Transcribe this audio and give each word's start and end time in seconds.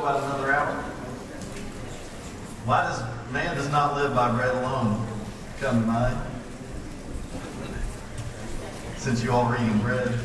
about 0.00 0.22
another 0.24 0.52
hour? 0.52 0.72
Why 2.64 2.82
does 2.82 3.02
man 3.32 3.56
does 3.56 3.70
not 3.70 3.94
live 3.94 4.14
by 4.14 4.30
bread 4.30 4.54
alone 4.54 5.06
come 5.60 5.80
to 5.82 5.86
mind? 5.86 6.16
Since 8.96 9.22
you 9.22 9.32
all 9.32 9.46
are 9.46 9.56
eating 9.56 9.78
bread. 9.78 10.18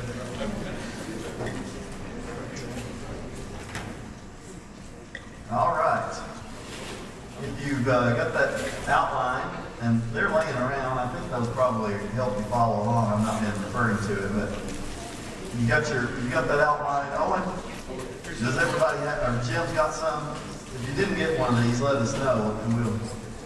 All 5.52 5.76
right. 5.76 6.21
If 7.42 7.68
you've 7.68 7.88
uh, 7.88 8.16
got 8.16 8.34
that 8.34 8.89
outline, 8.89 9.66
and 9.82 10.02
they're 10.14 10.30
laying 10.30 10.55
around, 10.55 10.98
I 10.98 11.07
think 11.14 11.30
those 11.32 11.48
probably 11.50 11.94
help 12.14 12.38
you 12.38 12.44
follow 12.46 12.84
along. 12.84 13.14
I'm 13.14 13.23
not 13.23 13.42
been 13.42 13.64
referring 13.64 13.98
to 14.07 14.26
it, 14.26 14.32
but 14.34 15.60
you 15.60 15.68
got 15.68 15.88
your 15.89 16.04
you 16.21 16.30
got 16.30 16.48
that 16.48 16.60
outline. 16.60 17.12
Owen, 17.18 17.42
does 18.39 18.57
everybody 18.57 18.99
have? 18.99 19.20
Or 19.23 19.43
Jim's 19.45 19.71
got 19.73 19.93
some? 19.93 20.36
If 20.75 20.89
you 20.89 20.96
didn't 20.96 21.18
get 21.18 21.39
one 21.39 21.57
of 21.57 21.64
these, 21.64 21.82
let 21.82 21.96
us 21.96 22.14
know, 22.18 22.60
and 22.64 22.75
we'll 22.75 23.00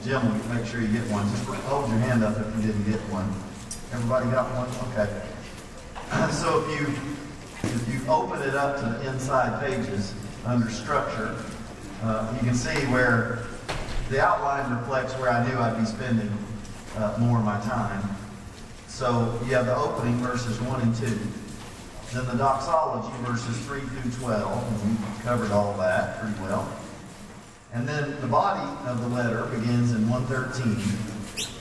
Jim 0.04 0.26
will 0.26 0.55
make 0.55 0.66
sure 0.66 0.81
you 0.81 0.88
get 0.88 1.04
one. 1.12 1.30
Just 1.30 1.44
hold 1.44 1.90
your 1.90 2.00
hand 2.00 2.23
up 2.23 2.38
if 2.40 2.55
you 2.55 2.62
didn't 2.72 2.90
get 2.90 3.00
one. 3.12 3.28
Everybody 3.91 4.31
got 4.31 4.48
one? 4.55 4.70
Okay. 4.94 5.12
So 6.31 6.64
if 6.64 6.80
you 6.80 6.88
if 7.64 7.94
you 7.94 8.09
open 8.09 8.41
it 8.41 8.55
up 8.55 8.78
to 8.80 8.86
the 8.86 9.09
inside 9.12 9.59
pages 9.59 10.14
under 10.45 10.70
structure, 10.70 11.36
uh, 12.02 12.34
you 12.34 12.48
can 12.48 12.56
see 12.56 12.80
where 12.88 13.45
the 14.09 14.20
outline 14.26 14.76
reflects 14.80 15.14
where 15.16 15.30
I 15.30 15.48
knew 15.48 15.58
I'd 15.59 15.78
be 15.78 15.86
spending 15.86 16.31
uh, 16.98 17.16
more 17.20 17.40
of 17.40 17.45
my 17.45 17.59
time. 17.62 18.02
So 18.88 19.40
you 19.45 19.53
have 19.53 19.66
the 19.66 19.76
opening 19.76 20.16
verses 20.16 20.59
1 20.62 20.81
and 20.81 20.95
2. 20.95 21.20
Then 22.13 22.26
the 22.26 22.34
doxology 22.34 23.16
verses 23.23 23.58
3 23.66 23.81
through 23.81 24.12
12. 24.12 24.84
And 24.84 25.00
we 25.00 25.23
covered 25.23 25.52
all 25.52 25.77
that 25.77 26.20
pretty 26.20 26.41
well. 26.41 26.67
And 27.72 27.88
then 27.88 28.20
the 28.20 28.27
body 28.27 28.67
of 28.88 29.00
the 29.02 29.08
letter 29.09 29.45
begins 29.45 29.92
in 29.92 30.09
113. 30.09 31.19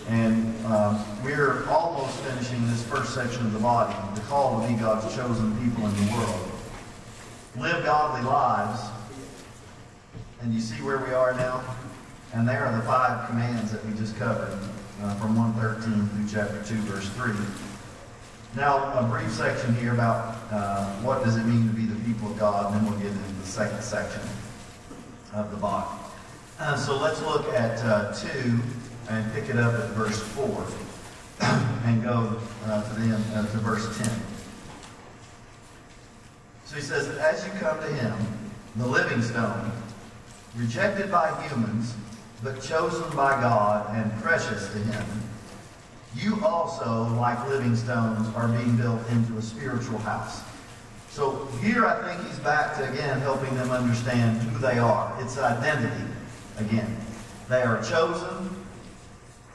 And 0.08 0.66
um, 0.66 1.04
we're 1.22 1.68
almost 1.68 2.18
finishing 2.20 2.66
this 2.68 2.82
first 2.84 3.14
section 3.14 3.44
of 3.44 3.52
the 3.52 3.58
body, 3.58 3.94
the 4.14 4.22
call 4.22 4.62
to 4.62 4.66
be 4.66 4.74
God's 4.74 5.14
chosen 5.14 5.52
people 5.62 5.86
in 5.86 5.94
the 5.94 6.12
world. 6.14 6.50
Live 7.58 7.84
godly 7.84 8.22
lives. 8.22 8.88
And 10.40 10.54
you 10.54 10.60
see 10.60 10.80
where 10.82 10.98
we 10.98 11.12
are 11.12 11.34
now? 11.34 11.62
And 12.32 12.48
there 12.48 12.64
are 12.64 12.74
the 12.74 12.82
five 12.84 13.28
commands 13.28 13.70
that 13.72 13.84
we 13.84 13.92
just 13.98 14.16
covered 14.16 14.58
uh, 15.02 15.14
from 15.16 15.36
113 15.36 16.08
through 16.08 16.40
chapter 16.40 16.62
2, 16.64 16.74
verse 16.82 17.08
3. 17.10 17.67
Now, 18.56 18.98
a 18.98 19.02
brief 19.04 19.30
section 19.30 19.74
here 19.76 19.92
about 19.92 20.36
uh, 20.50 20.86
what 21.02 21.22
does 21.22 21.36
it 21.36 21.44
mean 21.44 21.68
to 21.68 21.74
be 21.74 21.84
the 21.84 22.02
people 22.06 22.30
of 22.30 22.38
God, 22.38 22.72
and 22.72 22.76
then 22.76 22.90
we'll 22.90 22.98
get 22.98 23.12
into 23.12 23.32
the 23.40 23.46
second 23.46 23.82
section 23.82 24.22
of 25.34 25.50
the 25.50 25.56
body. 25.58 25.86
Uh, 26.58 26.74
so 26.74 26.98
let's 26.98 27.20
look 27.22 27.46
at 27.52 27.78
uh, 27.84 28.12
2 28.14 28.58
and 29.10 29.32
pick 29.34 29.50
it 29.50 29.58
up 29.58 29.74
at 29.74 29.90
verse 29.90 30.18
4 30.18 30.66
and 31.84 32.02
go 32.02 32.40
uh, 32.64 32.82
to, 32.88 33.00
the 33.00 33.14
end, 33.14 33.24
uh, 33.34 33.46
to 33.46 33.58
verse 33.58 33.96
10. 33.98 34.10
So 36.64 36.76
he 36.76 36.82
says, 36.82 37.08
As 37.18 37.44
you 37.46 37.52
come 37.60 37.78
to 37.78 37.86
him, 37.86 38.14
the 38.76 38.86
living 38.86 39.22
stone, 39.22 39.70
rejected 40.56 41.10
by 41.10 41.30
humans, 41.48 41.94
but 42.42 42.62
chosen 42.62 43.08
by 43.14 43.40
God 43.40 43.94
and 43.94 44.10
precious 44.22 44.72
to 44.72 44.78
him, 44.78 45.04
you 46.16 46.44
also, 46.44 47.08
like 47.14 47.48
living 47.48 47.76
stones, 47.76 48.26
are 48.34 48.48
being 48.48 48.76
built 48.76 49.00
into 49.10 49.36
a 49.36 49.42
spiritual 49.42 49.98
house. 49.98 50.42
So 51.10 51.46
here 51.60 51.86
I 51.86 52.02
think 52.06 52.28
he's 52.28 52.38
back 52.38 52.76
to, 52.76 52.90
again, 52.92 53.20
helping 53.20 53.54
them 53.56 53.70
understand 53.70 54.40
who 54.42 54.58
they 54.58 54.78
are. 54.78 55.16
It's 55.20 55.38
identity, 55.38 56.04
again. 56.58 56.96
They 57.48 57.62
are 57.62 57.82
chosen. 57.82 58.64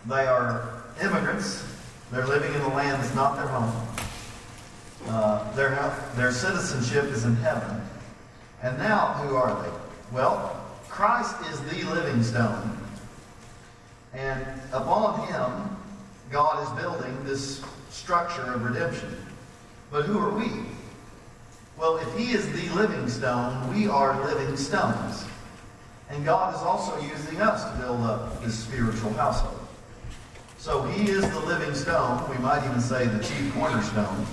They 0.06 0.26
are 0.26 0.84
immigrants. 1.02 1.66
They're 2.12 2.28
living 2.28 2.54
in 2.54 2.62
a 2.62 2.74
land 2.76 3.02
that's 3.02 3.16
not 3.16 3.36
their 3.36 3.48
home. 3.48 3.88
Uh, 5.08 5.52
their, 5.54 5.96
their 6.16 6.32
citizenship 6.32 7.06
is 7.06 7.24
in 7.24 7.36
heaven. 7.38 7.82
And 8.62 8.78
now, 8.78 9.14
who 9.14 9.36
are 9.36 9.62
they? 9.62 9.70
Well, 10.12 10.60
Christ 10.90 11.36
is 11.52 11.60
the 11.62 11.84
living 11.90 12.24
stone. 12.24 12.78
And 14.14 14.46
upon 14.72 15.28
him, 15.28 15.73
God 16.34 16.64
is 16.64 16.82
building 16.82 17.16
this 17.24 17.62
structure 17.92 18.42
of 18.54 18.64
redemption. 18.64 19.16
But 19.92 20.06
who 20.06 20.18
are 20.18 20.32
we? 20.32 20.50
Well, 21.78 21.98
if 21.98 22.18
he 22.18 22.32
is 22.32 22.52
the 22.54 22.74
living 22.74 23.08
stone, 23.08 23.72
we 23.72 23.88
are 23.88 24.20
living 24.26 24.58
stones. 24.58 25.26
And 26.10 26.26
God 26.26 26.56
is 26.56 26.62
also 26.62 27.00
using 27.02 27.40
us 27.40 27.64
to 27.64 27.78
build 27.78 28.02
up 28.02 28.44
this 28.44 28.58
spiritual 28.58 29.14
household. 29.14 29.60
So 30.58 30.82
he 30.82 31.12
is 31.12 31.22
the 31.22 31.40
living 31.42 31.76
stone. 31.76 32.28
We 32.28 32.38
might 32.40 32.66
even 32.66 32.82
say 32.82 33.06
the 33.06 33.24
chief 33.24 33.54
cornerstone. 33.54 34.26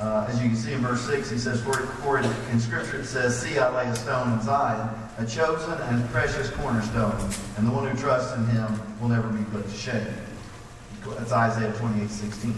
Uh, 0.00 0.26
as 0.28 0.42
you 0.42 0.48
can 0.48 0.56
see 0.56 0.72
in 0.72 0.80
verse 0.80 1.06
6, 1.06 1.30
he 1.30 1.38
says, 1.38 1.62
for, 1.62 1.74
for 1.74 2.18
in 2.18 2.58
Scripture 2.58 2.98
it 2.98 3.06
says, 3.06 3.40
See, 3.40 3.60
I 3.60 3.72
lay 3.76 3.88
a 3.88 3.94
stone 3.94 4.32
in 4.32 4.42
Zion, 4.42 4.88
a 5.18 5.24
chosen 5.24 5.74
and 5.82 6.08
precious 6.10 6.50
cornerstone, 6.50 7.16
and 7.56 7.64
the 7.64 7.70
one 7.70 7.88
who 7.88 7.96
trusts 7.96 8.36
in 8.36 8.44
him 8.46 8.80
will 9.00 9.08
never 9.08 9.28
be 9.28 9.44
put 9.52 9.68
to 9.68 9.76
shame. 9.76 10.06
That's 11.16 11.32
Isaiah 11.32 11.72
28, 11.74 12.10
16. 12.10 12.54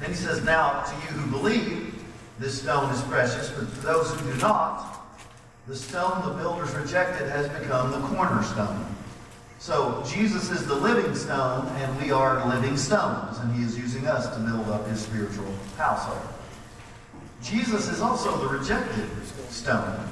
Then 0.00 0.10
he 0.10 0.16
says, 0.16 0.44
Now 0.44 0.82
to 0.82 0.94
you 0.94 1.20
who 1.20 1.30
believe, 1.30 2.04
this 2.38 2.60
stone 2.60 2.92
is 2.92 3.00
precious, 3.02 3.50
but 3.50 3.72
to 3.72 3.80
those 3.80 4.10
who 4.12 4.32
do 4.32 4.38
not, 4.40 5.00
the 5.66 5.76
stone 5.76 6.28
the 6.28 6.34
builders 6.34 6.74
rejected 6.74 7.28
has 7.30 7.48
become 7.60 7.90
the 7.90 8.06
cornerstone. 8.08 8.84
So 9.58 10.04
Jesus 10.06 10.50
is 10.50 10.66
the 10.66 10.74
living 10.74 11.14
stone, 11.14 11.66
and 11.76 12.02
we 12.02 12.10
are 12.10 12.46
living 12.48 12.76
stones, 12.76 13.38
and 13.38 13.54
he 13.54 13.62
is 13.62 13.78
using 13.78 14.06
us 14.06 14.28
to 14.34 14.40
build 14.42 14.68
up 14.68 14.86
his 14.88 15.00
spiritual 15.00 15.50
household. 15.78 16.20
Jesus 17.42 17.88
is 17.88 18.00
also 18.00 18.36
the 18.36 18.58
rejected 18.58 19.08
stone. 19.48 20.06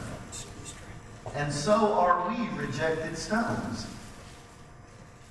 And 1.34 1.52
so 1.52 1.92
are 1.94 2.28
we 2.28 2.48
rejected 2.58 3.16
stones. 3.18 3.86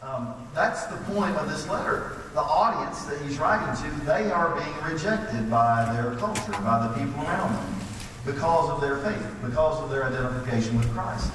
Um, 0.01 0.33
that's 0.55 0.85
the 0.87 0.97
point 1.13 1.35
of 1.35 1.49
this 1.49 1.67
letter. 1.67 2.17
The 2.33 2.41
audience 2.41 3.03
that 3.05 3.21
he's 3.21 3.37
writing 3.37 3.83
to, 3.83 4.05
they 4.05 4.31
are 4.31 4.55
being 4.55 4.91
rejected 4.91 5.49
by 5.49 5.91
their 5.93 6.15
culture, 6.15 6.51
by 6.63 6.87
the 6.87 6.93
people 6.99 7.21
around 7.21 7.53
them, 7.53 7.75
because 8.25 8.69
of 8.69 8.81
their 8.81 8.97
faith, 8.97 9.35
because 9.43 9.79
of 9.81 9.89
their 9.89 10.05
identification 10.05 10.77
with 10.77 10.91
Christ 10.93 11.31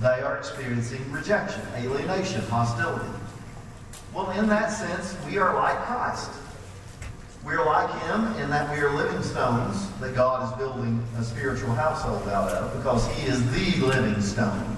they 0.00 0.22
are 0.22 0.38
experiencing 0.38 1.10
rejection, 1.12 1.60
alienation, 1.76 2.40
hostility. 2.42 3.06
Well, 4.14 4.30
in 4.30 4.48
that 4.48 4.68
sense, 4.68 5.14
we 5.26 5.36
are 5.36 5.54
like 5.54 5.76
Christ. 5.84 6.30
We're 7.44 7.64
like 7.64 7.90
him 8.04 8.26
in 8.42 8.50
that 8.50 8.74
we 8.74 8.82
are 8.82 8.94
living 8.94 9.22
stones 9.22 9.90
that 10.00 10.14
God 10.14 10.50
is 10.50 10.58
building 10.58 11.02
a 11.18 11.22
spiritual 11.22 11.74
household 11.74 12.26
out 12.28 12.50
of 12.50 12.76
because 12.76 13.06
he 13.14 13.28
is 13.28 13.40
the 13.52 13.86
living 13.86 14.20
stone. 14.22 14.76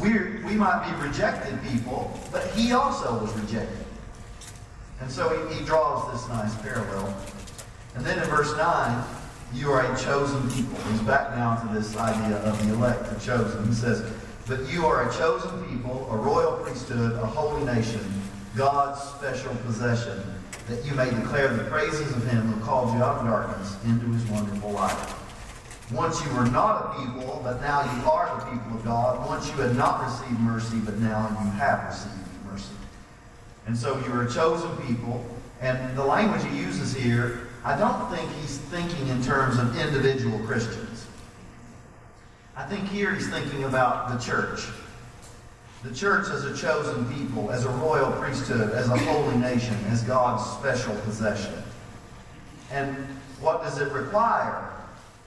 We're, 0.00 0.40
we 0.46 0.54
might 0.54 0.88
be 0.88 1.06
rejected 1.06 1.58
people, 1.62 2.10
but 2.32 2.46
he 2.52 2.72
also 2.72 3.20
was 3.20 3.32
rejected. 3.34 3.86
And 5.00 5.10
so 5.10 5.46
he, 5.48 5.58
he 5.58 5.64
draws 5.64 6.10
this 6.12 6.28
nice 6.28 6.54
parallel. 6.62 7.14
And 7.94 8.04
then 8.04 8.18
in 8.18 8.24
verse 8.24 8.56
9, 8.56 9.04
you 9.52 9.70
are 9.70 9.92
a 9.92 9.98
chosen 9.98 10.48
people. 10.50 10.78
He's 10.90 11.00
back 11.00 11.36
now 11.36 11.56
to 11.56 11.74
this 11.74 11.96
idea 11.96 12.36
of 12.38 12.66
the 12.66 12.74
elect, 12.74 13.10
the 13.10 13.20
chosen. 13.20 13.66
He 13.66 13.74
says, 13.74 14.10
But 14.46 14.68
you 14.70 14.86
are 14.86 15.08
a 15.08 15.12
chosen 15.12 15.64
people, 15.68 16.08
a 16.10 16.16
royal 16.16 16.52
priesthood, 16.58 17.12
a 17.14 17.26
holy 17.26 17.64
nation, 17.64 18.00
God's 18.56 19.02
special 19.02 19.54
possession, 19.66 20.22
that 20.68 20.84
you 20.84 20.94
may 20.94 21.10
declare 21.10 21.48
the 21.48 21.64
praises 21.64 22.14
of 22.16 22.24
him 22.30 22.52
who 22.52 22.64
called 22.64 22.94
you 22.94 23.02
out 23.02 23.18
of 23.18 23.26
darkness 23.26 23.76
into 23.84 24.06
his 24.06 24.24
wonderful 24.26 24.70
light. 24.70 25.14
Once 25.92 26.24
you 26.24 26.32
were 26.34 26.46
not 26.46 26.94
a 26.94 27.00
people, 27.00 27.40
but 27.42 27.60
now 27.60 27.82
you 27.82 28.08
are 28.08 28.38
the 28.38 28.44
people 28.46 28.76
of 28.76 28.84
God. 28.84 29.26
Once 29.28 29.48
you 29.48 29.54
had 29.54 29.76
not 29.76 30.04
received 30.04 30.40
mercy, 30.40 30.78
but 30.84 30.96
now 30.98 31.28
you 31.28 31.50
have 31.52 31.84
received 31.86 32.44
mercy. 32.44 32.74
And 33.66 33.76
so 33.76 33.98
you 34.06 34.12
are 34.12 34.22
a 34.22 34.32
chosen 34.32 34.70
people. 34.86 35.24
And 35.60 35.96
the 35.96 36.04
language 36.04 36.42
he 36.44 36.58
uses 36.58 36.94
here 36.94 37.48
I 37.62 37.76
don't 37.76 38.10
think 38.10 38.30
he's 38.40 38.56
thinking 38.56 39.08
in 39.08 39.22
terms 39.22 39.58
of 39.58 39.78
individual 39.78 40.38
Christians. 40.46 41.06
I 42.56 42.64
think 42.64 42.88
here 42.88 43.14
he's 43.14 43.28
thinking 43.28 43.64
about 43.64 44.08
the 44.08 44.18
church. 44.18 44.66
The 45.82 45.94
church 45.94 46.28
as 46.30 46.44
a 46.44 46.56
chosen 46.56 47.04
people, 47.12 47.50
as 47.50 47.66
a 47.66 47.68
royal 47.68 48.12
priesthood, 48.12 48.72
as 48.72 48.88
a 48.88 48.96
holy 48.96 49.36
nation, 49.36 49.74
as 49.88 50.02
God's 50.02 50.42
special 50.58 50.94
possession. 51.02 51.52
And 52.70 52.96
what 53.40 53.62
does 53.62 53.78
it 53.78 53.92
require 53.92 54.69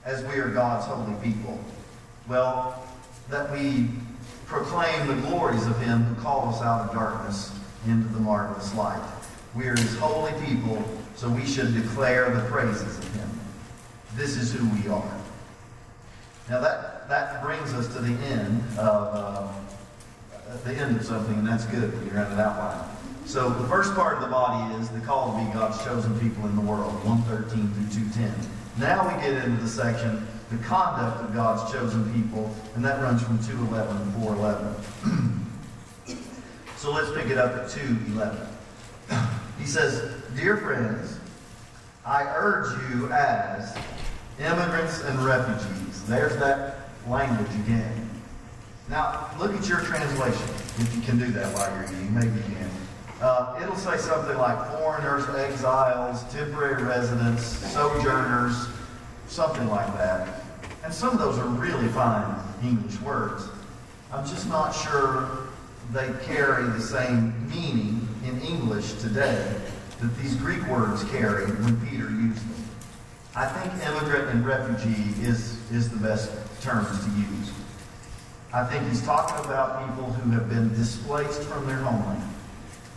as 0.06 0.24
we 0.26 0.36
are 0.40 0.50
God's 0.50 0.86
holy 0.86 1.16
people? 1.24 1.60
Well, 2.28 2.84
that 3.30 3.52
we 3.52 3.90
proclaim 4.46 5.08
the 5.08 5.16
glories 5.28 5.66
of 5.66 5.80
him 5.82 6.04
who 6.04 6.22
called 6.22 6.54
us 6.54 6.62
out 6.62 6.90
of 6.90 6.94
darkness 6.94 7.58
into 7.88 8.08
the 8.10 8.20
marvelous 8.20 8.74
light. 8.76 9.02
We 9.56 9.68
are 9.68 9.76
his 9.76 9.98
holy 9.98 10.34
people 10.46 10.84
so 11.16 11.30
we 11.30 11.46
should 11.46 11.74
declare 11.74 12.30
the 12.34 12.42
praises 12.50 12.98
of 12.98 13.16
him. 13.16 13.30
This 14.16 14.36
is 14.36 14.54
who 14.54 14.68
we 14.70 14.90
are. 14.90 15.20
Now 16.50 16.60
that 16.60 17.08
that 17.10 17.44
brings 17.44 17.74
us 17.74 17.88
to 17.94 18.00
the 18.00 18.14
end 18.26 18.64
of 18.78 19.14
uh, 19.14 19.48
the 20.66 20.76
end 20.76 20.98
of 20.98 21.06
something, 21.06 21.36
and 21.36 21.48
that's 21.48 21.66
good 21.66 21.94
when 21.94 22.08
you're 22.08 22.18
at 22.18 22.32
an 22.32 22.40
outline. 22.40 22.90
So 23.26 23.50
the 23.50 23.68
first 23.68 23.96
part 23.96 24.18
of 24.18 24.22
the 24.22 24.28
body 24.28 24.76
is 24.76 24.90
the 24.90 25.00
call 25.00 25.32
to 25.32 25.46
be 25.46 25.54
God's 25.54 25.84
chosen 25.84 26.20
people 26.20 26.46
in 26.46 26.56
the 26.56 26.62
world, 26.62 26.94
113 27.06 27.72
through 27.74 28.04
210. 28.14 28.53
Now 28.78 29.08
we 29.08 29.22
get 29.22 29.44
into 29.44 29.62
the 29.62 29.70
section, 29.70 30.28
the 30.50 30.58
conduct 30.58 31.24
of 31.24 31.34
God's 31.34 31.72
chosen 31.72 32.12
people, 32.14 32.54
and 32.76 32.84
that 32.84 33.02
runs 33.02 33.22
from 33.22 33.38
211 33.44 33.98
to 33.98 34.20
411. 34.20 35.46
so 36.78 36.92
let's 36.92 37.12
pick 37.12 37.30
it 37.30 37.38
up 37.38 37.54
at 37.56 37.70
211. 37.70 38.48
He 39.60 39.68
says, 39.68 40.12
Dear 40.36 40.58
friends, 40.58 41.20
I 42.06 42.24
urge 42.36 42.74
you 42.90 43.08
as 43.14 43.78
immigrants 44.40 45.02
and 45.04 45.20
refugees. 45.20 46.04
There's 46.06 46.36
that 46.38 46.90
language 47.08 47.54
again. 47.64 48.10
Now, 48.90 49.30
look 49.40 49.56
at 49.56 49.70
your 49.70 49.80
translation, 49.82 50.50
if 50.80 50.94
you 50.96 51.02
can 51.02 51.18
do 51.18 51.28
that 51.28 51.54
while 51.54 51.74
you're 51.76 51.86
eating. 51.86 52.14
Maybe 52.14 52.36
you 52.36 52.56
can. 52.56 52.70
Uh, 53.22 53.60
it'll 53.62 53.76
say 53.76 53.98
something 53.98 54.38
like 54.38 54.58
foreigners, 54.78 55.24
exiles, 55.36 56.24
temporary 56.34 56.84
residents, 56.84 57.44
sojourners, 57.72 58.68
something 59.28 59.68
like 59.70 59.88
that. 59.98 60.42
And 60.84 60.94
some 60.94 61.12
of 61.12 61.20
those 61.20 61.38
are 61.38 61.48
really 61.48 61.88
fine 61.90 62.36
English 62.62 63.00
words. 63.02 63.48
I'm 64.12 64.26
just 64.26 64.48
not 64.50 64.72
sure 64.72 65.48
they 65.92 66.12
carry 66.26 66.66
the 66.70 66.82
same 66.82 67.50
meaning 67.50 68.08
in 68.26 68.42
English 68.42 68.94
today 68.94 69.56
that 70.00 70.18
these 70.22 70.36
Greek 70.36 70.66
words 70.68 71.04
carry 71.06 71.46
when 71.46 71.80
Peter 71.88 72.10
used 72.10 72.42
them. 72.42 72.66
I 73.36 73.48
think 73.48 73.74
immigrant 73.88 74.30
and 74.30 74.46
refugee 74.46 75.14
is, 75.22 75.60
is 75.72 75.90
the 75.90 75.98
best 75.98 76.32
terms 76.62 77.04
to 77.04 77.12
use. 77.12 77.52
I 78.54 78.64
think 78.66 78.88
he's 78.88 79.02
talking 79.02 79.44
about 79.46 79.88
people 79.88 80.12
who 80.14 80.32
have 80.32 80.50
been 80.50 80.70
displaced 80.76 81.42
from 81.44 81.66
their 81.66 81.78
homeland. 81.78 82.22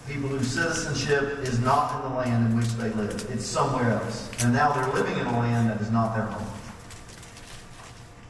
People 0.09 0.29
whose 0.29 0.47
citizenship 0.47 1.41
is 1.41 1.59
not 1.59 1.97
in 1.97 2.11
the 2.11 2.17
land 2.17 2.47
in 2.47 2.57
which 2.57 2.69
they 2.75 2.91
live. 2.91 3.29
It's 3.31 3.45
somewhere 3.45 3.91
else. 3.91 4.31
And 4.45 4.53
now 4.53 4.73
they're 4.73 4.93
living 4.93 5.19
in 5.19 5.27
a 5.27 5.39
land 5.41 5.69
that 5.69 5.81
is 5.81 5.91
not 5.91 6.15
their 6.15 6.27
home. 6.27 6.47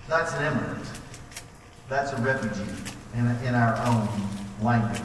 That's 0.08 0.32
an 0.34 0.46
immigrant. 0.46 0.86
That's 1.88 2.12
a 2.12 2.16
refugee 2.16 2.70
in, 3.14 3.26
in 3.44 3.54
our 3.54 3.76
own 3.86 4.08
language. 4.62 5.02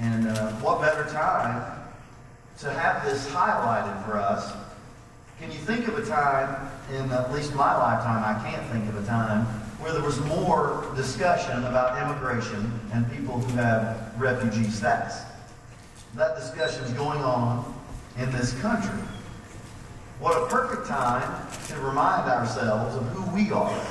And 0.00 0.28
uh, 0.28 0.50
what 0.54 0.80
better 0.80 1.08
time 1.10 1.80
to 2.58 2.72
have 2.72 3.04
this 3.04 3.30
highlighted 3.30 4.04
for 4.04 4.18
us? 4.18 4.52
Can 5.38 5.50
you 5.52 5.58
think 5.58 5.86
of 5.88 5.96
a 5.96 6.04
time, 6.04 6.70
in 6.92 7.10
at 7.12 7.32
least 7.32 7.54
my 7.54 7.76
lifetime, 7.76 8.22
I 8.24 8.50
can't 8.50 8.66
think 8.72 8.88
of 8.88 9.02
a 9.02 9.06
time, 9.06 9.44
where 9.80 9.92
there 9.92 10.02
was 10.02 10.20
more 10.22 10.92
discussion 10.96 11.64
about 11.64 12.02
immigration 12.02 12.80
and 12.92 13.10
people 13.12 13.38
who 13.38 13.56
have 13.56 14.14
refugee 14.18 14.68
status? 14.70 15.22
That 16.14 16.36
discussion 16.36 16.84
is 16.84 16.92
going 16.92 17.20
on 17.20 17.74
in 18.18 18.30
this 18.32 18.52
country. 18.60 19.00
What 20.20 20.42
a 20.42 20.46
perfect 20.46 20.86
time 20.86 21.48
to 21.68 21.80
remind 21.80 22.30
ourselves 22.30 22.94
of 22.96 23.02
who 23.08 23.34
we 23.34 23.50
are. 23.50 23.82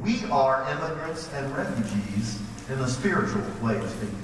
We 0.00 0.24
are 0.30 0.70
immigrants 0.70 1.28
and 1.34 1.54
refugees 1.56 2.40
in 2.68 2.78
the 2.78 2.86
spiritual 2.86 3.42
way 3.60 3.76
of 3.78 3.90
speaking. 3.90 4.22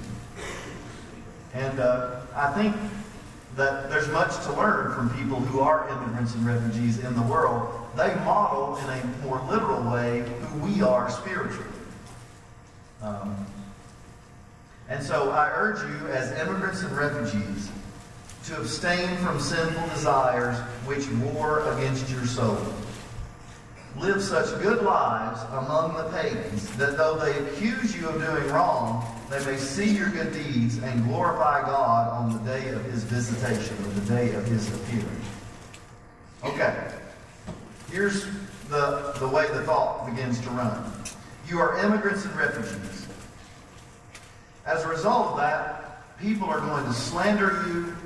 And 1.53 1.81
uh, 1.81 2.21
I 2.35 2.53
think 2.53 2.77
that 3.57 3.91
there's 3.91 4.09
much 4.09 4.37
to 4.45 4.53
learn 4.53 4.95
from 4.95 5.11
people 5.19 5.41
who 5.41 5.61
are 5.61 5.89
immigrants 5.89 6.35
and 6.35 6.47
refugees 6.47 7.01
in 7.01 7.15
the 7.17 7.23
world. 7.23 7.69
They 7.97 8.15
model 8.17 8.77
in 8.77 8.89
a 8.91 9.07
more 9.25 9.43
literal 9.51 9.91
way 9.91 10.21
who 10.21 10.59
we 10.61 10.81
are 10.83 11.11
spiritually. 11.11 11.67
Um, 13.03 13.47
and 14.88 15.03
so 15.03 15.31
I 15.31 15.50
urge 15.55 15.81
you, 15.81 16.09
as 16.09 16.31
immigrants 16.41 16.83
and 16.83 16.97
refugees, 16.97 17.71
to 18.44 18.56
abstain 18.59 19.17
from 19.19 19.41
sinful 19.41 19.88
desires 19.88 20.56
which 20.87 21.09
war 21.33 21.69
against 21.73 22.09
your 22.11 22.25
soul. 22.27 22.59
Live 23.99 24.23
such 24.23 24.61
good 24.62 24.83
lives 24.83 25.41
among 25.53 25.94
the 25.94 26.11
pagans 26.11 26.69
that 26.77 26.97
though 26.97 27.17
they 27.17 27.33
accuse 27.47 27.97
you 27.97 28.09
of 28.09 28.21
doing 28.21 28.53
wrong, 28.53 29.05
they 29.31 29.44
may 29.44 29.56
see 29.56 29.88
your 29.88 30.11
good 30.11 30.33
deeds 30.33 30.79
and 30.79 31.05
glorify 31.09 31.62
God 31.62 32.12
on 32.12 32.33
the 32.33 32.38
day 32.50 32.69
of 32.69 32.85
his 32.85 33.03
visitation, 33.03 33.77
or 33.85 33.88
the 33.88 34.15
day 34.15 34.35
of 34.35 34.47
his 34.47 34.73
appearing. 34.73 35.23
Okay, 36.44 36.77
here's 37.91 38.27
the, 38.69 39.15
the 39.19 39.27
way 39.27 39.49
the 39.49 39.65
thought 39.65 40.06
begins 40.06 40.41
to 40.41 40.50
run. 40.50 40.93
You 41.49 41.59
are 41.59 41.79
immigrants 41.85 42.25
and 42.25 42.37
refugees. 42.37 42.96
As 44.67 44.83
a 44.83 44.89
result 44.89 45.29
of 45.29 45.37
that, 45.39 46.03
people 46.19 46.49
are 46.49 46.61
going 46.61 46.85
to 46.85 46.93
slander 46.93 47.65
you. 47.69 47.97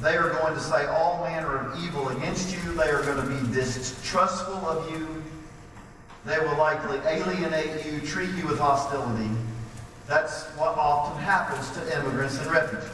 They 0.00 0.16
are 0.16 0.30
going 0.30 0.54
to 0.54 0.60
say 0.60 0.86
all 0.86 1.22
manner 1.22 1.58
of 1.58 1.84
evil 1.84 2.08
against 2.08 2.52
you. 2.52 2.74
They 2.74 2.90
are 2.90 3.02
going 3.02 3.24
to 3.24 3.46
be 3.46 3.54
distrustful 3.54 4.54
of 4.66 4.90
you. 4.90 5.22
They 6.24 6.38
will 6.40 6.56
likely 6.56 6.98
alienate 6.98 7.86
you, 7.86 8.00
treat 8.00 8.30
you 8.30 8.46
with 8.46 8.58
hostility. 8.58 9.30
That's 10.08 10.44
what 10.56 10.76
often 10.76 11.22
happens 11.22 11.70
to 11.70 11.98
immigrants 11.98 12.38
and 12.38 12.50
refugees. 12.50 12.90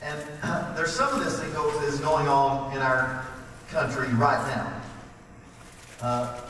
And 0.00 0.20
there's 0.76 0.92
some 0.92 1.12
of 1.12 1.24
this 1.24 1.38
that 1.38 1.84
is 1.84 1.98
going 2.00 2.28
on 2.28 2.72
in 2.72 2.82
our 2.82 3.26
country 3.70 4.08
right 4.14 4.46
now. 4.46 4.72
Uh, 6.00 6.40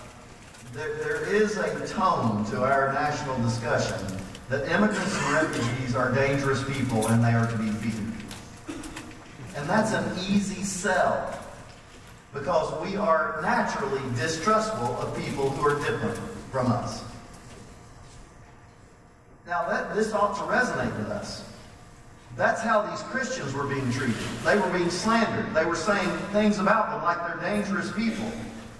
there, 0.72 0.94
there 0.94 1.34
is 1.34 1.56
a 1.56 1.86
tone 1.88 2.44
to 2.46 2.62
our 2.62 2.92
national 2.92 3.36
discussion 3.42 3.96
that 4.48 4.68
immigrants 4.70 5.16
and 5.16 5.34
refugees 5.34 5.94
are 5.94 6.12
dangerous 6.12 6.62
people 6.64 7.06
and 7.08 7.24
they 7.24 7.32
are 7.32 7.46
to 7.50 7.58
be 7.58 7.70
feared. 7.70 8.12
And 9.56 9.68
that's 9.68 9.92
an 9.92 10.04
easy 10.30 10.62
sell 10.62 11.38
because 12.32 12.86
we 12.86 12.96
are 12.96 13.40
naturally 13.42 14.02
distrustful 14.14 14.96
of 14.98 15.16
people 15.16 15.50
who 15.50 15.68
are 15.68 15.78
different 15.78 16.16
from 16.50 16.70
us. 16.70 17.02
Now, 19.46 19.66
that, 19.68 19.94
this 19.94 20.12
ought 20.12 20.34
to 20.36 20.42
resonate 20.42 20.96
with 20.98 21.08
us. 21.08 21.44
That's 22.36 22.60
how 22.60 22.82
these 22.82 23.02
Christians 23.04 23.54
were 23.54 23.64
being 23.64 23.90
treated. 23.90 24.14
They 24.44 24.56
were 24.56 24.70
being 24.70 24.90
slandered. 24.90 25.52
They 25.54 25.64
were 25.64 25.74
saying 25.74 26.08
things 26.32 26.58
about 26.58 26.90
them 26.90 27.02
like 27.02 27.18
they're 27.26 27.50
dangerous 27.50 27.90
people. 27.92 28.30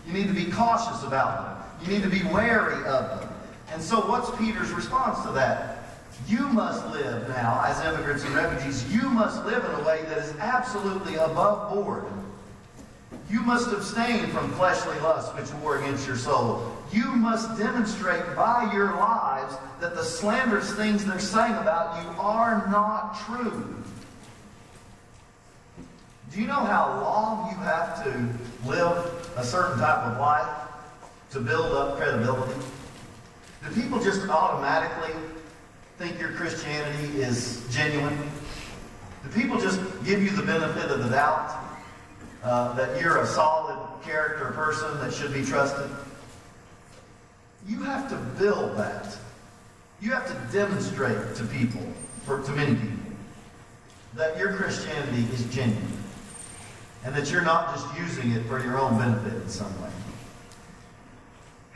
You 0.06 0.12
need 0.12 0.28
to 0.28 0.34
be 0.34 0.50
cautious 0.50 1.02
about 1.02 1.44
them. 1.44 1.57
You 1.82 1.88
need 1.88 2.02
to 2.02 2.10
be 2.10 2.22
wary 2.24 2.84
of 2.86 3.20
them. 3.20 3.28
And 3.72 3.82
so, 3.82 4.00
what's 4.00 4.30
Peter's 4.38 4.72
response 4.72 5.22
to 5.24 5.32
that? 5.32 5.78
You 6.26 6.48
must 6.48 6.86
live 6.88 7.28
now, 7.28 7.62
as 7.66 7.80
immigrants 7.84 8.24
and 8.24 8.34
refugees, 8.34 8.90
you 8.92 9.08
must 9.08 9.44
live 9.44 9.64
in 9.64 9.70
a 9.70 9.82
way 9.84 10.02
that 10.08 10.18
is 10.18 10.34
absolutely 10.38 11.14
above 11.14 11.72
board. 11.72 12.04
You 13.30 13.40
must 13.40 13.72
abstain 13.72 14.26
from 14.28 14.50
fleshly 14.52 14.98
lusts 15.00 15.34
which 15.34 15.52
war 15.62 15.78
against 15.78 16.06
your 16.06 16.16
soul. 16.16 16.76
You 16.92 17.04
must 17.12 17.58
demonstrate 17.58 18.24
by 18.34 18.70
your 18.72 18.92
lives 18.96 19.54
that 19.80 19.94
the 19.94 20.02
slanderous 20.02 20.72
things 20.74 21.04
they're 21.04 21.18
saying 21.18 21.54
about 21.54 22.02
you 22.02 22.10
are 22.20 22.66
not 22.70 23.18
true. 23.26 23.76
Do 26.32 26.40
you 26.40 26.46
know 26.46 26.54
how 26.54 27.00
long 27.02 27.50
you 27.50 27.56
have 27.58 28.02
to 28.04 28.68
live 28.68 29.32
a 29.36 29.44
certain 29.44 29.78
type 29.78 30.04
of 30.04 30.18
life 30.18 30.67
to 31.30 31.40
build 31.40 31.72
up 31.72 31.96
credibility? 31.96 32.54
Do 33.64 33.80
people 33.80 34.00
just 34.00 34.28
automatically 34.28 35.14
think 35.98 36.18
your 36.18 36.30
Christianity 36.32 37.20
is 37.20 37.66
genuine? 37.70 38.16
Do 39.24 39.40
people 39.40 39.58
just 39.58 39.80
give 40.04 40.22
you 40.22 40.30
the 40.30 40.42
benefit 40.42 40.90
of 40.90 41.02
the 41.02 41.10
doubt 41.10 41.64
uh, 42.42 42.72
that 42.74 43.00
you're 43.00 43.18
a 43.18 43.26
solid 43.26 43.76
character 44.02 44.46
person 44.52 44.98
that 45.00 45.12
should 45.12 45.34
be 45.34 45.44
trusted? 45.44 45.90
You 47.66 47.82
have 47.82 48.08
to 48.10 48.16
build 48.40 48.76
that. 48.76 49.16
You 50.00 50.12
have 50.12 50.26
to 50.28 50.52
demonstrate 50.56 51.34
to 51.34 51.44
people, 51.44 51.82
for, 52.24 52.40
to 52.42 52.52
many 52.52 52.76
people, 52.76 52.96
that 54.14 54.38
your 54.38 54.54
Christianity 54.54 55.26
is 55.32 55.44
genuine 55.52 55.98
and 57.04 57.14
that 57.14 57.30
you're 57.30 57.42
not 57.42 57.74
just 57.74 57.86
using 57.98 58.32
it 58.32 58.44
for 58.46 58.62
your 58.62 58.78
own 58.78 58.98
benefit 58.98 59.34
in 59.34 59.48
some 59.48 59.82
way. 59.82 59.90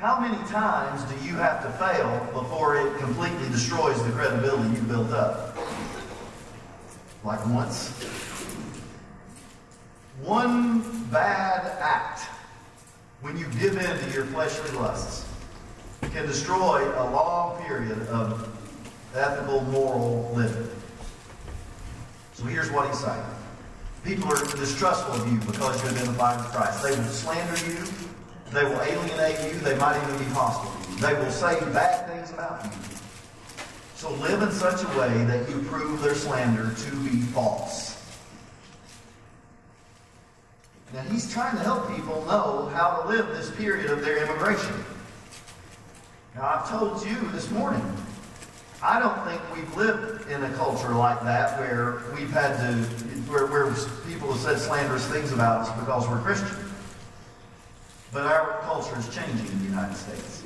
How 0.03 0.19
many 0.19 0.37
times 0.49 1.01
do 1.05 1.15
you 1.25 1.37
have 1.37 1.63
to 1.63 1.71
fail 1.79 2.29
before 2.33 2.77
it 2.77 2.99
completely 2.99 3.49
destroys 3.51 4.03
the 4.03 4.11
credibility 4.11 4.69
you 4.75 4.83
built 4.83 5.13
up? 5.13 5.57
Like 7.23 7.47
once? 7.47 7.91
One 10.25 11.05
bad 11.05 11.79
act, 11.79 12.23
when 13.21 13.39
you 13.39 13.47
give 13.61 13.77
in 13.77 13.97
to 13.97 14.11
your 14.13 14.25
fleshly 14.25 14.77
lusts, 14.77 15.25
can 16.13 16.27
destroy 16.27 16.83
a 17.01 17.07
long 17.09 17.63
period 17.63 18.09
of 18.09 18.59
ethical, 19.15 19.61
moral 19.61 20.33
living. 20.35 20.69
So 22.33 22.43
here's 22.47 22.73
what 22.73 22.89
he's 22.89 22.99
saying. 22.99 23.23
People 24.03 24.33
are 24.33 24.57
distrustful 24.57 25.15
of 25.15 25.33
you 25.33 25.39
because 25.47 25.81
you 25.85 25.91
identify 25.91 26.37
with 26.39 26.47
Christ. 26.47 26.83
They 26.83 26.91
will 26.91 27.05
slander 27.05 27.71
you. 27.71 28.02
They 28.53 28.65
will 28.65 28.81
alienate 28.83 29.53
you. 29.53 29.59
They 29.61 29.77
might 29.77 29.97
even 30.03 30.19
be 30.19 30.31
hostile. 30.33 30.71
They 30.97 31.15
will 31.15 31.31
say 31.31 31.59
bad 31.73 32.07
things 32.07 32.31
about 32.31 32.65
you. 32.65 32.71
So 33.95 34.13
live 34.15 34.43
in 34.43 34.53
such 34.53 34.83
a 34.83 34.99
way 34.99 35.25
that 35.25 35.49
you 35.49 35.63
prove 35.63 36.03
their 36.03 36.15
slander 36.15 36.75
to 36.75 36.97
be 36.97 37.21
false. 37.21 37.99
Now, 40.93 41.01
he's 41.03 41.33
trying 41.33 41.57
to 41.57 41.63
help 41.63 41.89
people 41.95 42.23
know 42.27 42.71
how 42.75 43.01
to 43.01 43.09
live 43.09 43.29
this 43.29 43.51
period 43.53 43.91
of 43.91 44.05
their 44.05 44.23
immigration. 44.23 44.85
Now, 46.35 46.43
I've 46.43 46.69
told 46.69 47.03
you 47.07 47.17
this 47.31 47.51
morning, 47.51 47.83
I 48.83 48.99
don't 48.99 49.25
think 49.25 49.41
we've 49.55 49.77
lived 49.77 50.29
in 50.31 50.43
a 50.43 50.53
culture 50.55 50.95
like 50.95 51.23
that 51.23 51.59
where 51.59 52.03
we've 52.15 52.31
had 52.31 52.57
to, 52.59 52.73
where, 53.31 53.47
where 53.47 53.73
people 54.07 54.33
have 54.33 54.41
said 54.41 54.59
slanderous 54.59 55.07
things 55.07 55.33
about 55.33 55.61
us 55.61 55.81
because 55.81 56.07
we're 56.07 56.21
Christian. 56.21 56.72
But 58.13 58.27
our 58.27 58.61
culture 58.61 58.97
is 58.99 59.09
changing 59.09 59.47
in 59.47 59.59
the 59.61 59.65
United 59.65 59.97
States. 59.97 60.43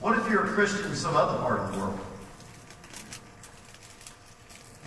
What 0.00 0.18
if 0.18 0.28
you're 0.30 0.44
a 0.44 0.48
Christian 0.48 0.84
in 0.86 0.94
some 0.94 1.16
other 1.16 1.38
part 1.38 1.60
of 1.60 1.72
the 1.72 1.78
world? 1.78 1.98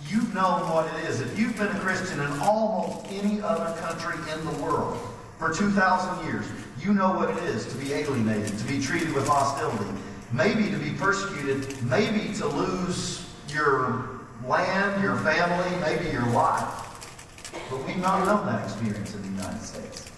You've 0.08 0.32
known 0.32 0.68
what 0.70 0.86
it 0.94 1.08
is. 1.08 1.20
If 1.20 1.36
you've 1.36 1.56
been 1.56 1.68
a 1.68 1.80
Christian 1.80 2.20
in 2.20 2.30
almost 2.40 3.06
any 3.10 3.40
other 3.40 3.76
country 3.80 4.16
in 4.32 4.44
the 4.44 4.62
world 4.62 4.96
for 5.38 5.52
2,000 5.52 6.24
years, 6.26 6.46
you 6.80 6.94
know 6.94 7.12
what 7.12 7.30
it 7.30 7.42
is 7.44 7.66
to 7.66 7.76
be 7.76 7.92
alienated, 7.92 8.56
to 8.58 8.64
be 8.64 8.80
treated 8.80 9.12
with 9.12 9.26
hostility, 9.26 9.90
maybe 10.32 10.70
to 10.70 10.76
be 10.76 10.90
persecuted, 10.90 11.82
maybe 11.82 12.32
to 12.34 12.46
lose 12.46 13.28
your 13.48 14.20
land, 14.46 15.02
your 15.02 15.16
family, 15.18 15.80
maybe 15.80 16.10
your 16.10 16.26
life. 16.26 17.52
But 17.70 17.84
we've 17.86 17.96
not 17.98 18.24
known 18.24 18.46
that 18.46 18.64
experience 18.64 19.14
in 19.14 19.22
the 19.22 19.42
United 19.42 19.62
States. 19.62 20.11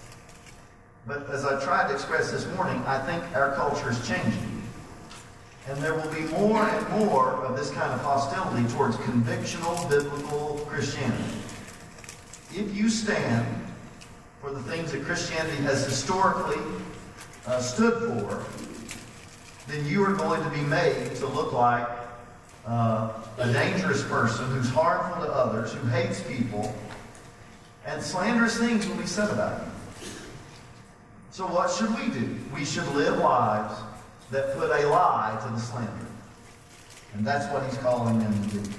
But 1.07 1.29
as 1.29 1.45
I 1.45 1.63
tried 1.63 1.89
to 1.89 1.93
express 1.93 2.31
this 2.31 2.47
morning, 2.55 2.81
I 2.87 2.97
think 2.99 3.23
our 3.35 3.53
culture 3.53 3.91
is 3.91 4.07
changing. 4.07 4.63
And 5.67 5.77
there 5.77 5.93
will 5.93 6.11
be 6.11 6.21
more 6.31 6.63
and 6.63 6.89
more 7.05 7.45
of 7.45 7.55
this 7.55 7.69
kind 7.71 7.91
of 7.91 8.01
hostility 8.01 8.67
towards 8.73 8.97
convictional 8.97 9.87
biblical 9.89 10.65
Christianity. 10.67 11.23
If 12.55 12.75
you 12.75 12.89
stand 12.89 13.45
for 14.41 14.51
the 14.51 14.61
things 14.63 14.91
that 14.93 15.03
Christianity 15.03 15.61
has 15.63 15.85
historically 15.85 16.61
uh, 17.45 17.59
stood 17.59 17.93
for, 18.09 18.43
then 19.67 19.85
you 19.85 20.03
are 20.03 20.13
going 20.13 20.43
to 20.43 20.49
be 20.49 20.61
made 20.61 21.15
to 21.15 21.27
look 21.27 21.53
like 21.53 21.87
uh, 22.65 23.11
a 23.37 23.53
dangerous 23.53 24.03
person 24.03 24.45
who's 24.47 24.69
harmful 24.69 25.23
to 25.23 25.31
others, 25.31 25.73
who 25.73 25.87
hates 25.87 26.21
people, 26.21 26.73
and 27.85 28.01
slanderous 28.01 28.57
things 28.57 28.87
will 28.87 28.95
be 28.95 29.05
said 29.05 29.29
about 29.29 29.61
you. 29.65 29.74
So, 31.35 31.45
what 31.47 31.69
should 31.69 31.89
we 31.99 32.17
do? 32.17 32.33
We 32.55 32.63
should 32.63 32.87
live 32.95 33.17
lives 33.17 33.77
that 34.31 34.55
put 34.55 34.71
a 34.71 34.87
lie 34.87 35.37
to 35.45 35.53
the 35.53 35.59
slander. 35.59 36.07
And 37.13 37.27
that's 37.27 37.51
what 37.51 37.65
he's 37.65 37.77
calling 37.79 38.19
them 38.19 38.31
to 38.41 38.57
do. 38.57 38.71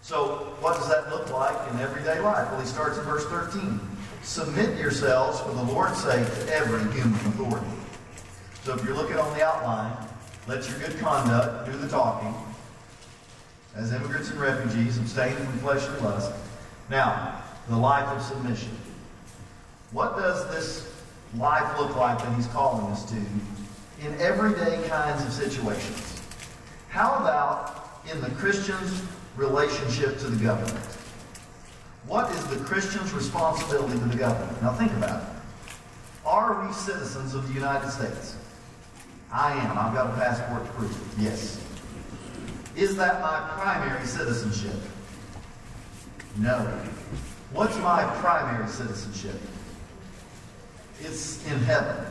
So, 0.00 0.56
what 0.60 0.76
does 0.76 0.88
that 0.88 1.10
look 1.10 1.30
like 1.30 1.70
in 1.72 1.80
everyday 1.80 2.20
life? 2.20 2.50
Well, 2.50 2.62
he 2.62 2.66
starts 2.66 2.96
in 2.96 3.04
verse 3.04 3.26
13. 3.26 3.78
Submit 4.22 4.78
yourselves 4.78 5.40
for 5.40 5.52
the 5.52 5.62
Lord's 5.62 6.02
sake 6.02 6.24
to 6.24 6.54
every 6.54 6.80
human 6.94 7.20
authority. 7.26 7.66
So, 8.64 8.74
if 8.74 8.82
you're 8.82 8.96
looking 8.96 9.18
on 9.18 9.36
the 9.36 9.44
outline, 9.44 9.92
let 10.46 10.66
your 10.70 10.78
good 10.78 10.98
conduct 10.98 11.66
do 11.66 11.76
the 11.76 11.88
talking. 11.88 12.34
As 13.76 13.92
immigrants 13.92 14.30
and 14.30 14.40
refugees, 14.40 14.96
abstain 14.96 15.36
from 15.36 15.58
flesh 15.58 15.86
and 15.86 16.00
lust. 16.00 16.32
Now, 16.88 17.42
the 17.68 17.76
life 17.76 18.08
of 18.08 18.22
submission. 18.22 18.70
What 19.92 20.16
does 20.16 20.48
this 20.50 20.92
life 21.36 21.78
look 21.78 21.96
like 21.96 22.18
that 22.18 22.34
he's 22.34 22.46
calling 22.48 22.86
us 22.86 23.04
to 23.10 23.16
in 24.04 24.20
everyday 24.20 24.86
kinds 24.88 25.24
of 25.24 25.32
situations. 25.32 26.22
How 26.88 27.16
about 27.16 28.00
in 28.10 28.20
the 28.20 28.30
Christian's 28.30 29.02
relationship 29.36 30.18
to 30.20 30.28
the 30.28 30.42
government? 30.42 30.84
What 32.06 32.30
is 32.32 32.44
the 32.46 32.56
Christian's 32.64 33.12
responsibility 33.12 33.98
to 33.98 34.04
the 34.04 34.16
government? 34.16 34.62
Now 34.62 34.72
think 34.72 34.92
about 34.92 35.22
it. 35.22 35.28
Are 36.24 36.66
we 36.66 36.72
citizens 36.72 37.34
of 37.34 37.48
the 37.48 37.54
United 37.54 37.90
States? 37.90 38.36
I 39.32 39.52
am. 39.52 39.76
I've 39.76 39.92
got 39.92 40.10
a 40.10 40.14
passport 40.14 40.64
to 40.64 40.70
prove 40.72 41.18
it. 41.18 41.22
Yes. 41.22 41.62
Is 42.76 42.96
that 42.96 43.20
my 43.20 43.40
primary 43.54 44.06
citizenship? 44.06 44.80
No. 46.38 46.58
What's 47.52 47.76
my 47.78 48.04
primary 48.20 48.68
citizenship? 48.68 49.40
It's 51.00 51.44
in 51.46 51.58
heaven. 51.60 52.04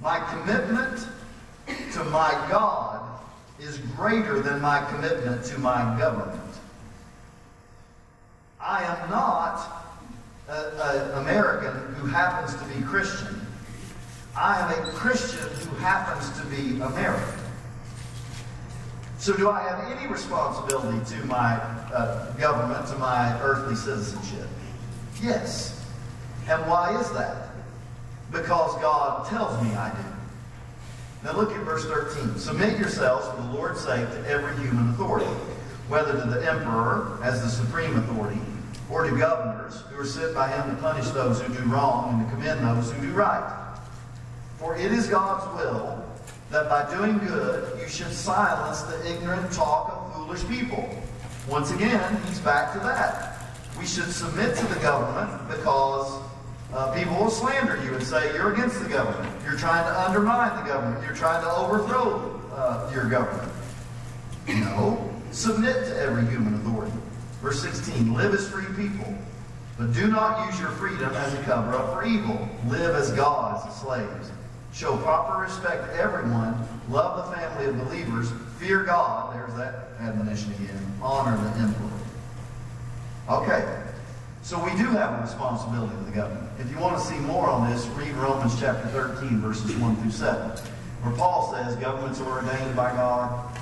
My 0.00 0.18
commitment 0.30 1.06
to 1.92 2.04
my 2.04 2.30
God 2.50 3.20
is 3.58 3.78
greater 3.96 4.40
than 4.40 4.60
my 4.60 4.84
commitment 4.90 5.44
to 5.44 5.58
my 5.58 5.98
government. 5.98 6.40
I 8.60 8.84
am 8.84 9.10
not 9.10 9.80
an 10.48 11.10
American 11.20 11.94
who 11.94 12.06
happens 12.06 12.54
to 12.60 12.64
be 12.74 12.84
Christian. 12.84 13.46
I 14.36 14.60
am 14.60 14.88
a 14.88 14.92
Christian 14.92 15.48
who 15.66 15.76
happens 15.76 16.30
to 16.38 16.46
be 16.46 16.80
American. 16.80 17.40
So, 19.18 19.36
do 19.36 19.50
I 19.50 19.60
have 19.62 19.90
any 19.90 20.06
responsibility 20.10 21.04
to 21.16 21.26
my 21.26 21.56
uh, 21.92 22.32
government, 22.32 22.86
to 22.88 22.96
my 22.96 23.38
earthly 23.42 23.74
citizenship? 23.74 24.48
Yes. 25.22 25.79
And 26.48 26.66
why 26.68 26.98
is 26.98 27.10
that? 27.12 27.50
because 28.32 28.74
God 28.80 29.28
tells 29.28 29.62
me 29.62 29.74
I 29.74 29.90
do. 29.90 30.04
Now 31.24 31.36
look 31.36 31.52
at 31.52 31.62
verse 31.62 31.84
13. 31.84 32.38
Submit 32.38 32.78
yourselves 32.78 33.26
for 33.28 33.42
the 33.42 33.52
Lord's 33.52 33.80
sake 33.80 34.08
to 34.08 34.28
every 34.28 34.56
human 34.62 34.90
authority, 34.90 35.30
whether 35.88 36.12
to 36.12 36.30
the 36.30 36.48
emperor 36.48 37.18
as 37.22 37.42
the 37.42 37.48
supreme 37.48 37.96
authority, 37.96 38.40
or 38.90 39.08
to 39.08 39.16
governors 39.16 39.80
who 39.90 40.00
are 40.00 40.06
sent 40.06 40.34
by 40.34 40.48
him 40.48 40.74
to 40.74 40.80
punish 40.80 41.08
those 41.10 41.40
who 41.40 41.52
do 41.52 41.62
wrong 41.64 42.14
and 42.14 42.28
to 42.28 42.34
commend 42.34 42.60
those 42.64 42.92
who 42.92 43.02
do 43.02 43.12
right. 43.12 43.68
For 44.58 44.76
it 44.76 44.92
is 44.92 45.08
God's 45.08 45.44
will 45.56 46.04
that 46.50 46.68
by 46.68 46.90
doing 46.94 47.18
good 47.18 47.80
you 47.80 47.88
should 47.88 48.12
silence 48.12 48.82
the 48.82 49.14
ignorant 49.14 49.52
talk 49.52 49.92
of 49.92 50.14
foolish 50.14 50.46
people. 50.48 50.88
Once 51.48 51.70
again, 51.72 52.20
he's 52.26 52.40
back 52.40 52.72
to 52.72 52.78
that. 52.80 53.36
We 53.78 53.86
should 53.86 54.10
submit 54.10 54.56
to 54.56 54.66
the 54.66 54.80
government 54.80 55.48
because 55.48 56.20
uh, 56.72 56.94
people 56.94 57.16
will 57.16 57.30
slander 57.30 57.82
you 57.82 57.94
and 57.94 58.02
say 58.02 58.32
you're 58.34 58.52
against 58.52 58.80
the 58.82 58.88
government. 58.88 59.32
You're 59.44 59.58
trying 59.58 59.84
to 59.84 60.00
undermine 60.00 60.56
the 60.62 60.70
government. 60.72 61.04
You're 61.04 61.16
trying 61.16 61.42
to 61.42 61.50
overthrow 61.52 62.40
uh, 62.54 62.90
your 62.92 63.08
government. 63.08 63.52
No. 64.46 65.12
Submit 65.32 65.86
to 65.86 65.96
every 66.00 66.26
human 66.26 66.54
authority. 66.54 66.92
Verse 67.42 67.62
16 67.62 68.14
Live 68.14 68.34
as 68.34 68.48
free 68.48 68.66
people, 68.76 69.14
but 69.78 69.92
do 69.92 70.08
not 70.08 70.46
use 70.46 70.60
your 70.60 70.70
freedom 70.70 71.12
as 71.12 71.34
a 71.34 71.42
cover 71.42 71.74
up 71.74 71.92
for 71.92 72.04
evil. 72.04 72.48
Live 72.66 72.94
as 72.94 73.12
gods, 73.12 73.74
slaves. 73.80 74.30
Show 74.72 74.96
proper 74.98 75.40
respect 75.40 75.86
to 75.86 75.96
everyone. 75.96 76.54
Love 76.88 77.28
the 77.28 77.36
family 77.36 77.66
of 77.66 77.88
believers. 77.88 78.30
Fear 78.58 78.84
God. 78.84 79.34
There's 79.34 79.54
that 79.54 79.90
admonition 80.00 80.52
again. 80.52 80.94
Honor 81.02 81.36
the 81.36 81.60
emperor. 81.60 81.90
Okay. 83.28 83.89
So 84.42 84.62
we 84.64 84.70
do 84.72 84.86
have 84.90 85.18
a 85.18 85.22
responsibility 85.22 85.94
to 85.96 86.04
the 86.04 86.12
government. 86.12 86.48
If 86.58 86.70
you 86.70 86.78
want 86.78 86.98
to 86.98 87.04
see 87.04 87.18
more 87.18 87.48
on 87.48 87.70
this, 87.70 87.86
read 87.88 88.12
Romans 88.14 88.58
chapter 88.58 88.88
13, 88.88 89.38
verses 89.38 89.76
1 89.76 89.96
through 89.96 90.10
7, 90.10 90.50
where 91.02 91.14
Paul 91.16 91.52
says 91.52 91.76
governments 91.76 92.20
are 92.20 92.42
ordained 92.42 92.74
by 92.74 92.90
God 92.92 93.56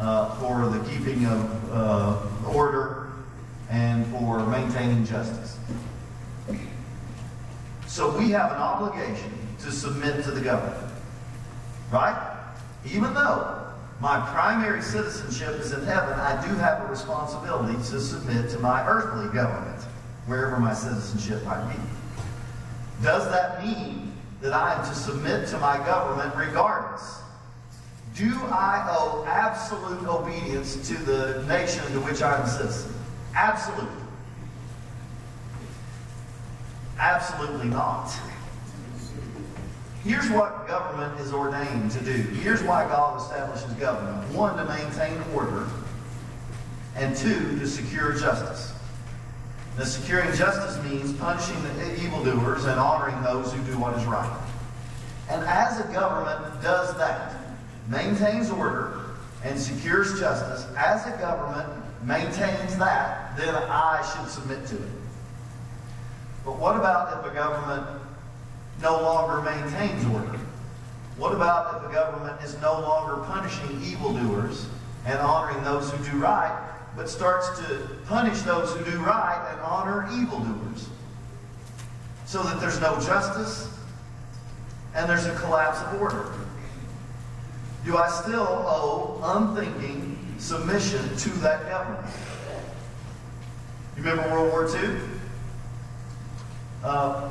uh, 0.00 0.34
for 0.36 0.68
the 0.68 0.80
keeping 0.90 1.24
of 1.26 1.72
uh, 1.72 2.52
order 2.52 3.12
and 3.70 4.06
for 4.08 4.44
maintaining 4.46 5.06
justice. 5.06 5.58
So 7.86 8.16
we 8.18 8.30
have 8.30 8.52
an 8.52 8.58
obligation 8.58 9.32
to 9.60 9.70
submit 9.70 10.24
to 10.24 10.30
the 10.30 10.40
government. 10.40 10.92
Right? 11.90 12.38
Even 12.86 13.14
though 13.14 13.66
my 14.00 14.18
primary 14.32 14.82
citizenship 14.82 15.60
is 15.60 15.72
in 15.72 15.84
heaven, 15.84 16.18
I 16.18 16.44
do 16.46 16.54
have 16.56 16.82
a 16.82 16.86
responsibility 16.86 17.74
to 17.74 18.00
submit 18.00 18.50
to 18.50 18.58
my 18.58 18.86
earthly 18.86 19.32
government 19.32 19.84
wherever 20.26 20.58
my 20.58 20.74
citizenship 20.74 21.44
might 21.44 21.68
be. 21.68 21.80
Does 23.02 23.28
that 23.30 23.64
mean 23.64 24.12
that 24.40 24.52
I 24.52 24.74
am 24.74 24.86
to 24.86 24.94
submit 24.94 25.48
to 25.48 25.58
my 25.58 25.76
government 25.78 26.34
regardless? 26.36 27.20
Do 28.14 28.30
I 28.50 28.86
owe 28.90 29.24
absolute 29.26 30.06
obedience 30.06 30.88
to 30.88 30.94
the 30.94 31.44
nation 31.48 31.84
to 31.92 32.00
which 32.00 32.22
I'm 32.22 32.42
a 32.42 32.48
citizen? 32.48 32.92
Absolutely. 33.34 34.02
Absolutely 36.98 37.68
not. 37.68 38.12
Here's 40.04 40.28
what 40.30 40.66
government 40.66 41.18
is 41.20 41.32
ordained 41.32 41.90
to 41.92 42.00
do. 42.00 42.12
Here's 42.12 42.62
why 42.62 42.84
God 42.84 43.20
establishes 43.20 43.72
government. 43.74 44.28
One, 44.34 44.56
to 44.56 44.64
maintain 44.64 45.22
order, 45.34 45.66
and 46.96 47.16
two, 47.16 47.58
to 47.60 47.66
secure 47.66 48.12
justice. 48.12 48.71
The 49.76 49.86
securing 49.86 50.34
justice 50.34 50.82
means 50.84 51.12
punishing 51.14 51.62
the 51.62 52.04
evildoers 52.04 52.64
and 52.64 52.78
honoring 52.78 53.20
those 53.22 53.52
who 53.52 53.62
do 53.62 53.78
what 53.78 53.96
is 53.96 54.04
right. 54.04 54.40
And 55.30 55.42
as 55.44 55.80
a 55.80 55.84
government 55.92 56.62
does 56.62 56.94
that, 56.98 57.34
maintains 57.88 58.50
order 58.50 59.00
and 59.44 59.58
secures 59.58 60.20
justice, 60.20 60.66
as 60.76 61.06
a 61.06 61.16
government 61.18 61.68
maintains 62.04 62.76
that, 62.76 63.36
then 63.36 63.54
I 63.54 64.02
should 64.12 64.30
submit 64.30 64.66
to 64.66 64.76
it. 64.76 64.90
But 66.44 66.58
what 66.58 66.76
about 66.76 67.18
if 67.18 67.32
a 67.32 67.34
government 67.34 67.86
no 68.82 69.00
longer 69.00 69.42
maintains 69.42 70.04
order? 70.12 70.38
What 71.16 71.34
about 71.34 71.76
if 71.76 71.90
a 71.90 71.92
government 71.92 72.42
is 72.42 72.60
no 72.60 72.72
longer 72.80 73.22
punishing 73.24 73.80
evildoers 73.82 74.66
and 75.06 75.18
honoring 75.18 75.62
those 75.64 75.90
who 75.90 76.04
do 76.10 76.18
right, 76.18 76.71
but 76.96 77.08
starts 77.08 77.58
to 77.60 77.88
punish 78.06 78.40
those 78.42 78.72
who 78.76 78.84
do 78.84 78.98
right 78.98 79.48
and 79.50 79.60
honor 79.60 80.08
evildoers? 80.12 80.88
So 82.26 82.42
that 82.42 82.60
there's 82.60 82.80
no 82.80 82.94
justice 83.00 83.68
and 84.94 85.08
there's 85.08 85.26
a 85.26 85.34
collapse 85.36 85.80
of 85.80 86.00
order. 86.00 86.32
Do 87.84 87.96
I 87.96 88.08
still 88.08 88.46
owe 88.46 89.20
unthinking 89.22 90.18
submission 90.38 91.16
to 91.16 91.30
that 91.40 91.68
government? 91.68 92.14
You 93.96 94.02
remember 94.02 94.30
World 94.30 94.52
War 94.52 94.68
II? 94.68 95.00
Uh, 96.84 97.30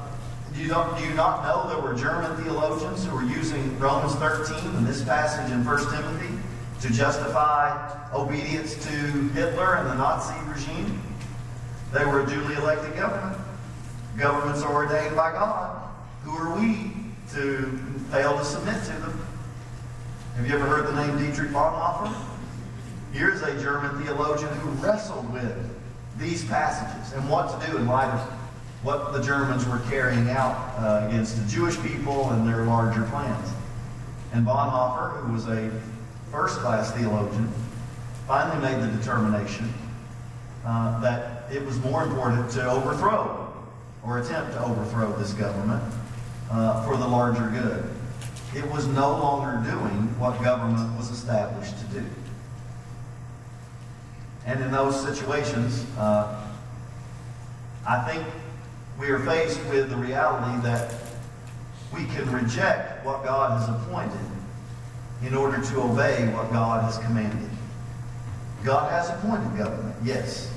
do, 0.54 0.62
you 0.62 0.68
not, 0.68 0.98
do 0.98 1.06
you 1.06 1.14
not 1.14 1.44
know 1.44 1.74
there 1.74 1.82
were 1.82 1.98
German 1.98 2.36
theologians 2.44 3.06
who 3.06 3.16
were 3.16 3.24
using 3.24 3.78
Romans 3.80 4.16
13 4.16 4.76
and 4.76 4.88
this 4.88 5.04
passage 5.04 5.52
in 5.52 5.66
1 5.66 5.78
Timothy 5.92 6.41
to 6.82 6.90
justify 6.90 8.10
obedience 8.14 8.74
to 8.86 8.90
Hitler 8.90 9.76
and 9.76 9.88
the 9.88 9.96
Nazi 9.96 10.34
regime? 10.50 11.02
They 11.94 12.06
were 12.06 12.22
a 12.22 12.28
duly 12.28 12.56
elected 12.56 12.96
government. 12.96 13.38
Governments 14.18 14.62
are 14.64 14.74
ordained 14.74 15.16
by 15.16 15.32
God. 15.32 15.90
Who 16.24 16.32
are 16.32 16.60
we 16.60 16.92
to 17.34 17.80
fail 18.12 18.38
to 18.38 18.44
submit 18.44 18.82
to 18.84 18.92
them? 18.94 19.28
Have 20.36 20.48
you 20.48 20.56
ever 20.56 20.66
heard 20.66 20.88
the 20.88 21.06
name 21.06 21.18
Dietrich 21.18 21.52
Bonhoeffer? 21.52 22.14
Here's 23.12 23.42
a 23.42 23.62
German 23.62 24.02
theologian 24.04 24.54
who 24.56 24.70
wrestled 24.72 25.32
with 25.34 25.56
these 26.18 26.44
passages 26.46 27.14
and 27.14 27.30
what 27.30 27.60
to 27.60 27.68
do 27.68 27.78
in 27.78 27.86
light 27.88 28.10
of 28.10 28.22
what 28.84 29.14
the 29.14 29.22
Germans 29.22 29.68
were 29.68 29.80
carrying 29.90 30.30
out 30.30 30.74
uh, 30.78 31.08
against 31.08 31.38
the 31.38 31.48
Jewish 31.48 31.80
people 31.82 32.32
and 32.32 32.48
their 32.48 32.66
larger 32.66 33.04
plans. 33.04 33.50
And 34.34 34.46
Bonhoeffer, 34.48 35.24
who 35.26 35.34
was 35.34 35.48
a 35.48 35.70
first 36.32 36.60
class 36.60 36.92
theologian, 36.94 37.52
finally 38.26 38.62
made 38.62 38.82
the 38.82 38.98
determination 38.98 39.72
uh, 40.66 41.00
that 41.02 41.52
it 41.52 41.64
was 41.66 41.78
more 41.80 42.04
important 42.04 42.50
to 42.52 42.66
overthrow 42.72 43.54
or 44.04 44.20
attempt 44.20 44.54
to 44.54 44.64
overthrow 44.64 45.12
this 45.18 45.34
government 45.34 45.84
uh, 46.50 46.84
for 46.86 46.96
the 46.98 47.08
larger 47.08 47.48
good. 47.50 47.84
It 48.56 48.70
was 48.72 48.88
no 48.88 49.12
longer 49.12 49.70
doing 49.70 50.18
what 50.20 50.42
government 50.42 50.98
was 50.98 51.10
established 51.10 51.78
to 51.80 52.00
do. 52.00 52.06
And 54.46 54.62
in 54.62 54.72
those 54.72 55.00
situations, 55.00 55.86
uh, 55.98 56.46
I 57.88 58.00
think 58.10 58.26
we 59.00 59.10
are 59.10 59.20
faced 59.20 59.60
with 59.70 59.90
the 59.90 59.98
reality 59.98 60.62
that 60.64 60.94
we 61.94 62.06
can 62.06 62.32
reject 62.32 63.06
what 63.06 63.24
God 63.24 63.60
has 63.60 63.70
appointed 63.70 64.41
in 65.24 65.36
order 65.36 65.62
to 65.62 65.82
obey 65.82 66.28
what 66.34 66.52
God 66.52 66.84
has 66.84 66.98
commanded. 67.00 67.50
God 68.64 68.92
has 68.92 69.10
appointed 69.10 69.58
government, 69.58 69.96
yes. 70.04 70.52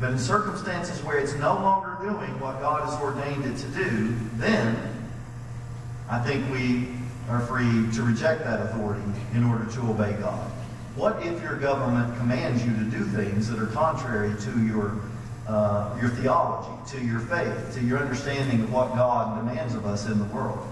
But 0.00 0.12
in 0.12 0.18
circumstances 0.18 1.02
where 1.02 1.18
it's 1.18 1.34
no 1.34 1.54
longer 1.54 1.96
doing 2.00 2.38
what 2.40 2.60
God 2.60 2.88
has 2.88 3.00
ordained 3.00 3.44
it 3.44 3.56
to 3.58 3.68
do, 3.68 4.14
then 4.34 4.76
I 6.08 6.18
think 6.20 6.50
we 6.50 6.88
are 7.28 7.40
free 7.40 7.90
to 7.94 8.02
reject 8.02 8.44
that 8.44 8.60
authority 8.60 9.02
in 9.34 9.44
order 9.44 9.64
to 9.72 9.80
obey 9.90 10.12
God. 10.14 10.50
What 10.94 11.24
if 11.24 11.42
your 11.42 11.56
government 11.56 12.16
commands 12.18 12.64
you 12.64 12.72
to 12.72 12.84
do 12.84 13.04
things 13.04 13.48
that 13.48 13.58
are 13.58 13.66
contrary 13.66 14.34
to 14.40 14.64
your 14.64 14.98
uh, 15.48 15.96
your 16.00 16.10
theology, 16.10 16.90
to 16.90 17.04
your 17.04 17.20
faith, 17.20 17.74
to 17.74 17.80
your 17.80 17.98
understanding 17.98 18.62
of 18.62 18.72
what 18.72 18.94
God 18.94 19.38
demands 19.38 19.74
of 19.74 19.86
us 19.86 20.06
in 20.06 20.18
the 20.18 20.24
world. 20.24 20.66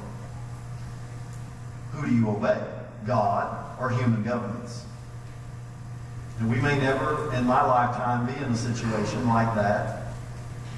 Who 1.92 2.08
do 2.08 2.14
you 2.14 2.28
obey? 2.28 2.60
God 3.06 3.78
or 3.80 3.90
human 3.90 4.22
governments? 4.22 4.84
And 6.38 6.50
we 6.50 6.60
may 6.60 6.78
never, 6.78 7.32
in 7.34 7.46
my 7.46 7.64
lifetime, 7.64 8.26
be 8.26 8.34
in 8.44 8.52
a 8.52 8.56
situation 8.56 9.26
like 9.28 9.54
that. 9.54 10.14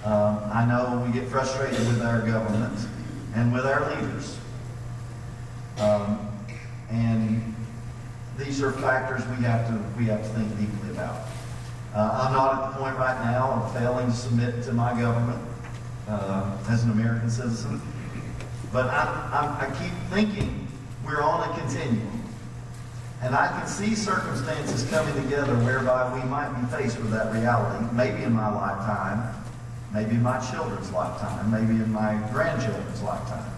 Um, 0.04 0.38
I 0.52 0.66
know 0.66 1.02
we 1.04 1.12
get 1.12 1.28
frustrated 1.28 1.78
with 1.80 2.02
our 2.02 2.20
government 2.20 2.78
and 3.34 3.52
with 3.52 3.66
our 3.66 3.90
leaders. 3.90 4.38
Um, 5.78 6.28
and 6.90 7.54
these 8.38 8.62
are 8.62 8.72
factors 8.72 9.26
we 9.26 9.42
have 9.44 9.66
to 9.68 9.82
we 9.98 10.06
have 10.06 10.22
to 10.22 10.28
think 10.28 10.48
deeply 10.58 10.90
about. 10.90 11.26
Uh, 11.94 12.24
I'm 12.24 12.32
not 12.32 12.54
at 12.54 12.70
the 12.70 12.78
point 12.78 12.96
right 12.98 13.18
now 13.24 13.52
of 13.52 13.72
failing 13.74 14.06
to 14.06 14.12
submit 14.12 14.62
to 14.64 14.72
my 14.72 14.98
government 15.00 15.42
uh, 16.08 16.56
as 16.68 16.84
an 16.84 16.90
American 16.90 17.30
citizen. 17.30 17.80
But 18.72 18.86
I, 18.86 19.56
I, 19.58 19.66
I 19.66 19.82
keep 19.82 19.92
thinking 20.10 20.65
we're 21.06 21.22
on 21.22 21.48
a 21.48 21.58
continuum. 21.60 22.24
And 23.22 23.34
I 23.34 23.48
can 23.48 23.66
see 23.66 23.94
circumstances 23.94 24.88
coming 24.90 25.14
together 25.22 25.54
whereby 25.64 26.12
we 26.12 26.28
might 26.28 26.52
be 26.60 26.66
faced 26.76 26.98
with 26.98 27.10
that 27.12 27.32
reality, 27.32 27.86
maybe 27.94 28.24
in 28.24 28.32
my 28.32 28.52
lifetime, 28.52 29.34
maybe 29.94 30.16
in 30.16 30.22
my 30.22 30.38
children's 30.50 30.90
lifetime, 30.92 31.50
maybe 31.50 31.82
in 31.82 31.90
my 31.92 32.20
grandchildren's 32.32 33.02
lifetime. 33.02 33.50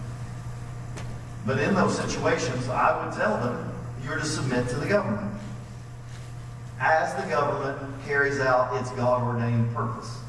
But 1.45 1.59
in 1.59 1.73
those 1.73 1.97
situations, 1.97 2.69
I 2.69 3.03
would 3.03 3.13
tell 3.15 3.37
them, 3.37 3.73
you're 4.03 4.19
to 4.19 4.25
submit 4.25 4.69
to 4.69 4.75
the 4.75 4.87
government 4.87 5.35
as 6.79 7.13
the 7.21 7.29
government 7.29 7.77
carries 8.05 8.39
out 8.39 8.79
its 8.79 8.89
God 8.91 9.21
ordained 9.23 9.75
purpose. 9.75 10.19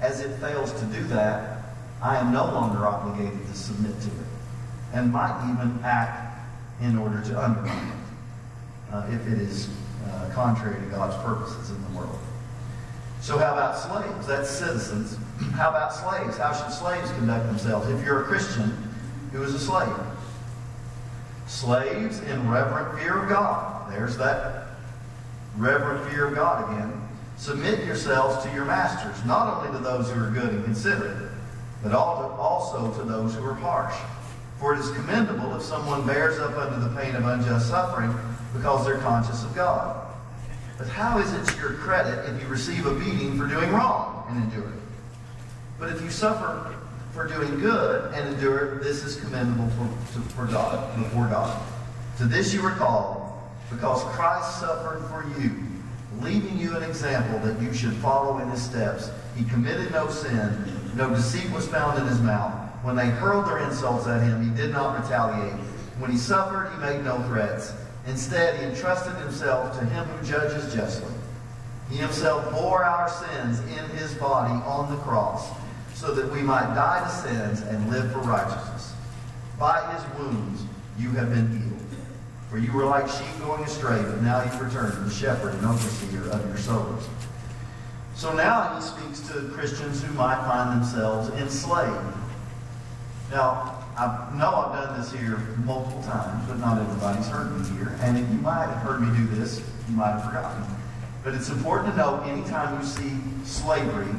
As 0.00 0.20
it 0.20 0.34
fails 0.38 0.72
to 0.72 0.86
do 0.86 1.04
that, 1.04 1.64
I 2.02 2.16
am 2.16 2.32
no 2.32 2.46
longer 2.46 2.86
obligated 2.86 3.46
to 3.46 3.54
submit 3.54 4.00
to 4.00 4.08
it 4.08 4.31
and 4.92 5.12
might 5.12 5.50
even 5.50 5.78
act 5.84 6.40
in 6.80 6.98
order 6.98 7.20
to 7.22 7.42
undermine 7.42 7.88
it 7.88 8.94
uh, 8.94 9.06
if 9.10 9.26
it 9.26 9.38
is 9.38 9.68
uh, 10.06 10.30
contrary 10.34 10.80
to 10.80 10.86
God's 10.86 11.16
purposes 11.24 11.70
in 11.70 11.82
the 11.84 11.98
world. 11.98 12.18
So, 13.20 13.38
how 13.38 13.52
about 13.52 13.78
slaves? 13.78 14.26
That's 14.26 14.50
citizens. 14.50 15.16
How 15.52 15.70
about 15.70 15.94
slaves? 15.94 16.36
How 16.36 16.52
should 16.52 16.72
slaves 16.72 17.10
conduct 17.12 17.46
themselves 17.46 17.88
if 17.88 18.04
you're 18.04 18.22
a 18.22 18.24
Christian 18.24 18.76
who 19.30 19.42
is 19.42 19.54
a 19.54 19.58
slave? 19.58 19.94
Slaves 21.46 22.20
in 22.20 22.50
reverent 22.50 22.98
fear 22.98 23.22
of 23.22 23.28
God. 23.28 23.92
There's 23.92 24.16
that 24.18 24.66
reverent 25.56 26.10
fear 26.10 26.26
of 26.26 26.34
God 26.34 26.72
again. 26.72 26.92
Submit 27.36 27.84
yourselves 27.84 28.44
to 28.44 28.52
your 28.52 28.64
masters, 28.64 29.24
not 29.24 29.56
only 29.56 29.76
to 29.76 29.82
those 29.82 30.10
who 30.10 30.22
are 30.22 30.30
good 30.30 30.50
and 30.50 30.64
considerate, 30.64 31.30
but 31.82 31.92
also 31.92 32.92
to 32.98 33.02
those 33.04 33.34
who 33.34 33.44
are 33.44 33.54
harsh. 33.54 33.94
For 34.62 34.74
it 34.74 34.78
is 34.78 34.92
commendable 34.92 35.56
if 35.56 35.62
someone 35.62 36.06
bears 36.06 36.38
up 36.38 36.56
under 36.56 36.88
the 36.88 36.94
pain 36.94 37.16
of 37.16 37.26
unjust 37.26 37.66
suffering 37.66 38.14
because 38.54 38.86
they're 38.86 38.98
conscious 38.98 39.42
of 39.42 39.52
God. 39.56 40.06
But 40.78 40.86
how 40.86 41.18
is 41.18 41.32
it 41.32 41.44
to 41.46 41.58
your 41.58 41.72
credit 41.72 42.32
if 42.32 42.40
you 42.40 42.46
receive 42.46 42.86
a 42.86 42.94
beating 42.94 43.36
for 43.36 43.48
doing 43.48 43.72
wrong 43.72 44.24
and 44.28 44.44
endure 44.44 44.68
it? 44.68 44.80
But 45.80 45.88
if 45.88 46.00
you 46.00 46.10
suffer 46.10 46.76
for 47.12 47.26
doing 47.26 47.58
good 47.58 48.14
and 48.14 48.32
endure 48.32 48.76
it, 48.76 48.84
this 48.84 49.02
is 49.02 49.16
commendable 49.16 49.68
for, 49.70 50.20
for 50.28 50.46
God, 50.46 50.96
before 50.96 51.26
God. 51.26 51.60
To 52.18 52.26
this 52.26 52.54
you 52.54 52.62
were 52.62 52.70
called 52.70 53.32
because 53.68 54.04
Christ 54.14 54.60
suffered 54.60 55.04
for 55.08 55.24
you, 55.40 55.50
leaving 56.20 56.56
you 56.56 56.76
an 56.76 56.84
example 56.84 57.40
that 57.40 57.60
you 57.60 57.74
should 57.74 57.94
follow 57.94 58.38
in 58.38 58.48
his 58.48 58.62
steps. 58.62 59.10
He 59.36 59.44
committed 59.44 59.90
no 59.90 60.08
sin, 60.08 60.56
no 60.94 61.10
deceit 61.10 61.50
was 61.50 61.66
found 61.66 61.98
in 61.98 62.06
his 62.06 62.20
mouth. 62.20 62.61
When 62.82 62.96
they 62.96 63.06
hurled 63.06 63.46
their 63.46 63.58
insults 63.58 64.06
at 64.06 64.22
him, 64.22 64.42
he 64.42 64.56
did 64.56 64.72
not 64.72 65.00
retaliate. 65.00 65.54
When 65.98 66.10
he 66.10 66.18
suffered, 66.18 66.70
he 66.72 66.78
made 66.78 67.04
no 67.04 67.22
threats. 67.22 67.72
Instead, 68.06 68.58
he 68.58 68.66
entrusted 68.66 69.14
himself 69.16 69.78
to 69.78 69.84
him 69.84 70.04
who 70.04 70.26
judges 70.26 70.74
justly. 70.74 71.14
He 71.88 71.96
himself 71.96 72.50
bore 72.50 72.84
our 72.84 73.08
sins 73.08 73.60
in 73.60 73.84
his 73.96 74.14
body 74.14 74.54
on 74.64 74.90
the 74.90 75.00
cross, 75.02 75.48
so 75.94 76.12
that 76.14 76.32
we 76.32 76.42
might 76.42 76.74
die 76.74 77.04
to 77.04 77.10
sins 77.10 77.60
and 77.60 77.90
live 77.90 78.10
for 78.10 78.18
righteousness. 78.18 78.94
By 79.58 79.92
his 79.94 80.18
wounds 80.18 80.62
you 80.98 81.10
have 81.10 81.30
been 81.30 81.48
healed. 81.50 81.78
For 82.50 82.58
you 82.58 82.72
were 82.72 82.84
like 82.84 83.08
sheep 83.08 83.38
going 83.40 83.62
astray, 83.62 84.02
but 84.02 84.22
now 84.22 84.42
you've 84.42 84.60
returned 84.60 84.94
to 84.94 85.00
the 85.00 85.10
shepherd 85.10 85.54
and 85.54 85.66
overseer 85.66 86.30
of 86.30 86.46
your 86.48 86.58
souls. 86.58 87.08
So 88.14 88.34
now 88.34 88.74
he 88.74 88.82
speaks 88.82 89.20
to 89.28 89.48
Christians 89.50 90.02
who 90.02 90.12
might 90.14 90.44
find 90.46 90.80
themselves 90.80 91.30
enslaved. 91.40 92.16
Now, 93.32 93.82
I 93.96 94.30
know 94.36 94.54
I've 94.54 94.72
done 94.74 95.00
this 95.00 95.10
here 95.10 95.38
multiple 95.64 96.02
times, 96.02 96.46
but 96.46 96.58
not 96.58 96.78
everybody's 96.78 97.26
heard 97.28 97.58
me 97.58 97.66
here. 97.78 97.96
And 98.02 98.18
if 98.18 98.28
you 98.30 98.36
might 98.38 98.66
have 98.66 98.82
heard 98.82 99.00
me 99.00 99.08
do 99.16 99.26
this, 99.34 99.62
you 99.88 99.96
might 99.96 100.12
have 100.12 100.24
forgotten. 100.24 100.62
But 101.24 101.34
it's 101.34 101.48
important 101.48 101.92
to 101.92 101.96
know 101.96 102.20
anytime 102.20 102.78
you 102.78 102.86
see 102.86 103.12
slavery 103.46 104.14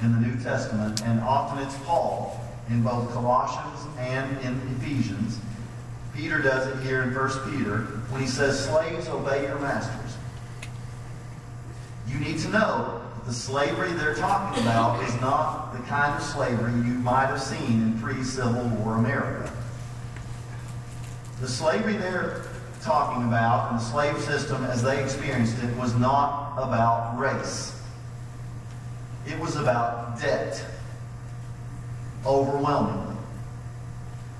in 0.00 0.12
the 0.12 0.26
New 0.26 0.42
Testament, 0.42 1.02
and 1.02 1.20
often 1.20 1.66
it's 1.66 1.76
Paul 1.84 2.40
in 2.70 2.82
both 2.82 3.12
Colossians 3.12 3.86
and 3.98 4.38
in 4.40 4.58
Ephesians. 4.80 5.38
Peter 6.14 6.40
does 6.40 6.66
it 6.66 6.82
here 6.82 7.02
in 7.02 7.14
1 7.14 7.28
Peter 7.50 7.80
when 8.08 8.22
he 8.22 8.26
says, 8.26 8.64
Slaves, 8.64 9.06
obey 9.08 9.42
your 9.42 9.58
masters. 9.58 10.16
You 12.08 12.18
need 12.20 12.38
to 12.38 12.48
know 12.48 13.02
the 13.26 13.32
slavery 13.32 13.92
they're 13.92 14.14
talking 14.14 14.62
about 14.62 15.02
is 15.02 15.20
not 15.20 15.72
the 15.72 15.80
kind 15.80 16.14
of 16.14 16.22
slavery 16.22 16.72
you 16.72 16.94
might 16.94 17.26
have 17.26 17.42
seen 17.42 17.82
in 17.82 18.00
pre 18.00 18.22
Civil 18.22 18.68
War 18.78 18.94
America. 18.94 19.52
The 21.40 21.48
slavery 21.48 21.96
they're 21.96 22.44
talking 22.82 23.24
about 23.24 23.72
and 23.72 23.80
the 23.80 23.84
slave 23.84 24.16
system 24.20 24.62
as 24.64 24.80
they 24.80 25.02
experienced 25.02 25.60
it 25.62 25.76
was 25.76 25.92
not 25.96 26.56
about 26.56 27.18
race. 27.18 27.82
It 29.26 29.38
was 29.40 29.56
about 29.56 30.20
debt. 30.20 30.64
Overwhelmingly. 32.24 33.16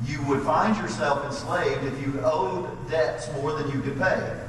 You 0.05 0.23
would 0.27 0.43
find 0.43 0.77
yourself 0.77 1.25
enslaved 1.25 1.83
if 1.85 2.07
you 2.07 2.21
owed 2.21 2.69
debts 2.89 3.33
more 3.33 3.53
than 3.53 3.69
you 3.73 3.81
could 3.81 3.99
pay. 3.99 4.41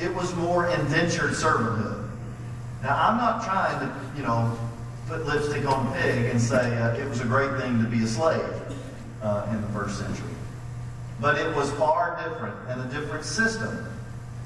It 0.00 0.12
was 0.12 0.34
more 0.34 0.68
indentured 0.68 1.32
servanthood. 1.32 2.05
Now, 2.86 3.08
I'm 3.08 3.16
not 3.16 3.42
trying 3.42 3.80
to, 3.80 4.16
you 4.16 4.22
know, 4.22 4.56
put 5.08 5.26
lipstick 5.26 5.66
on 5.66 5.88
a 5.88 6.00
pig 6.00 6.26
and 6.26 6.40
say 6.40 6.78
uh, 6.78 6.94
it 6.94 7.08
was 7.08 7.20
a 7.20 7.24
great 7.24 7.60
thing 7.60 7.82
to 7.82 7.90
be 7.90 8.04
a 8.04 8.06
slave 8.06 8.48
uh, 9.22 9.44
in 9.50 9.60
the 9.60 9.66
first 9.70 9.98
century. 9.98 10.30
But 11.20 11.36
it 11.36 11.52
was 11.56 11.68
far 11.72 12.16
different 12.22 12.54
and 12.68 12.80
a 12.80 12.94
different 12.94 13.24
system. 13.24 13.88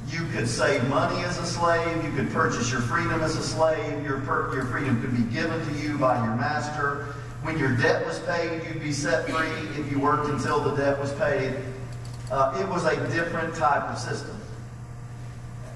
You 0.08 0.24
could 0.32 0.48
save 0.48 0.88
money 0.88 1.22
as 1.22 1.36
a 1.36 1.44
slave. 1.44 2.02
You 2.02 2.12
could 2.12 2.30
purchase 2.30 2.72
your 2.72 2.80
freedom 2.80 3.20
as 3.20 3.36
a 3.36 3.42
slave. 3.42 4.02
Your, 4.02 4.24
your 4.54 4.64
freedom 4.64 5.02
could 5.02 5.14
be 5.14 5.34
given 5.34 5.60
to 5.62 5.72
you 5.74 5.98
by 5.98 6.16
your 6.24 6.34
master. 6.34 7.14
When 7.42 7.58
your 7.58 7.76
debt 7.76 8.06
was 8.06 8.20
paid, 8.20 8.62
you'd 8.66 8.82
be 8.82 8.92
set 8.92 9.28
free 9.28 9.68
if 9.78 9.92
you 9.92 10.00
worked 10.00 10.30
until 10.30 10.60
the 10.60 10.74
debt 10.76 10.98
was 10.98 11.12
paid. 11.12 11.56
Uh, 12.30 12.58
it 12.58 12.66
was 12.70 12.86
a 12.86 12.96
different 13.10 13.54
type 13.54 13.82
of 13.82 13.98
system. 13.98 14.39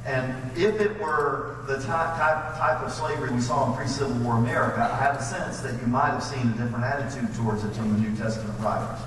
And 0.04 0.34
if 0.56 0.80
it 0.80 1.00
were 1.00 1.56
the 1.66 1.76
type, 1.76 2.18
type, 2.18 2.58
type 2.58 2.82
of 2.82 2.92
slavery 2.92 3.30
we 3.32 3.40
saw 3.40 3.70
in 3.70 3.76
pre-Civil 3.76 4.16
War 4.18 4.36
America, 4.36 4.80
I 4.80 5.02
have 5.02 5.16
a 5.16 5.22
sense 5.22 5.60
that 5.60 5.80
you 5.80 5.86
might 5.86 6.10
have 6.10 6.22
seen 6.22 6.48
a 6.48 6.52
different 6.52 6.84
attitude 6.84 7.34
towards 7.34 7.64
it 7.64 7.74
from 7.74 7.92
the 7.92 7.98
New 7.98 8.14
Testament 8.16 8.58
writers. 8.60 9.00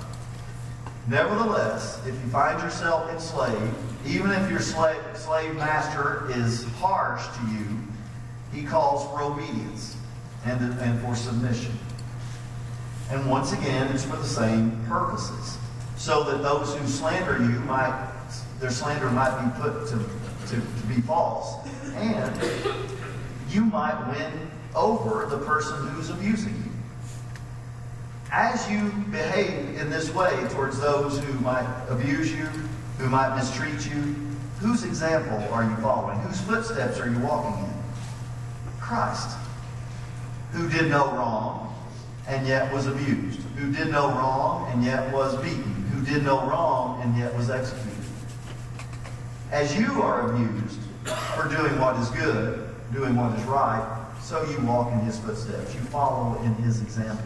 Nevertheless, 1.08 2.04
if 2.06 2.14
you 2.14 2.30
find 2.30 2.60
yourself 2.60 3.08
enslaved, 3.10 3.74
even 4.06 4.30
if 4.32 4.50
your 4.50 4.60
slave, 4.60 5.00
slave 5.14 5.54
master 5.54 6.28
is 6.32 6.64
harsh 6.74 7.24
to 7.38 7.46
you, 7.52 7.66
he 8.52 8.62
calls 8.66 9.04
for 9.10 9.22
obedience 9.22 9.96
and, 10.44 10.60
and 10.80 11.00
for 11.00 11.14
submission. 11.14 11.72
And 13.10 13.30
once 13.30 13.52
again, 13.52 13.90
it's 13.92 14.04
for 14.04 14.16
the 14.16 14.24
same 14.24 14.84
purposes. 14.86 15.56
So 15.96 16.24
that 16.24 16.42
those 16.42 16.74
who 16.74 16.86
slander 16.86 17.38
you 17.38 17.60
might, 17.60 18.10
their 18.60 18.70
slander 18.70 19.10
might 19.10 19.34
be 19.42 19.62
put 19.62 19.88
to, 19.88 20.04
to, 20.48 20.56
to 20.56 20.86
be 20.86 21.00
false. 21.02 21.66
And 21.94 22.40
you 23.50 23.64
might 23.64 23.98
win 24.08 24.50
over 24.74 25.26
the 25.26 25.38
person 25.44 25.88
who's 25.88 26.10
abusing 26.10 26.54
you. 26.54 26.72
As 28.30 28.70
you 28.70 28.90
behave 29.10 29.80
in 29.80 29.90
this 29.90 30.12
way 30.12 30.30
towards 30.50 30.80
those 30.80 31.18
who 31.18 31.32
might 31.40 31.66
abuse 31.88 32.30
you, 32.32 32.46
who 32.98 33.08
might 33.08 33.34
mistreat 33.36 33.86
you, 33.86 34.14
whose 34.60 34.84
example 34.84 35.38
are 35.52 35.64
you 35.64 35.76
following? 35.76 36.18
Whose 36.20 36.40
footsteps 36.40 36.98
are 36.98 37.10
you 37.10 37.18
walking 37.20 37.64
in? 37.64 37.72
Christ, 38.80 39.36
who 40.52 40.68
did 40.68 40.90
no 40.90 41.06
wrong 41.12 41.74
and 42.26 42.46
yet 42.46 42.72
was 42.72 42.86
abused, 42.86 43.40
who 43.56 43.72
did 43.72 43.88
no 43.88 44.08
wrong 44.08 44.70
and 44.72 44.84
yet 44.84 45.12
was 45.12 45.36
beaten, 45.36 45.88
who 45.92 46.04
did 46.04 46.24
no 46.24 46.40
wrong 46.46 47.00
and 47.02 47.16
yet 47.16 47.34
was 47.34 47.50
executed. 47.50 47.97
As 49.50 49.78
you 49.78 50.02
are 50.02 50.30
abused 50.30 50.78
for 51.34 51.48
doing 51.48 51.78
what 51.80 51.96
is 51.96 52.10
good, 52.10 52.68
doing 52.92 53.16
what 53.16 53.36
is 53.38 53.44
right, 53.44 54.06
so 54.20 54.44
you 54.44 54.60
walk 54.66 54.92
in 54.92 54.98
his 55.00 55.18
footsteps. 55.18 55.74
You 55.74 55.80
follow 55.80 56.38
in 56.42 56.54
his 56.56 56.82
example. 56.82 57.24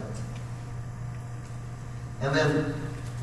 And 2.21 2.33
then 2.33 2.73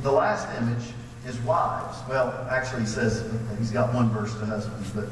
the 0.02 0.12
last 0.12 0.46
image 0.60 0.92
is 1.26 1.38
wives. 1.40 1.96
Well, 2.08 2.46
actually, 2.50 2.82
he 2.82 2.86
says 2.86 3.24
he's 3.58 3.70
got 3.70 3.94
one 3.94 4.10
verse 4.10 4.34
to 4.34 4.44
husbands, 4.44 4.90
but 4.90 5.08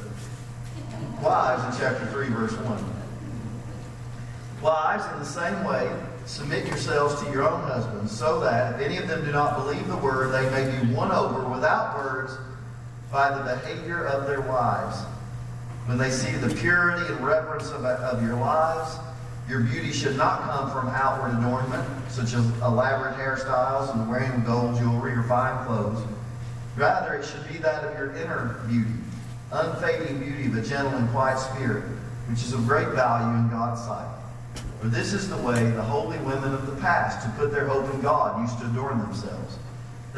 wives 1.22 1.64
in 1.74 1.80
chapter 1.80 2.04
3, 2.06 2.28
verse 2.28 2.52
1. 2.52 2.84
Wives, 4.60 5.04
in 5.12 5.18
the 5.18 5.24
same 5.24 5.64
way, 5.64 5.90
submit 6.26 6.66
yourselves 6.66 7.22
to 7.22 7.30
your 7.30 7.48
own 7.48 7.62
husbands, 7.62 8.12
so 8.16 8.40
that 8.40 8.74
if 8.74 8.86
any 8.86 8.98
of 8.98 9.08
them 9.08 9.24
do 9.24 9.32
not 9.32 9.56
believe 9.56 9.86
the 9.88 9.96
word, 9.96 10.30
they 10.30 10.50
may 10.50 10.78
be 10.78 10.92
won 10.92 11.10
over 11.10 11.48
without 11.48 11.96
words 11.96 12.36
by 13.10 13.30
the 13.30 13.42
behavior 13.54 14.04
of 14.06 14.26
their 14.26 14.40
wives. 14.40 14.96
When 15.86 15.96
they 15.96 16.10
see 16.10 16.32
the 16.32 16.54
purity 16.54 17.12
and 17.12 17.24
reverence 17.24 17.70
of, 17.70 17.84
of 17.84 18.22
your 18.22 18.36
lives, 18.36 18.98
your 19.48 19.60
beauty 19.60 19.92
should 19.92 20.16
not 20.16 20.42
come 20.42 20.70
from 20.70 20.88
outward 20.88 21.38
adornment, 21.38 21.88
such 22.10 22.34
as 22.34 22.44
elaborate 22.60 23.16
hairstyles 23.16 23.94
and 23.94 24.08
wearing 24.08 24.44
gold 24.44 24.76
jewelry 24.76 25.12
or 25.12 25.22
fine 25.22 25.64
clothes. 25.64 26.04
Rather, 26.76 27.14
it 27.14 27.24
should 27.24 27.48
be 27.50 27.58
that 27.58 27.82
of 27.84 27.98
your 27.98 28.14
inner 28.16 28.60
beauty, 28.68 28.92
unfading 29.50 30.18
beauty 30.18 30.46
of 30.46 30.56
a 30.56 30.62
gentle 30.62 30.92
and 30.92 31.08
quiet 31.10 31.38
spirit, 31.38 31.82
which 32.28 32.42
is 32.42 32.52
of 32.52 32.66
great 32.66 32.88
value 32.88 33.38
in 33.38 33.48
God's 33.48 33.80
sight. 33.80 34.14
For 34.80 34.88
this 34.88 35.14
is 35.14 35.30
the 35.30 35.38
way 35.38 35.70
the 35.70 35.82
holy 35.82 36.18
women 36.18 36.52
of 36.52 36.66
the 36.66 36.80
past, 36.80 37.26
who 37.26 37.32
put 37.32 37.50
their 37.50 37.66
hope 37.66 37.92
in 37.94 38.00
God, 38.02 38.40
used 38.42 38.58
to 38.60 38.66
adorn 38.66 38.98
themselves. 38.98 39.56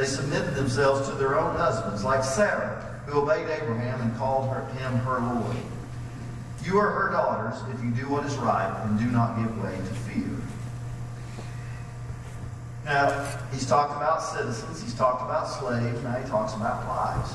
They 0.00 0.06
submitted 0.06 0.54
themselves 0.54 1.10
to 1.10 1.14
their 1.16 1.38
own 1.38 1.54
husbands, 1.56 2.02
like 2.04 2.24
Sarah, 2.24 3.02
who 3.04 3.20
obeyed 3.20 3.46
Abraham 3.50 4.00
and 4.00 4.16
called 4.16 4.48
her, 4.48 4.64
him 4.78 4.96
her 5.00 5.20
Lord. 5.20 5.56
You 6.64 6.78
are 6.78 6.88
her 6.88 7.10
daughters 7.10 7.60
if 7.74 7.84
you 7.84 7.90
do 7.90 8.08
what 8.08 8.24
is 8.24 8.34
right 8.36 8.82
and 8.86 8.98
do 8.98 9.04
not 9.10 9.36
give 9.36 9.62
way 9.62 9.76
to 9.76 9.94
fear. 10.08 10.38
Now, 12.86 13.28
he's 13.52 13.66
talked 13.66 13.94
about 13.94 14.22
citizens, 14.22 14.82
he's 14.82 14.94
talked 14.94 15.20
about 15.20 15.44
slaves, 15.44 16.02
now 16.02 16.14
he 16.14 16.26
talks 16.30 16.54
about 16.54 16.88
wives. 16.88 17.34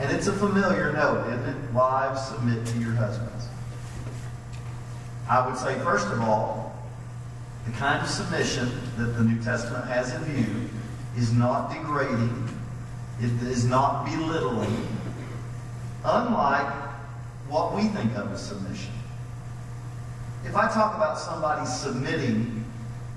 And 0.00 0.10
it's 0.10 0.26
a 0.26 0.32
familiar 0.32 0.92
note, 0.92 1.28
isn't 1.28 1.48
it? 1.48 1.72
Wives, 1.72 2.26
submit 2.26 2.66
to 2.66 2.78
your 2.80 2.94
husbands. 2.94 3.46
I 5.30 5.46
would 5.46 5.56
say, 5.56 5.78
first 5.84 6.08
of 6.08 6.20
all, 6.20 6.84
the 7.64 7.70
kind 7.70 8.02
of 8.02 8.08
submission 8.08 8.72
that 8.96 9.16
the 9.16 9.22
New 9.22 9.40
Testament 9.40 9.84
has 9.86 10.12
in 10.12 10.24
view 10.24 10.68
is 11.16 11.32
not 11.32 11.72
degrading, 11.72 12.48
it 13.20 13.32
is 13.48 13.64
not 13.64 14.04
belittling, 14.04 14.88
unlike 16.04 16.72
what 17.48 17.74
we 17.74 17.84
think 17.88 18.14
of 18.16 18.30
as 18.32 18.46
submission. 18.46 18.92
If 20.44 20.56
I 20.56 20.70
talk 20.72 20.94
about 20.94 21.18
somebody 21.18 21.66
submitting, 21.66 22.64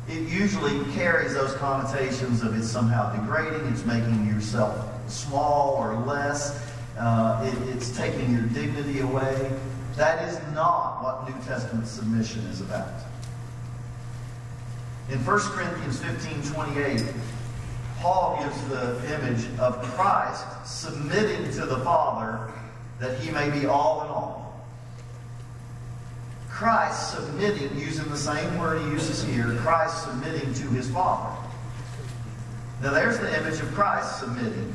it 0.08 0.28
usually 0.28 0.84
carries 0.94 1.34
those 1.34 1.54
connotations 1.56 2.42
of 2.42 2.58
it's 2.58 2.70
somehow 2.70 3.14
degrading, 3.16 3.68
it's 3.68 3.86
making 3.86 4.26
yourself 4.28 4.90
small 5.10 5.76
or 5.76 5.96
less, 6.06 6.58
uh, 6.98 7.42
it, 7.46 7.76
it's 7.76 7.96
taking 7.96 8.34
your 8.34 8.44
dignity 8.48 9.02
away. 9.02 9.52
That 9.96 10.28
is 10.28 10.40
not 10.54 11.04
what 11.04 11.30
New 11.30 11.46
Testament 11.46 11.88
submission 11.88 12.42
is 12.48 12.62
about. 12.62 12.90
In 15.10 15.24
1 15.26 15.40
Corinthians 15.40 16.00
15 16.00 16.54
28, 16.54 17.04
Paul 18.00 18.42
gives 18.42 18.68
the 18.70 18.96
image 19.14 19.46
of 19.60 19.82
Christ 19.82 20.46
submitting 20.66 21.52
to 21.54 21.66
the 21.66 21.80
Father 21.80 22.50
that 23.00 23.20
he 23.20 23.30
may 23.30 23.50
be 23.50 23.66
all 23.66 24.04
in 24.04 24.08
all. 24.10 24.66
Christ 26.50 27.16
submitting, 27.16 27.78
using 27.78 28.08
the 28.10 28.18
same 28.18 28.58
word 28.58 28.82
he 28.82 28.90
uses 28.90 29.24
here, 29.24 29.54
Christ 29.58 30.04
submitting 30.06 30.54
to 30.54 30.64
his 30.70 30.90
Father. 30.90 31.36
Now 32.82 32.92
there's 32.92 33.20
the 33.20 33.38
image 33.38 33.60
of 33.60 33.74
Christ 33.74 34.20
submitting. 34.20 34.74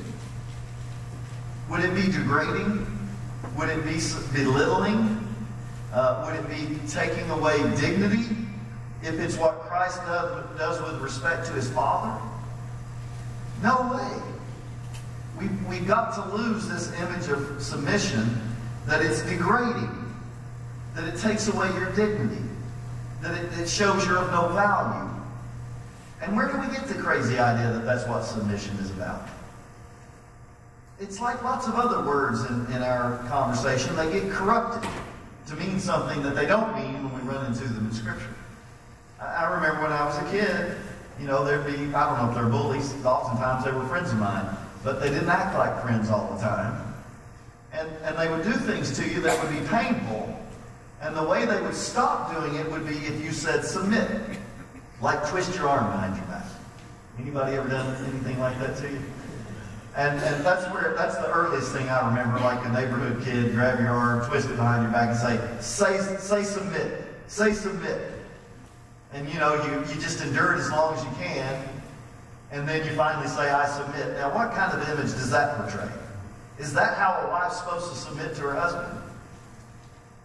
Would 1.71 1.81
it 1.81 1.95
be 1.95 2.13
degrading? 2.13 2.87
Would 3.57 3.71
it 3.71 3.85
be 3.85 4.01
belittling? 4.35 5.21
Uh, 5.95 6.25
would 6.27 6.35
it 6.35 6.49
be 6.51 6.79
taking 6.89 7.31
away 7.31 7.57
dignity 7.81 8.37
if 9.03 9.19
it's 9.19 9.39
what 9.39 9.61
Christ 9.61 9.99
does, 10.03 10.59
does 10.59 10.83
with 10.83 11.01
respect 11.01 11.47
to 11.47 11.53
his 11.53 11.71
Father? 11.71 12.21
No 13.65 13.91
way. 13.97 14.23
We, 15.41 15.49
we've 15.67 15.87
got 15.87 16.15
to 16.17 16.37
lose 16.37 16.69
this 16.69 16.93
image 17.01 17.29
of 17.29 17.63
submission 17.63 18.39
that 18.87 19.01
it's 19.01 19.23
degrading, 19.23 19.91
that 20.95 21.05
it 21.05 21.19
takes 21.19 21.49
away 21.49 21.73
your 21.73 21.91
dignity, 21.93 22.45
that 23.23 23.43
it, 23.43 23.59
it 23.59 23.69
shows 23.69 24.05
you're 24.05 24.19
of 24.19 24.31
no 24.33 24.49
value. 24.49 25.11
And 26.21 26.37
where 26.37 26.53
do 26.53 26.59
we 26.59 26.67
get 26.67 26.87
the 26.89 26.95
crazy 26.95 27.39
idea 27.39 27.73
that 27.73 27.87
that's 27.87 28.07
what 28.07 28.25
submission 28.25 28.77
is 28.77 28.91
about? 28.91 29.27
It's 31.01 31.19
like 31.19 31.43
lots 31.43 31.67
of 31.67 31.75
other 31.75 32.07
words 32.07 32.45
in, 32.45 32.67
in 32.67 32.83
our 32.83 33.17
conversation. 33.29 33.97
They 33.97 34.13
get 34.13 34.31
corrupted 34.31 34.89
to 35.47 35.57
mean 35.57 35.81
something 35.81 36.23
that 36.23 36.37
they 36.37 36.45
don't 36.45 36.77
mean 36.77 37.03
when 37.03 37.15
we 37.15 37.33
run 37.33 37.47
into 37.47 37.65
them 37.65 37.87
in 37.87 37.95
Scripture. 37.95 38.35
I 39.19 39.47
remember 39.55 39.85
when 39.85 39.93
I 39.93 40.05
was 40.05 40.19
a 40.19 40.31
kid, 40.31 40.77
you 41.21 41.27
know, 41.27 41.45
there'd 41.45 41.67
be, 41.67 41.95
I 41.95 42.07
don't 42.09 42.19
know 42.19 42.29
if 42.29 42.35
they're 42.35 42.49
bullies, 42.49 42.95
oftentimes 43.05 43.65
they 43.65 43.73
were 43.73 43.87
friends 43.87 44.11
of 44.13 44.19
mine, 44.19 44.47
but 44.83 45.01
they 45.01 45.09
didn't 45.09 45.29
act 45.29 45.57
like 45.57 45.83
friends 45.83 46.11
all 46.11 46.35
the 46.35 46.41
time. 46.41 46.95
And, 47.73 47.89
and 48.03 48.19
they 48.19 48.29
would 48.29 48.45
do 48.45 48.53
things 48.53 48.97
to 48.99 49.09
you 49.09 49.21
that 49.23 49.43
would 49.43 49.53
be 49.53 49.67
painful. 49.69 50.39
And 51.01 51.17
the 51.17 51.23
way 51.23 51.45
they 51.45 51.61
would 51.61 51.75
stop 51.75 52.33
doing 52.33 52.55
it 52.57 52.71
would 52.71 52.87
be 52.87 52.97
if 52.97 53.23
you 53.23 53.33
said 53.33 53.65
submit, 53.65 54.09
like 55.01 55.29
twist 55.29 55.55
your 55.57 55.69
arm 55.69 55.91
behind 55.91 56.17
your 56.17 56.25
back. 56.27 56.47
Anybody 57.19 57.57
ever 57.57 57.69
done 57.69 57.95
anything 58.07 58.39
like 58.41 58.59
that 58.59 58.77
to 58.79 58.91
you? 58.91 59.01
And, 59.97 60.19
and 60.21 60.45
that's 60.45 60.65
where 60.75 60.95
that's 60.97 61.17
the 61.17 61.31
earliest 61.31 61.73
thing 61.73 61.89
I 61.89 62.09
remember, 62.09 62.41
like 62.41 62.65
a 62.65 62.69
neighborhood 62.71 63.25
kid, 63.25 63.53
grab 63.53 63.79
your 63.79 63.91
arm, 63.91 64.29
twist 64.29 64.49
it 64.49 64.57
behind 64.57 64.83
your 64.83 64.91
back, 64.91 65.11
and 65.11 65.61
say, 65.61 65.99
say, 65.99 66.17
say 66.19 66.43
submit, 66.43 67.05
say 67.29 67.53
submit. 67.53 68.14
And 69.15 69.33
you 69.33 69.39
know, 69.39 69.55
you, 69.55 69.95
you 69.95 70.01
just 70.01 70.21
endure 70.21 70.55
it 70.55 70.59
as 70.59 70.71
long 70.73 70.93
as 70.95 71.05
you 71.05 71.11
can, 71.23 71.69
and 72.51 72.69
then 72.69 72.85
you 72.85 72.93
finally 72.95 73.29
say, 73.29 73.49
I 73.49 73.65
submit. 73.67 74.15
Now, 74.15 74.35
what 74.35 74.53
kind 74.53 74.73
of 74.73 74.89
image 74.89 75.13
does 75.13 75.31
that 75.31 75.57
portray? 75.57 75.89
Is 76.59 76.75
that 76.75 76.99
how 76.99 77.25
a 77.25 77.31
wife's 77.31 77.59
supposed 77.59 77.91
to 77.91 77.97
submit 77.97 78.35
to 78.35 78.43
her 78.43 78.55
husband? 78.55 79.01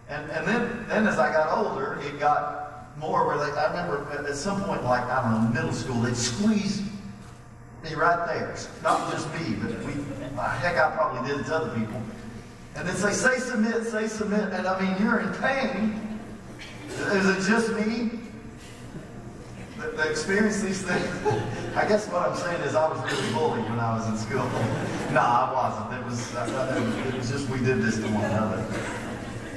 And, 0.08 0.28
and 0.32 0.46
then, 0.46 0.86
then 0.88 1.06
as 1.06 1.20
I 1.20 1.32
got 1.32 1.56
older, 1.56 2.00
it 2.02 2.18
got 2.18 2.98
more 2.98 3.28
where 3.28 3.38
they, 3.38 3.56
I 3.56 3.70
remember 3.70 4.26
at 4.28 4.34
some 4.34 4.60
point, 4.64 4.82
like, 4.82 5.04
I 5.04 5.22
don't 5.22 5.44
know, 5.44 5.60
middle 5.60 5.72
school, 5.72 6.00
they'd 6.00 6.16
squeeze 6.16 6.82
me 7.84 7.94
right 7.94 8.26
there. 8.26 8.56
Not 8.82 9.12
just 9.12 9.32
me, 9.34 9.54
but 9.54 9.70
we, 9.84 9.92
heck, 10.34 10.76
I 10.78 10.90
probably 10.96 11.30
did 11.30 11.40
it 11.40 11.46
to 11.46 11.54
other 11.54 11.78
people. 11.78 12.02
And 12.74 12.88
then 12.88 12.96
say, 12.96 13.12
say 13.12 13.38
submit, 13.38 13.84
say 13.84 14.08
submit. 14.08 14.52
And 14.52 14.66
I 14.66 14.80
mean, 14.80 15.00
you're 15.00 15.20
in 15.20 15.32
pain. 15.34 16.18
Is 17.12 17.28
it 17.28 17.48
just 17.48 17.72
me 17.72 18.19
that, 19.80 19.96
that 19.96 20.10
experienced 20.10 20.62
these 20.62 20.82
things? 20.82 21.06
I 21.76 21.86
guess 21.88 22.06
what 22.08 22.28
I'm 22.28 22.36
saying 22.36 22.60
is 22.62 22.74
I 22.74 22.88
was 22.88 23.00
really 23.10 23.32
bullied 23.32 23.64
when 23.68 23.80
I 23.80 23.96
was 23.96 24.08
in 24.08 24.16
school. 24.16 24.44
no, 25.12 25.20
I 25.20 25.52
wasn't. 25.52 26.00
It 26.00 26.04
was, 26.04 26.34
uh, 26.34 27.04
it 27.08 27.14
was 27.16 27.30
just 27.30 27.48
we 27.48 27.58
did 27.58 27.82
this 27.82 27.96
to 27.96 28.06
one 28.08 28.24
another. 28.24 28.64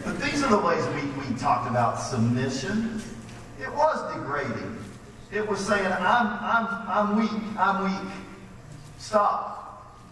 But 0.03 0.19
these 0.21 0.43
are 0.43 0.49
the 0.49 0.59
ways 0.59 0.85
we, 0.95 1.09
we 1.21 1.35
talked 1.37 1.69
about 1.69 1.99
submission. 1.99 3.01
It 3.59 3.71
was 3.73 4.13
degrading. 4.13 4.77
It 5.31 5.47
was 5.47 5.59
saying, 5.59 5.85
I'm, 5.85 6.27
I'm, 6.27 6.67
I'm 6.87 7.19
weak. 7.19 7.41
I'm 7.57 7.85
weak. 7.85 8.13
Stop. 8.97 9.53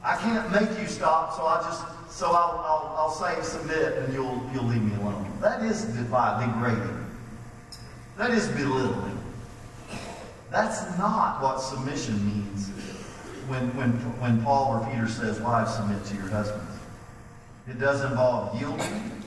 I 0.04 0.17
can't 0.17 0.52
make 0.52 0.80
you 0.80 0.88
stop, 0.88 1.36
so 1.36 1.45
I 1.45 1.62
just 1.62 1.84
so 2.12 2.28
I'll, 2.28 2.60
I'll, 2.65 2.95
I'll 2.97 3.12
say 3.12 3.41
submit 3.41 3.97
and 3.97 4.13
you'll 4.13 4.41
you'll 4.54 4.65
leave 4.65 4.82
me 4.82 4.95
alone. 4.97 5.32
That 5.41 5.62
is 5.63 5.86
degrading. 5.86 7.06
That 8.17 8.32
is 8.32 8.47
belittling. 8.50 9.20
That's 10.51 10.97
not 10.97 11.41
what 11.41 11.61
submission 11.61 12.25
means 12.25 12.67
when, 13.47 13.75
when, 13.77 13.91
when 14.19 14.43
Paul 14.43 14.75
or 14.75 14.91
Peter 14.91 15.07
says, 15.07 15.39
wives, 15.39 15.75
submit 15.75 16.03
to 16.05 16.15
your 16.15 16.27
husbands. 16.27 16.77
It 17.69 17.79
does 17.79 18.03
involve 18.03 18.59
yielding. 18.59 19.23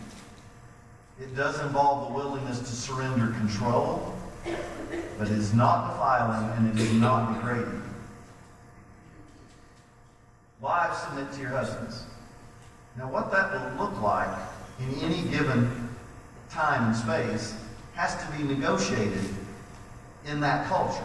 It 1.19 1.35
does 1.35 1.61
involve 1.61 2.09
the 2.09 2.15
willingness 2.15 2.59
to 2.59 2.67
surrender 2.67 3.33
control. 3.39 4.15
But 5.19 5.29
it 5.29 5.39
is 5.39 5.55
not 5.55 5.93
defiling 5.93 6.59
and 6.59 6.79
it 6.79 6.83
is 6.83 6.93
not 6.93 7.35
degrading. 7.35 7.83
Wives, 10.61 10.99
submit 10.99 11.33
to 11.33 11.41
your 11.41 11.51
husbands. 11.51 12.05
Now, 12.99 13.11
what 13.11 13.33
that 13.33 13.53
will 13.79 13.87
look 13.87 14.03
like 14.03 14.29
in 14.79 14.95
any 15.01 15.23
given 15.31 15.89
time 16.51 16.89
and 16.89 16.97
space 16.97 17.55
has 17.95 18.15
to 18.17 18.37
be 18.37 18.45
negotiated 18.45 19.25
in 20.27 20.41
that 20.41 20.67
culture. 20.69 21.05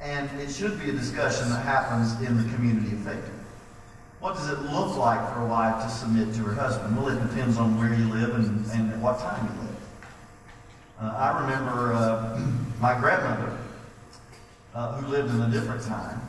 And 0.00 0.30
it 0.40 0.50
should 0.50 0.80
be 0.80 0.88
a 0.88 0.92
discussion 0.92 1.50
that 1.50 1.64
happens 1.64 2.20
in 2.26 2.36
the 2.36 2.54
community 2.54 2.94
of 2.96 3.00
faith. 3.00 3.30
What 4.20 4.34
does 4.34 4.50
it 4.50 4.60
look 4.60 4.96
like 4.96 5.32
for 5.32 5.42
a 5.42 5.46
wife 5.46 5.82
to 5.82 5.90
submit 5.90 6.34
to 6.34 6.42
her 6.42 6.54
husband? 6.54 6.96
Well, 6.96 7.08
it 7.08 7.20
depends 7.20 7.58
on 7.58 7.78
where 7.78 7.92
you 7.92 8.08
live 8.12 8.34
and, 8.34 8.64
and 8.72 8.92
at 8.92 8.98
what 8.98 9.18
time 9.18 9.46
you 9.46 9.62
live. 9.62 9.76
Uh, 11.00 11.16
I 11.16 11.40
remember 11.40 11.92
uh, 11.94 12.38
my 12.80 12.98
grandmother, 12.98 13.58
uh, 14.74 14.96
who 14.96 15.08
lived 15.08 15.34
in 15.34 15.40
a 15.40 15.50
different 15.50 15.82
time. 15.82 16.20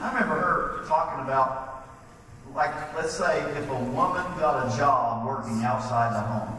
I 0.00 0.08
remember 0.08 0.34
her 0.34 0.84
talking 0.86 1.24
about, 1.24 1.86
like, 2.54 2.72
let's 2.94 3.12
say 3.12 3.40
if 3.58 3.70
a 3.70 3.74
woman 3.74 4.24
got 4.38 4.72
a 4.72 4.76
job 4.76 5.26
working 5.26 5.62
outside 5.64 6.14
the 6.14 6.20
home. 6.20 6.58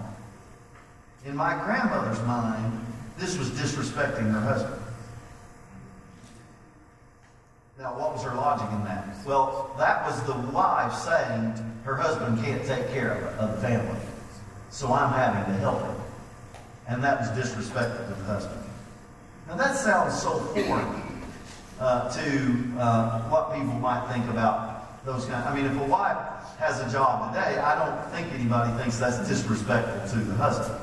In 1.26 1.36
my 1.36 1.56
grandmother's 1.64 2.22
mind, 2.28 2.80
this 3.18 3.38
was 3.38 3.50
disrespecting 3.50 4.32
her 4.32 4.40
husband. 4.40 4.83
Now, 7.84 8.00
what 8.00 8.14
was 8.14 8.24
her 8.24 8.34
logic 8.34 8.72
in 8.72 8.86
that? 8.86 9.14
Well, 9.26 9.76
that 9.78 10.06
was 10.06 10.24
the 10.24 10.36
wife 10.56 10.94
saying 10.94 11.54
her 11.84 11.98
husband 11.98 12.42
can't 12.42 12.66
take 12.66 12.88
care 12.94 13.12
of, 13.12 13.40
of 13.40 13.56
the 13.56 13.68
family, 13.68 14.00
so 14.70 14.94
I'm 14.94 15.12
having 15.12 15.54
to 15.54 15.60
help 15.60 15.82
him. 15.82 15.96
And 16.88 17.04
that 17.04 17.20
was 17.20 17.30
disrespectful 17.32 18.08
to 18.08 18.14
the 18.14 18.24
husband. 18.24 18.64
Now, 19.50 19.58
that 19.58 19.76
sounds 19.76 20.18
so 20.18 20.40
foreign 20.40 21.04
uh, 21.82 22.10
to 22.10 22.80
uh, 22.80 23.20
what 23.24 23.54
people 23.54 23.74
might 23.74 24.10
think 24.14 24.30
about 24.30 25.04
those 25.04 25.26
kind. 25.26 25.44
I 25.44 25.54
mean, 25.54 25.66
if 25.66 25.78
a 25.82 25.84
wife 25.84 26.18
has 26.60 26.80
a 26.80 26.90
job 26.90 27.34
today, 27.34 27.60
I 27.60 27.76
don't 27.84 28.12
think 28.14 28.32
anybody 28.32 28.82
thinks 28.82 28.98
that's 28.98 29.28
disrespectful 29.28 30.10
to 30.18 30.26
the 30.26 30.36
husband. 30.36 30.80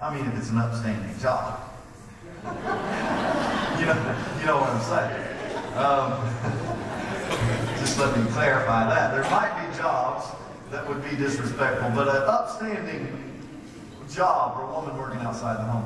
I 0.00 0.12
mean, 0.12 0.26
if 0.26 0.36
it's 0.36 0.50
an 0.50 0.58
upstanding 0.58 1.16
job. 1.20 1.60
you 2.42 3.86
know, 3.86 4.16
you 4.40 4.46
know 4.46 4.58
what 4.58 4.70
I'm 4.70 4.82
saying. 4.82 5.31
Um, 5.76 6.12
just 7.78 7.98
let 7.98 8.16
me 8.16 8.30
clarify 8.32 8.88
that. 8.88 9.12
There 9.12 9.30
might 9.30 9.54
be 9.58 9.78
jobs 9.78 10.26
that 10.70 10.86
would 10.88 11.02
be 11.02 11.16
disrespectful, 11.16 11.90
but 11.94 12.08
an 12.08 12.22
upstanding 12.26 13.18
job 14.10 14.56
for 14.56 14.64
a 14.64 14.72
woman 14.72 14.96
working 14.98 15.20
outside 15.20 15.56
the 15.58 15.64
home. 15.64 15.84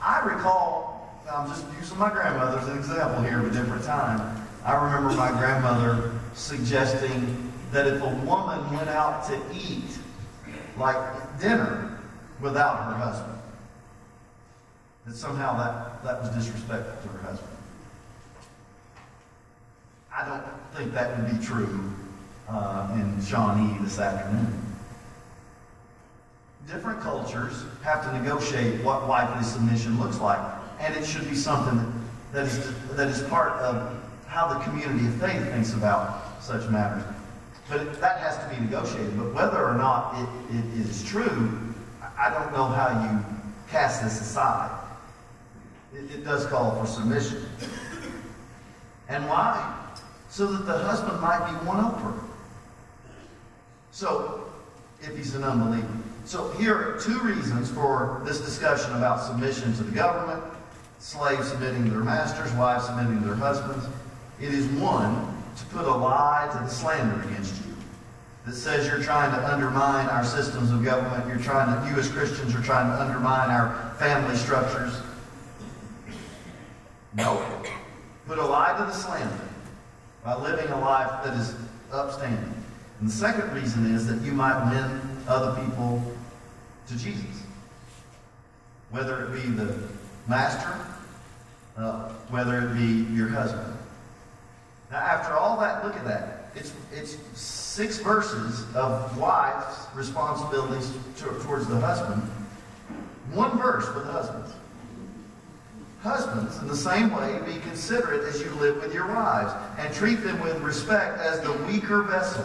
I 0.00 0.20
recall, 0.20 1.22
I'm 1.32 1.48
just 1.48 1.64
using 1.78 1.98
my 1.98 2.10
grandmother 2.10 2.58
as 2.58 2.68
an 2.68 2.76
example 2.76 3.22
here 3.22 3.38
of 3.38 3.46
a 3.46 3.50
different 3.50 3.84
time. 3.84 4.46
I 4.64 4.74
remember 4.74 5.14
my 5.16 5.30
grandmother 5.30 6.12
suggesting 6.34 7.52
that 7.70 7.86
if 7.86 8.02
a 8.02 8.14
woman 8.26 8.74
went 8.74 8.88
out 8.88 9.26
to 9.28 9.40
eat, 9.54 9.98
like 10.76 11.40
dinner, 11.40 11.98
without 12.40 12.84
her 12.84 12.98
husband, 12.98 13.38
that 15.06 15.14
somehow 15.14 15.56
that, 15.56 16.04
that 16.04 16.20
was 16.20 16.30
disrespectful 16.30 17.02
to 17.02 17.08
her 17.16 17.22
husband. 17.22 17.61
I 20.14 20.28
don't 20.28 20.44
think 20.74 20.92
that 20.92 21.18
would 21.18 21.38
be 21.38 21.44
true 21.44 21.90
uh, 22.48 22.90
in 22.94 23.24
Shawnee 23.24 23.78
this 23.82 23.98
afternoon. 23.98 24.60
Different 26.66 27.00
cultures 27.00 27.64
have 27.82 28.04
to 28.04 28.18
negotiate 28.18 28.84
what 28.84 29.08
wifely 29.08 29.42
submission 29.42 29.98
looks 29.98 30.18
like, 30.18 30.38
and 30.80 30.94
it 30.94 31.06
should 31.06 31.28
be 31.28 31.34
something 31.34 31.92
that 32.32 32.46
is, 32.46 32.72
that 32.90 33.08
is 33.08 33.22
part 33.24 33.52
of 33.60 33.98
how 34.26 34.52
the 34.52 34.60
community 34.60 35.06
of 35.06 35.14
faith 35.14 35.42
thinks 35.50 35.72
about 35.72 36.42
such 36.42 36.68
matters. 36.68 37.04
But 37.68 37.98
that 38.00 38.18
has 38.18 38.36
to 38.38 38.54
be 38.54 38.64
negotiated. 38.64 39.16
But 39.16 39.32
whether 39.32 39.64
or 39.64 39.74
not 39.74 40.14
it, 40.20 40.56
it 40.56 40.80
is 40.80 41.02
true, 41.04 41.58
I 42.18 42.30
don't 42.30 42.52
know 42.52 42.66
how 42.66 42.88
you 43.10 43.36
cast 43.70 44.02
this 44.02 44.20
aside. 44.20 44.78
It, 45.94 46.10
it 46.10 46.24
does 46.24 46.46
call 46.46 46.78
for 46.78 46.86
submission. 46.86 47.46
And 49.08 49.26
why? 49.28 49.81
So 50.32 50.46
that 50.46 50.64
the 50.64 50.78
husband 50.78 51.20
might 51.20 51.46
be 51.46 51.66
won 51.66 51.84
over. 51.84 52.14
So, 53.90 54.50
if 55.02 55.14
he's 55.14 55.34
an 55.34 55.44
unbeliever. 55.44 55.86
So 56.24 56.50
here 56.52 56.74
are 56.74 56.98
two 56.98 57.20
reasons 57.20 57.70
for 57.70 58.22
this 58.24 58.40
discussion 58.40 58.96
about 58.96 59.20
submission 59.20 59.74
to 59.74 59.82
the 59.82 59.92
government, 59.92 60.42
slaves 60.98 61.48
submitting 61.48 61.84
to 61.84 61.90
their 61.90 62.00
masters, 62.00 62.50
wives 62.52 62.86
submitting 62.86 63.20
to 63.20 63.26
their 63.26 63.34
husbands. 63.34 63.84
It 64.40 64.54
is 64.54 64.64
one, 64.80 65.36
to 65.58 65.66
put 65.66 65.84
a 65.84 65.94
lie 65.94 66.48
to 66.50 66.58
the 66.60 66.70
slander 66.70 67.28
against 67.28 67.62
you 67.66 67.74
that 68.46 68.54
says 68.54 68.86
you're 68.86 69.02
trying 69.02 69.32
to 69.32 69.52
undermine 69.52 70.06
our 70.06 70.24
systems 70.24 70.70
of 70.70 70.82
government, 70.82 71.28
you're 71.28 71.44
trying 71.44 71.78
to, 71.78 71.90
you 71.90 72.00
as 72.00 72.08
Christians 72.08 72.54
are 72.54 72.62
trying 72.62 72.86
to 72.86 73.02
undermine 73.02 73.50
our 73.50 73.94
family 73.98 74.36
structures. 74.36 74.98
No. 77.14 77.46
Put 78.26 78.38
a 78.38 78.46
lie 78.46 78.74
to 78.78 78.84
the 78.84 78.92
slander 78.92 79.51
by 80.24 80.36
living 80.36 80.70
a 80.70 80.80
life 80.80 81.24
that 81.24 81.36
is 81.36 81.54
upstanding. 81.92 82.54
And 83.00 83.08
the 83.08 83.12
second 83.12 83.52
reason 83.52 83.94
is 83.94 84.06
that 84.06 84.20
you 84.22 84.32
might 84.32 84.70
win 84.70 85.00
other 85.26 85.60
people 85.62 86.02
to 86.88 86.96
Jesus. 86.96 87.42
Whether 88.90 89.24
it 89.24 89.42
be 89.42 89.48
the 89.48 89.76
master, 90.28 90.74
uh, 91.76 92.10
whether 92.30 92.68
it 92.68 92.74
be 92.74 93.12
your 93.14 93.28
husband. 93.28 93.76
Now, 94.90 94.98
after 94.98 95.34
all 95.34 95.58
that, 95.60 95.84
look 95.84 95.96
at 95.96 96.04
that. 96.04 96.50
It's, 96.54 96.72
it's 96.92 97.16
six 97.38 97.98
verses 97.98 98.66
of 98.74 99.16
wife's 99.18 99.86
responsibilities 99.94 100.92
to, 101.16 101.24
towards 101.42 101.66
the 101.66 101.80
husband. 101.80 102.22
One 103.32 103.58
verse 103.58 103.86
for 103.86 104.00
the 104.00 104.12
husbands. 104.12 104.52
Husbands, 106.02 106.58
in 106.58 106.66
the 106.66 106.76
same 106.76 107.14
way, 107.14 107.38
be 107.46 107.60
considerate 107.60 108.24
as 108.24 108.40
you 108.40 108.50
live 108.56 108.82
with 108.82 108.92
your 108.92 109.06
wives, 109.06 109.52
and 109.78 109.94
treat 109.94 110.16
them 110.16 110.40
with 110.40 110.60
respect 110.60 111.20
as 111.20 111.40
the 111.40 111.52
weaker 111.64 112.02
vessel, 112.02 112.44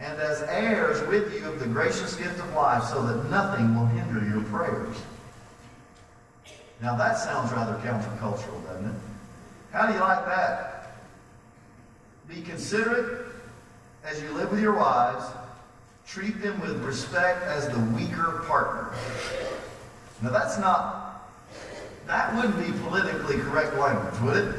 and 0.00 0.18
as 0.20 0.42
heirs 0.42 1.06
with 1.06 1.32
you 1.32 1.48
of 1.48 1.60
the 1.60 1.66
gracious 1.66 2.16
gift 2.16 2.40
of 2.40 2.52
life, 2.52 2.82
so 2.84 3.06
that 3.06 3.30
nothing 3.30 3.76
will 3.76 3.86
hinder 3.86 4.26
your 4.26 4.42
prayers. 4.44 4.96
Now 6.82 6.96
that 6.96 7.18
sounds 7.18 7.52
rather 7.52 7.74
countercultural, 7.86 8.64
doesn't 8.64 8.86
it? 8.86 8.94
How 9.70 9.86
do 9.86 9.92
you 9.92 10.00
like 10.00 10.24
that? 10.26 10.96
Be 12.28 12.42
considerate 12.42 13.26
as 14.04 14.20
you 14.20 14.30
live 14.32 14.50
with 14.50 14.60
your 14.60 14.76
wives. 14.76 15.24
Treat 16.06 16.42
them 16.42 16.60
with 16.60 16.82
respect 16.82 17.42
as 17.44 17.68
the 17.68 17.78
weaker 17.94 18.42
partner. 18.48 18.90
Now 20.22 20.30
that's 20.30 20.58
not, 20.58 21.09
that 22.10 22.34
wouldn't 22.34 22.58
be 22.58 22.72
politically 22.88 23.38
correct 23.38 23.76
language, 23.76 24.20
would 24.22 24.36
it? 24.36 24.56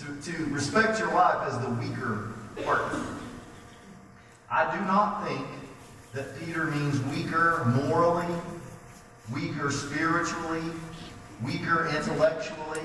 To, 0.00 0.30
to 0.32 0.44
respect 0.52 0.98
your 0.98 1.10
wife 1.10 1.38
as 1.48 1.58
the 1.60 1.70
weaker 1.70 2.32
partner. 2.66 3.02
I 4.50 4.76
do 4.76 4.84
not 4.84 5.26
think 5.26 5.46
that 6.12 6.38
Peter 6.38 6.66
means 6.66 7.00
weaker 7.04 7.64
morally, 7.86 8.28
weaker 9.32 9.70
spiritually, 9.70 10.62
weaker 11.42 11.88
intellectually. 11.96 12.82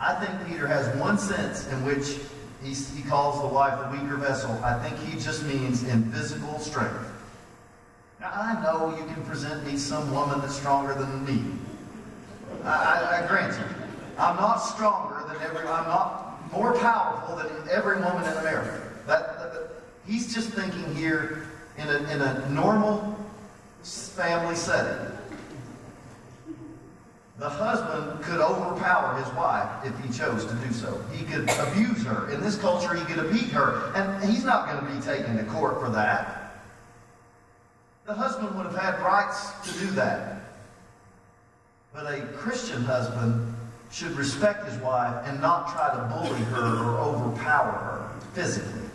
I 0.00 0.14
think 0.14 0.48
Peter 0.48 0.66
has 0.66 0.88
one 0.96 1.18
sense 1.18 1.68
in 1.68 1.84
which 1.84 2.16
he, 2.64 2.72
he 2.72 3.06
calls 3.06 3.42
the 3.42 3.48
wife 3.48 3.78
the 3.78 4.02
weaker 4.02 4.16
vessel. 4.16 4.52
I 4.64 4.78
think 4.82 4.98
he 5.06 5.20
just 5.20 5.44
means 5.44 5.82
in 5.82 6.10
physical 6.10 6.58
strength. 6.60 7.12
Now, 8.20 8.30
I 8.32 8.62
know 8.62 8.96
you 8.96 9.04
can 9.04 9.22
present 9.24 9.66
me 9.66 9.76
some 9.76 10.10
woman 10.14 10.40
that's 10.40 10.54
stronger 10.56 10.94
than 10.94 11.26
me. 11.26 11.58
I, 12.64 13.22
I, 13.22 13.26
grant 13.26 13.58
you. 13.58 13.64
I'm 14.18 14.36
not 14.36 14.56
stronger 14.58 15.26
than 15.26 15.42
every, 15.42 15.60
I'm 15.60 15.88
not 15.88 16.52
more 16.52 16.78
powerful 16.78 17.36
than 17.36 17.48
every 17.70 17.96
woman 17.96 18.24
in 18.24 18.38
America. 18.38 18.82
That, 19.06 19.38
that, 19.38 19.52
that 19.54 19.70
he's 20.06 20.32
just 20.34 20.50
thinking 20.50 20.94
here 20.94 21.46
in 21.78 21.88
a, 21.88 21.96
in 22.12 22.20
a 22.20 22.48
normal 22.50 23.16
family 23.82 24.54
setting. 24.54 25.12
The 27.38 27.48
husband 27.48 28.22
could 28.22 28.40
overpower 28.40 29.18
his 29.20 29.26
wife 29.34 29.68
if 29.84 29.98
he 30.04 30.16
chose 30.16 30.44
to 30.44 30.54
do 30.56 30.72
so. 30.72 31.02
He 31.12 31.24
could 31.24 31.50
abuse 31.58 32.04
her. 32.04 32.30
In 32.30 32.40
this 32.40 32.56
culture, 32.56 32.94
he 32.94 33.04
could 33.04 33.32
beat 33.32 33.50
her. 33.50 33.90
And 33.96 34.30
he's 34.30 34.44
not 34.44 34.68
going 34.68 34.86
to 34.86 34.94
be 34.94 35.04
taken 35.04 35.36
to 35.36 35.44
court 35.50 35.80
for 35.80 35.90
that. 35.90 36.62
The 38.06 38.14
husband 38.14 38.56
would 38.56 38.66
have 38.66 38.76
had 38.76 39.00
rights 39.00 39.50
to 39.64 39.78
do 39.78 39.90
that. 39.92 40.41
But 41.92 42.06
a 42.06 42.22
Christian 42.38 42.84
husband 42.84 43.54
should 43.90 44.12
respect 44.12 44.66
his 44.66 44.76
wife 44.78 45.14
and 45.26 45.40
not 45.40 45.72
try 45.72 45.90
to 45.90 46.14
bully 46.14 46.42
her 46.44 46.84
or 46.84 46.98
overpower 46.98 47.72
her 47.72 48.10
physically. 48.32 48.88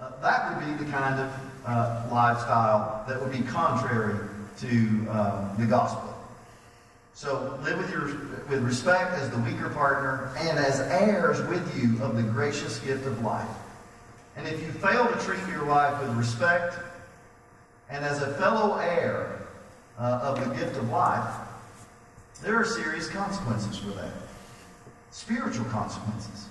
Uh, 0.00 0.10
that 0.22 0.56
would 0.56 0.64
be 0.64 0.84
the 0.84 0.90
kind 0.90 1.18
of 1.18 1.32
uh, 1.66 2.06
lifestyle 2.12 3.04
that 3.08 3.20
would 3.20 3.32
be 3.32 3.42
contrary 3.42 4.16
to 4.58 5.06
uh, 5.10 5.56
the 5.56 5.66
gospel. 5.66 6.14
So 7.14 7.58
live 7.62 7.78
with, 7.78 7.90
your, 7.90 8.06
with 8.48 8.62
respect 8.62 9.12
as 9.12 9.30
the 9.30 9.38
weaker 9.38 9.70
partner 9.70 10.32
and 10.38 10.58
as 10.58 10.80
heirs 10.80 11.40
with 11.48 11.80
you 11.80 12.02
of 12.02 12.16
the 12.16 12.22
gracious 12.22 12.78
gift 12.80 13.06
of 13.06 13.22
life. 13.22 13.48
And 14.36 14.46
if 14.46 14.60
you 14.60 14.72
fail 14.72 15.06
to 15.06 15.18
treat 15.20 15.40
your 15.48 15.64
wife 15.64 16.00
with 16.02 16.16
respect 16.16 16.76
and 17.88 18.04
as 18.04 18.22
a 18.22 18.34
fellow 18.34 18.78
heir 18.78 19.33
uh, 19.98 20.20
of 20.22 20.48
the 20.48 20.54
gift 20.54 20.76
of 20.76 20.88
life, 20.90 21.34
there 22.42 22.56
are 22.56 22.64
serious 22.64 23.08
consequences 23.08 23.76
for 23.78 23.90
that. 23.90 24.12
Spiritual 25.10 25.64
consequences. 25.66 26.48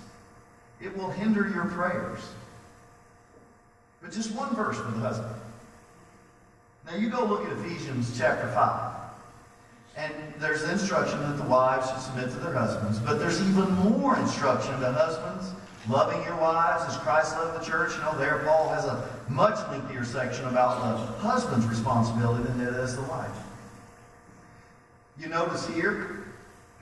It 0.81 0.95
will 0.97 1.09
hinder 1.09 1.49
your 1.49 1.65
prayers. 1.65 2.19
But 4.01 4.11
just 4.11 4.33
one 4.35 4.55
verse 4.55 4.77
for 4.77 4.91
the 4.91 4.99
husband. 4.99 5.35
Now 6.85 6.95
you 6.95 7.09
go 7.09 7.23
look 7.25 7.45
at 7.45 7.51
Ephesians 7.59 8.17
chapter 8.17 8.47
5. 8.49 8.93
And 9.95 10.13
there's 10.39 10.63
the 10.63 10.71
instruction 10.71 11.19
that 11.21 11.37
the 11.37 11.47
wives 11.47 11.89
should 11.89 11.99
submit 11.99 12.29
to 12.31 12.37
their 12.37 12.53
husbands. 12.53 12.99
But 12.99 13.19
there's 13.19 13.39
even 13.41 13.71
more 13.73 14.17
instruction 14.17 14.79
to 14.79 14.91
husbands, 14.91 15.53
loving 15.87 16.21
your 16.23 16.35
wives 16.37 16.83
as 16.87 16.97
Christ 16.97 17.35
loved 17.37 17.61
the 17.61 17.65
church. 17.65 17.93
You 17.95 18.01
know, 18.01 18.17
there 18.17 18.39
Paul 18.39 18.69
has 18.69 18.85
a 18.85 19.07
much 19.29 19.57
lengthier 19.69 20.03
section 20.03 20.45
about 20.45 20.81
the 20.81 20.97
husband's 21.19 21.65
responsibility 21.65 22.43
than 22.43 22.61
it 22.61 22.73
is 22.75 22.95
the 22.95 23.01
wife. 23.03 23.37
You 25.19 25.27
notice 25.29 25.67
here, 25.67 26.25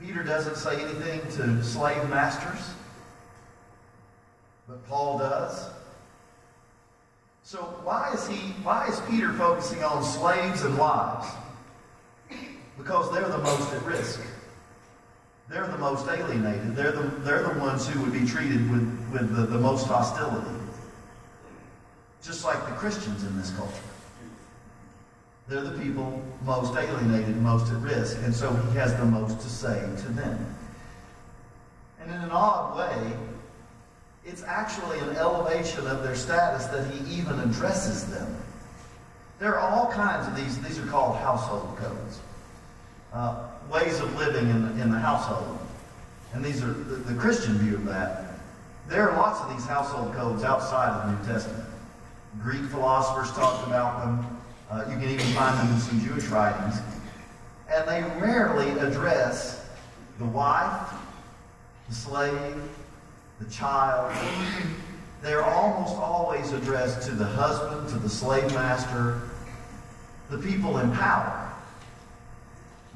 Peter 0.00 0.22
doesn't 0.22 0.56
say 0.56 0.80
anything 0.80 1.20
to 1.36 1.62
slave 1.62 2.08
masters, 2.08 2.70
but 4.66 4.86
Paul 4.88 5.18
does. 5.18 5.68
So 7.42 7.58
why 7.82 8.12
is 8.14 8.26
he 8.26 8.52
why 8.62 8.86
is 8.86 9.00
Peter 9.10 9.32
focusing 9.34 9.82
on 9.84 10.02
slaves 10.02 10.62
and 10.62 10.76
wives? 10.78 11.28
Because 12.78 13.12
they're 13.12 13.28
the 13.28 13.38
most 13.38 13.72
at 13.72 13.82
risk. 13.84 14.20
They're 15.48 15.66
the 15.66 15.78
most 15.78 16.08
alienated. 16.08 16.74
They're 16.74 16.92
the, 16.92 17.02
they're 17.18 17.42
the 17.42 17.60
ones 17.60 17.86
who 17.86 18.00
would 18.00 18.12
be 18.12 18.26
treated 18.26 18.70
with, 18.70 19.10
with 19.12 19.36
the, 19.36 19.42
the 19.42 19.58
most 19.58 19.86
hostility. 19.86 20.61
Just 22.22 22.44
like 22.44 22.64
the 22.68 22.74
Christians 22.74 23.24
in 23.24 23.36
this 23.36 23.50
culture. 23.52 23.74
They're 25.48 25.62
the 25.62 25.78
people 25.78 26.22
most 26.44 26.74
alienated, 26.76 27.36
most 27.36 27.70
at 27.72 27.78
risk, 27.78 28.18
and 28.22 28.34
so 28.34 28.54
he 28.54 28.76
has 28.78 28.94
the 28.94 29.04
most 29.04 29.40
to 29.40 29.48
say 29.48 29.80
to 29.80 30.08
them. 30.12 30.54
And 32.00 32.10
in 32.10 32.20
an 32.20 32.30
odd 32.30 32.78
way, 32.78 33.12
it's 34.24 34.44
actually 34.44 35.00
an 35.00 35.16
elevation 35.16 35.86
of 35.86 36.04
their 36.04 36.14
status 36.14 36.66
that 36.66 36.88
he 36.92 37.18
even 37.18 37.40
addresses 37.40 38.06
them. 38.06 38.36
There 39.40 39.58
are 39.58 39.70
all 39.70 39.90
kinds 39.90 40.28
of 40.28 40.36
these, 40.36 40.60
these 40.62 40.78
are 40.78 40.86
called 40.86 41.16
household 41.16 41.76
codes 41.76 42.20
uh, 43.12 43.48
ways 43.70 44.00
of 44.00 44.14
living 44.16 44.48
in 44.48 44.62
the, 44.76 44.82
in 44.82 44.90
the 44.90 44.98
household. 44.98 45.58
And 46.32 46.44
these 46.44 46.62
are 46.62 46.72
the, 46.72 46.96
the 46.96 47.14
Christian 47.14 47.54
view 47.58 47.74
of 47.74 47.84
that. 47.86 48.24
There 48.88 49.10
are 49.10 49.16
lots 49.16 49.40
of 49.40 49.54
these 49.54 49.66
household 49.66 50.14
codes 50.14 50.44
outside 50.44 50.88
of 50.88 51.06
the 51.06 51.18
New 51.18 51.32
Testament. 51.32 51.68
Greek 52.40 52.62
philosophers 52.66 53.30
talked 53.36 53.66
about 53.66 54.04
them. 54.04 54.40
Uh, 54.70 54.84
you 54.88 54.96
can 54.96 55.10
even 55.10 55.26
find 55.34 55.58
them 55.58 55.74
in 55.74 55.80
some 55.80 56.00
Jewish 56.00 56.26
writings. 56.28 56.76
And 57.70 57.88
they 57.88 58.02
rarely 58.20 58.70
address 58.78 59.68
the 60.18 60.24
wife, 60.24 60.92
the 61.88 61.94
slave, 61.94 62.56
the 63.38 63.50
child. 63.50 64.14
They're 65.22 65.44
almost 65.44 65.94
always 65.94 66.52
addressed 66.52 67.06
to 67.08 67.12
the 67.12 67.24
husband, 67.24 67.88
to 67.90 67.98
the 67.98 68.08
slave 68.08 68.52
master, 68.54 69.22
the 70.30 70.38
people 70.38 70.78
in 70.78 70.90
power 70.92 71.42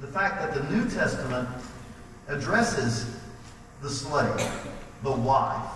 the 0.00 0.06
fact 0.06 0.40
that 0.40 0.54
the 0.54 0.74
New 0.74 0.88
Testament 0.90 1.48
addresses 2.28 3.16
the 3.82 3.88
slave, 3.88 4.50
the 5.02 5.12
wife, 5.12 5.70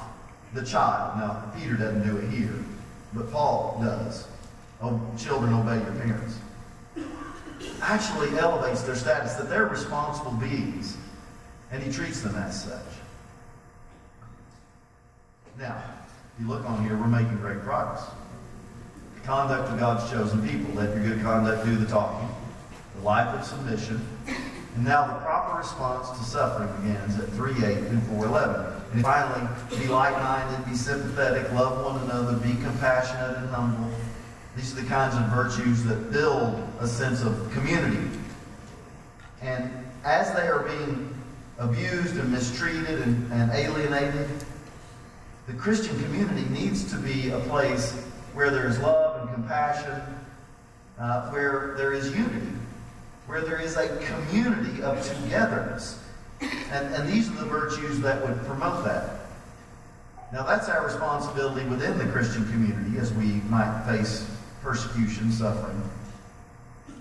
the 0.52 0.64
child. 0.64 1.18
Now, 1.18 1.52
Peter 1.58 1.74
doesn't 1.74 2.06
do 2.06 2.18
it 2.18 2.28
here, 2.30 2.52
but 3.12 3.30
Paul 3.30 3.80
does. 3.82 4.26
Oh, 4.82 5.00
children, 5.18 5.52
obey 5.52 5.76
your 5.76 5.92
parents. 5.92 6.38
Actually 7.82 8.38
elevates 8.38 8.82
their 8.82 8.94
status, 8.94 9.34
that 9.34 9.48
they're 9.48 9.66
responsible 9.66 10.32
beings, 10.32 10.96
and 11.70 11.82
he 11.82 11.92
treats 11.92 12.20
them 12.20 12.34
as 12.36 12.64
such. 12.64 12.86
Now, 15.58 15.82
if 16.34 16.42
you 16.42 16.48
look 16.48 16.64
on 16.68 16.82
here, 16.84 16.96
we're 16.96 17.06
making 17.06 17.36
great 17.36 17.60
progress. 17.60 18.02
The 19.16 19.26
conduct 19.26 19.68
of 19.70 19.78
God's 19.78 20.10
chosen 20.10 20.46
people. 20.48 20.74
Let 20.74 20.94
your 20.94 21.06
good 21.06 21.20
conduct 21.20 21.66
do 21.66 21.76
the 21.76 21.86
talking 21.86 22.28
the 23.00 23.06
life 23.06 23.28
of 23.34 23.44
submission. 23.44 24.00
And 24.76 24.84
now 24.84 25.06
the 25.06 25.14
proper 25.14 25.58
response 25.58 26.10
to 26.18 26.24
suffering 26.24 26.70
begins 26.80 27.18
at 27.18 27.28
3.8 27.30 27.88
through 27.88 28.18
4.11. 28.18 28.79
And 28.92 29.02
finally, 29.02 29.46
be 29.70 29.86
like-minded, 29.86 30.68
be 30.68 30.74
sympathetic, 30.74 31.52
love 31.52 31.84
one 31.84 32.02
another, 32.02 32.36
be 32.38 32.54
compassionate 32.62 33.38
and 33.38 33.48
humble. 33.50 33.90
These 34.56 34.76
are 34.76 34.82
the 34.82 34.88
kinds 34.88 35.14
of 35.14 35.22
virtues 35.26 35.84
that 35.84 36.10
build 36.12 36.60
a 36.80 36.86
sense 36.86 37.22
of 37.22 37.50
community. 37.52 38.08
And 39.40 39.70
as 40.04 40.34
they 40.34 40.48
are 40.48 40.64
being 40.64 41.14
abused 41.58 42.16
and 42.16 42.32
mistreated 42.32 43.02
and, 43.02 43.32
and 43.32 43.50
alienated, 43.52 44.28
the 45.46 45.52
Christian 45.54 45.98
community 46.02 46.48
needs 46.50 46.90
to 46.90 46.96
be 46.96 47.30
a 47.30 47.38
place 47.40 47.92
where 48.34 48.50
there 48.50 48.66
is 48.66 48.78
love 48.80 49.20
and 49.20 49.34
compassion, 49.34 50.00
uh, 50.98 51.30
where 51.30 51.74
there 51.76 51.92
is 51.92 52.14
unity 52.14 52.56
where 53.30 53.42
there 53.42 53.60
is 53.60 53.76
a 53.76 53.86
community 53.98 54.82
of 54.82 55.00
togetherness. 55.06 56.02
And, 56.40 56.94
and 56.94 57.08
these 57.08 57.28
are 57.28 57.34
the 57.34 57.44
virtues 57.44 58.00
that 58.00 58.26
would 58.26 58.36
promote 58.46 58.84
that. 58.84 59.20
Now, 60.32 60.44
that's 60.44 60.68
our 60.68 60.84
responsibility 60.84 61.68
within 61.68 61.98
the 61.98 62.06
Christian 62.06 62.44
community 62.50 62.98
as 62.98 63.12
we 63.12 63.42
might 63.48 63.84
face 63.86 64.30
persecution, 64.62 65.32
suffering. 65.32 65.82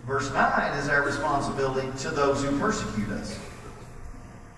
Verse 0.06 0.34
9 0.34 0.78
is 0.80 0.90
our 0.90 1.04
responsibility 1.04 1.88
to 2.00 2.10
those 2.10 2.44
who 2.44 2.58
persecute 2.60 3.10
us. 3.10 3.40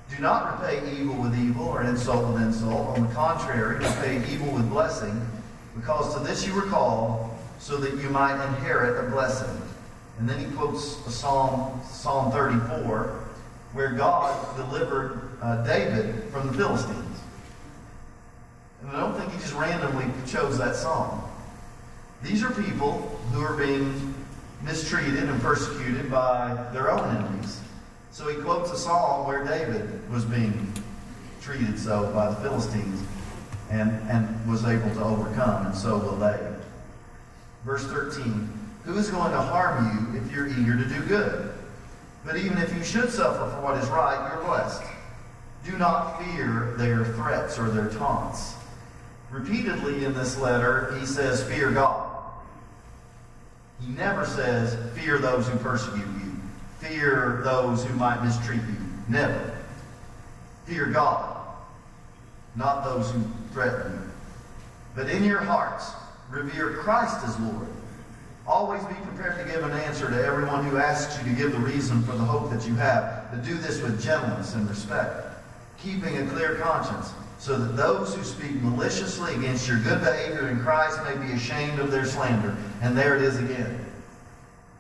Do 0.10 0.22
not 0.22 0.62
repay 0.62 0.82
evil 0.98 1.16
with 1.16 1.38
evil 1.38 1.68
or 1.68 1.84
insult 1.84 2.34
with 2.34 2.42
insult. 2.42 2.98
On 2.98 3.08
the 3.08 3.14
contrary, 3.14 3.78
repay 3.78 4.24
evil 4.32 4.52
with 4.54 4.70
blessing, 4.70 5.26
because 5.76 6.14
to 6.14 6.22
this 6.22 6.48
you 6.48 6.54
were 6.54 6.64
called, 6.64 7.30
so 7.60 7.78
that 7.78 8.02
you 8.02 8.10
might 8.10 8.42
inherit 8.46 9.06
a 9.06 9.10
blessing. 9.10 9.62
And 10.20 10.30
then 10.30 10.40
he 10.40 10.46
quotes 10.56 10.84
Psalm, 11.14 11.82
Psalm 11.90 12.32
34, 12.32 13.20
where 13.74 13.91
God 13.91 14.57
delivered 14.57 15.30
uh, 15.41 15.63
David 15.63 16.24
from 16.32 16.47
the 16.47 16.53
Philistines. 16.53 17.19
And 18.82 18.89
I 18.91 18.99
don't 18.99 19.17
think 19.17 19.32
he 19.32 19.39
just 19.39 19.53
randomly 19.53 20.05
chose 20.28 20.57
that 20.57 20.76
song. 20.76 21.30
These 22.24 22.43
are 22.43 22.51
people 22.51 22.93
who 23.32 23.41
are 23.41 23.55
being 23.55 24.13
mistreated 24.63 25.24
and 25.24 25.41
persecuted 25.41 26.11
by 26.11 26.69
their 26.74 26.91
own 26.91 27.15
enemies. 27.15 27.61
So 28.11 28.28
he 28.28 28.41
quotes 28.41 28.72
a 28.72 28.78
psalm 28.78 29.26
where 29.26 29.43
David 29.43 30.09
was 30.11 30.26
being 30.26 30.74
treated 31.41 31.80
so 31.80 32.11
by 32.13 32.30
the 32.30 32.36
Philistines 32.38 33.03
and, 33.69 33.91
and 34.09 34.49
was 34.49 34.65
able 34.65 34.93
to 34.95 35.03
overcome, 35.03 35.67
and 35.67 35.76
so 35.76 35.97
will 35.97 36.17
they. 36.17 36.38
Verse 37.63 37.86
13 37.86 38.49
Who 38.84 38.97
is 38.97 39.09
going 39.09 39.32
to 39.32 39.41
harm 39.41 40.13
you 40.13 40.19
if 40.19 40.32
you're 40.32 40.47
eager 40.47 40.78
to 40.78 40.86
do 40.86 41.01
good? 41.05 41.51
But 42.26 42.38
even 42.38 42.57
if 42.57 42.76
you 42.76 42.84
should 42.84 43.09
suffer 43.09 43.49
for 43.51 43.61
what 43.61 43.78
is 43.78 43.89
right, 43.89 44.32
you're 44.32 44.43
blessed. 44.43 44.84
Do 45.65 45.78
not 45.78 46.24
fear 46.24 46.74
their 46.78 47.05
threats 47.05 47.57
or 47.57 47.69
their 47.69 47.89
taunts. 47.89 48.55
Repeatedly 49.30 50.05
in 50.05 50.13
this 50.13 50.38
letter, 50.38 50.95
he 50.99 51.05
says, 51.05 51.43
Fear 51.43 51.72
God. 51.72 52.09
He 53.80 53.91
never 53.93 54.26
says, 54.26 54.78
Fear 54.99 55.19
those 55.19 55.47
who 55.47 55.57
persecute 55.59 56.05
you 56.05 56.32
fear 56.82 57.41
those 57.43 57.86
who 57.86 57.93
might 57.95 58.24
mistreat 58.24 58.59
you. 58.59 58.76
Never. 59.07 59.57
Fear 60.65 60.88
God, 60.88 61.38
not 62.55 62.84
those 62.84 63.11
who 63.11 63.24
threaten 63.53 63.93
you. 63.93 64.09
But 64.95 65.09
in 65.09 65.24
your 65.24 65.39
hearts, 65.39 65.91
revere 66.30 66.72
Christ 66.78 67.24
as 67.26 67.39
Lord. 67.39 67.67
Always 68.48 68.84
be 68.86 68.96
prepared 68.96 69.38
to 69.38 69.54
give 69.54 69.64
an 69.64 69.72
answer 69.72 70.10
to 70.10 70.26
everyone 70.26 70.66
who 70.66 70.78
asks 70.78 71.18
you 71.18 71.30
to 71.30 71.36
give 71.36 71.52
the 71.52 71.60
reason 71.60 72.02
for 72.04 72.14
the 72.14 72.24
hope 72.24 72.50
that 72.52 72.68
you 72.68 72.74
have, 72.76 73.28
but 73.30 73.46
do 73.46 73.54
this 73.56 73.82
with 73.82 74.02
gentleness 74.02 74.56
and 74.56 74.68
respect, 74.68 75.28
keeping 75.82 76.18
a 76.18 76.26
clear 76.28 76.56
conscience, 76.56 77.12
so 77.38 77.58
that 77.58 77.78
those 77.78 78.16
who 78.16 78.24
speak 78.24 78.54
maliciously 78.62 79.36
against 79.36 79.68
your 79.68 79.80
good 79.80 80.00
behavior 80.00 80.50
in 80.50 80.60
Christ 80.60 81.00
may 81.04 81.16
be 81.26 81.34
ashamed 81.34 81.80
of 81.80 81.92
their 81.92 82.06
slander. 82.06 82.56
And 82.82 82.98
there 82.98 83.16
it 83.16 83.22
is 83.22 83.38
again. 83.38 83.86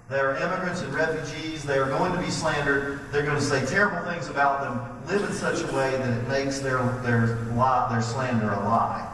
They 0.09 0.19
are 0.19 0.35
immigrants 0.35 0.81
and 0.81 0.93
refugees. 0.93 1.63
They 1.63 1.77
are 1.77 1.87
going 1.87 2.11
to 2.11 2.19
be 2.19 2.29
slandered. 2.29 2.99
They're 3.11 3.23
going 3.23 3.37
to 3.37 3.41
say 3.41 3.65
terrible 3.65 4.11
things 4.11 4.27
about 4.27 4.61
them, 4.61 5.07
live 5.07 5.27
in 5.27 5.33
such 5.35 5.61
a 5.61 5.73
way 5.73 5.91
that 5.91 6.09
it 6.09 6.27
makes 6.27 6.59
their, 6.59 6.83
their, 7.03 7.37
lie, 7.55 7.87
their 7.91 8.01
slander 8.01 8.51
a 8.51 8.59
lie. 8.59 9.07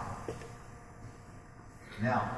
Now, 2.01 2.31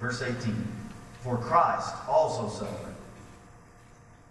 verse 0.00 0.20
18. 0.20 0.81
For 1.22 1.36
Christ 1.36 1.94
also 2.08 2.48
suffered. 2.48 2.94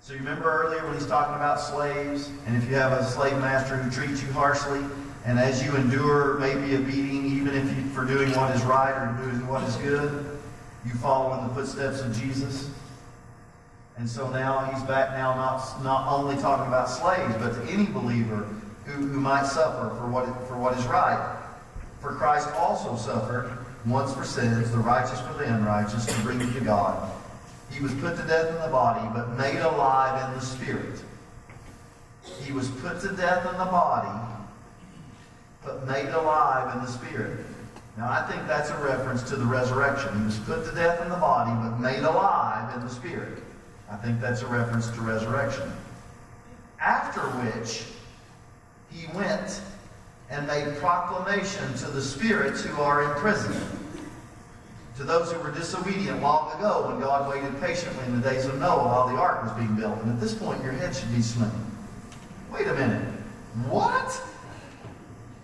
So 0.01 0.13
you 0.13 0.19
remember 0.19 0.51
earlier 0.51 0.83
when 0.83 0.93
he's 0.95 1.07
talking 1.07 1.35
about 1.35 1.59
slaves, 1.59 2.29
and 2.45 2.61
if 2.61 2.69
you 2.69 2.75
have 2.75 2.91
a 2.91 3.05
slave 3.05 3.37
master 3.37 3.77
who 3.77 3.89
treats 3.89 4.21
you 4.21 4.31
harshly, 4.33 4.83
and 5.25 5.39
as 5.39 5.63
you 5.63 5.73
endure 5.75 6.37
maybe 6.39 6.75
a 6.75 6.79
beating, 6.79 7.25
even 7.27 7.55
if 7.55 7.77
you 7.77 7.83
for 7.91 8.03
doing 8.03 8.31
what 8.31 8.53
is 8.55 8.63
right 8.63 8.91
or 8.91 9.23
doing 9.23 9.47
what 9.47 9.63
is 9.63 9.75
good, 9.77 10.39
you 10.85 10.91
follow 10.95 11.39
in 11.39 11.47
the 11.47 11.53
footsteps 11.53 12.01
of 12.01 12.19
Jesus. 12.19 12.69
And 13.97 14.09
so 14.09 14.29
now 14.31 14.65
he's 14.65 14.81
back 14.83 15.11
now 15.11 15.35
not, 15.35 15.83
not 15.83 16.11
only 16.11 16.35
talking 16.41 16.67
about 16.67 16.89
slaves, 16.89 17.35
but 17.35 17.53
to 17.53 17.71
any 17.71 17.85
believer 17.85 18.49
who, 18.85 18.93
who 18.93 19.19
might 19.19 19.45
suffer 19.45 19.95
for 19.95 20.09
what, 20.09 20.25
for 20.47 20.57
what 20.57 20.77
is 20.77 20.85
right. 20.87 21.37
For 21.99 22.15
Christ 22.15 22.49
also 22.55 22.97
suffered 22.97 23.61
once 23.86 24.13
for 24.13 24.23
sins, 24.23 24.71
the 24.71 24.77
righteous 24.77 25.19
for 25.21 25.34
the 25.34 25.45
unrighteous, 25.45 26.05
to 26.05 26.21
bring 26.21 26.39
you 26.39 26.51
to 26.53 26.61
God. 26.61 27.11
He 27.71 27.82
was 27.82 27.93
put 27.95 28.17
to 28.17 28.23
death 28.23 28.49
in 28.49 28.61
the 28.61 28.67
body, 28.67 29.07
but 29.13 29.38
made 29.38 29.59
alive 29.59 30.29
in 30.29 30.39
the 30.39 30.45
spirit. 30.45 31.01
He 32.43 32.51
was 32.51 32.69
put 32.69 32.99
to 33.01 33.09
death 33.09 33.45
in 33.51 33.57
the 33.57 33.65
body, 33.65 34.36
but 35.63 35.88
made 35.88 36.09
alive 36.09 36.75
in 36.75 36.82
the 36.84 36.91
spirit. 36.91 37.45
Now, 37.97 38.09
I 38.09 38.29
think 38.32 38.47
that's 38.47 38.69
a 38.69 38.77
reference 38.77 39.23
to 39.23 39.36
the 39.36 39.45
resurrection. 39.45 40.17
He 40.19 40.25
was 40.25 40.39
put 40.39 40.65
to 40.65 40.75
death 40.75 41.01
in 41.01 41.09
the 41.09 41.17
body, 41.17 41.51
but 41.51 41.79
made 41.79 42.03
alive 42.03 42.73
in 42.75 42.82
the 42.82 42.89
spirit. 42.89 43.41
I 43.91 43.95
think 43.97 44.21
that's 44.21 44.41
a 44.41 44.47
reference 44.47 44.88
to 44.91 45.01
resurrection. 45.01 45.71
After 46.79 47.21
which, 47.21 47.84
he 48.89 49.07
went 49.15 49.61
and 50.32 50.47
made 50.47 50.75
proclamation 50.77 51.73
to 51.75 51.88
the 51.88 52.01
spirits 52.01 52.63
who 52.63 52.82
are 52.82 53.03
in 53.03 53.19
prison. 53.19 53.53
To 54.97 55.03
those 55.03 55.32
who 55.32 55.39
were 55.39 55.51
disobedient 55.51 56.21
long 56.21 56.57
ago 56.57 56.88
when 56.88 56.99
God 56.99 57.29
waited 57.29 57.59
patiently 57.61 58.03
in 58.05 58.19
the 58.19 58.27
days 58.27 58.45
of 58.45 58.57
Noah 58.59 58.88
while 58.88 59.07
the 59.07 59.15
ark 59.15 59.43
was 59.43 59.51
being 59.53 59.75
built. 59.75 60.01
And 60.01 60.11
at 60.11 60.19
this 60.19 60.34
point, 60.34 60.63
your 60.63 60.73
head 60.73 60.95
should 60.95 61.13
be 61.13 61.21
swimming. 61.21 61.71
Wait 62.51 62.67
a 62.67 62.73
minute. 62.73 63.07
What? 63.67 64.11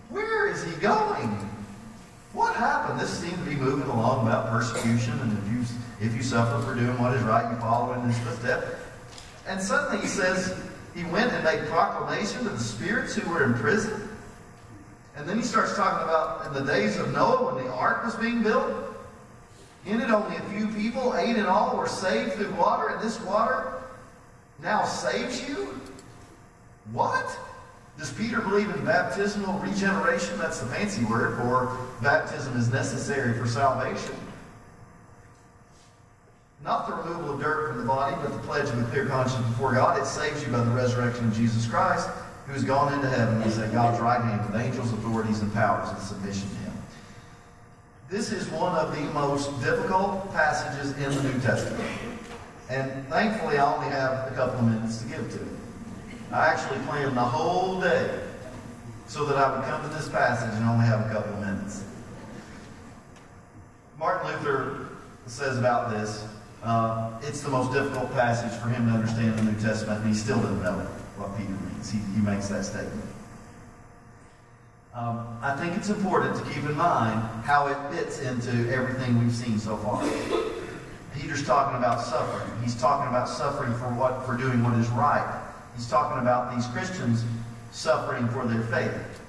Where 0.08 0.48
is 0.48 0.64
he 0.64 0.72
going? 0.80 1.28
What 2.32 2.54
happened? 2.56 2.98
This 2.98 3.10
seemed 3.10 3.38
to 3.38 3.50
be 3.50 3.56
moving 3.56 3.88
along 3.88 4.26
about 4.26 4.48
persecution 4.50 5.18
and 5.20 5.32
abuse 5.38 5.72
if 6.00 6.14
you 6.14 6.22
suffer 6.22 6.64
for 6.64 6.78
doing 6.78 6.96
what 7.00 7.14
is 7.16 7.22
right, 7.22 7.50
you 7.50 7.58
follow 7.58 7.92
in 7.94 8.02
his 8.02 8.18
footsteps. 8.20 8.66
And 9.48 9.60
suddenly 9.60 10.00
he 10.00 10.06
says 10.06 10.56
he 10.94 11.04
went 11.04 11.32
and 11.32 11.42
made 11.42 11.66
proclamation 11.68 12.44
to 12.44 12.50
the 12.50 12.60
spirits 12.60 13.16
who 13.16 13.28
were 13.28 13.44
in 13.44 13.54
prison. 13.54 14.07
And 15.18 15.28
then 15.28 15.36
he 15.36 15.42
starts 15.42 15.74
talking 15.74 16.04
about 16.04 16.46
in 16.46 16.54
the 16.54 16.72
days 16.72 16.96
of 16.96 17.12
Noah 17.12 17.52
when 17.52 17.64
the 17.64 17.70
ark 17.72 18.04
was 18.04 18.14
being 18.14 18.42
built. 18.42 18.72
In 19.84 20.00
it, 20.00 20.10
only 20.10 20.36
a 20.36 20.42
few 20.42 20.68
people, 20.68 21.16
eight 21.16 21.36
in 21.36 21.44
all, 21.44 21.76
were 21.76 21.88
saved 21.88 22.34
through 22.34 22.52
water, 22.54 22.88
and 22.88 23.02
this 23.02 23.20
water 23.22 23.82
now 24.62 24.84
saves 24.84 25.46
you? 25.48 25.80
What? 26.92 27.36
Does 27.98 28.12
Peter 28.12 28.40
believe 28.40 28.70
in 28.70 28.84
baptismal 28.84 29.58
regeneration? 29.58 30.38
That's 30.38 30.60
the 30.60 30.66
fancy 30.66 31.04
word 31.04 31.36
for 31.36 31.76
baptism 32.00 32.56
is 32.56 32.70
necessary 32.70 33.36
for 33.36 33.46
salvation. 33.46 34.14
Not 36.62 36.86
the 36.86 36.94
removal 36.94 37.34
of 37.34 37.40
dirt 37.40 37.70
from 37.70 37.78
the 37.78 37.86
body, 37.86 38.16
but 38.22 38.32
the 38.32 38.38
pledge 38.46 38.68
of 38.68 38.78
a 38.78 38.84
clear 38.90 39.06
conscience 39.06 39.44
before 39.46 39.72
God. 39.74 40.00
It 40.00 40.06
saves 40.06 40.44
you 40.44 40.52
by 40.52 40.62
the 40.62 40.70
resurrection 40.70 41.26
of 41.26 41.34
Jesus 41.34 41.66
Christ, 41.66 42.08
who 42.48 42.54
has 42.54 42.64
gone 42.64 42.94
into 42.94 43.08
heaven. 43.08 43.42
is 43.42 43.58
at 43.58 43.72
God's 43.72 44.00
right 44.00 44.22
hand 44.22 44.50
with 44.50 44.58
angels, 44.58 44.90
authorities, 44.92 45.40
and 45.40 45.52
powers 45.52 45.90
in 45.90 45.96
submission 45.98 46.48
to 46.48 46.56
him. 46.56 46.72
This 48.08 48.32
is 48.32 48.48
one 48.48 48.74
of 48.74 48.96
the 48.96 49.02
most 49.12 49.50
difficult 49.60 50.32
passages 50.32 50.92
in 50.96 51.14
the 51.14 51.30
New 51.30 51.40
Testament. 51.42 51.84
And 52.70 53.06
thankfully, 53.08 53.58
I 53.58 53.74
only 53.74 53.88
have 53.90 54.32
a 54.32 54.34
couple 54.34 54.60
of 54.60 54.64
minutes 54.64 55.02
to 55.02 55.08
give 55.08 55.30
to 55.30 55.40
it. 55.40 55.48
I 56.32 56.48
actually 56.48 56.78
planned 56.86 57.16
the 57.16 57.20
whole 57.20 57.80
day 57.82 58.18
so 59.06 59.26
that 59.26 59.36
I 59.36 59.54
would 59.54 59.66
come 59.66 59.82
to 59.82 59.94
this 59.94 60.08
passage 60.08 60.54
and 60.54 60.64
only 60.64 60.86
have 60.86 61.06
a 61.06 61.12
couple 61.12 61.34
of 61.34 61.40
minutes. 61.40 61.84
Martin 63.98 64.32
Luther 64.32 64.88
says 65.26 65.58
about 65.58 65.90
this 65.90 66.24
uh, 66.62 67.10
it's 67.22 67.42
the 67.42 67.50
most 67.50 67.72
difficult 67.72 68.10
passage 68.12 68.58
for 68.60 68.68
him 68.68 68.86
to 68.86 68.92
understand 68.92 69.38
in 69.38 69.46
the 69.46 69.52
New 69.52 69.60
Testament, 69.60 70.00
and 70.00 70.08
he 70.08 70.18
still 70.18 70.40
didn't 70.40 70.62
know 70.62 70.78
what 71.16 71.36
Peter. 71.36 71.67
He, 71.86 71.98
he 71.98 72.20
makes 72.20 72.48
that 72.48 72.64
statement. 72.64 73.04
Um, 74.94 75.38
I 75.42 75.54
think 75.54 75.76
it's 75.76 75.90
important 75.90 76.36
to 76.36 76.42
keep 76.52 76.64
in 76.64 76.76
mind 76.76 77.20
how 77.44 77.68
it 77.68 77.94
fits 77.94 78.20
into 78.20 78.50
everything 78.72 79.18
we've 79.18 79.34
seen 79.34 79.58
so 79.58 79.76
far. 79.76 80.02
Peter's 81.14 81.46
talking 81.46 81.76
about 81.76 82.00
suffering. 82.00 82.50
He's 82.62 82.74
talking 82.74 83.08
about 83.08 83.28
suffering 83.28 83.72
for 83.74 83.92
what 83.94 84.26
for 84.26 84.36
doing 84.36 84.62
what 84.62 84.74
is 84.74 84.88
right. 84.88 85.44
He's 85.76 85.88
talking 85.88 86.20
about 86.20 86.54
these 86.54 86.66
Christians 86.66 87.24
suffering 87.70 88.28
for 88.28 88.44
their 88.46 88.62
faith. 88.62 89.20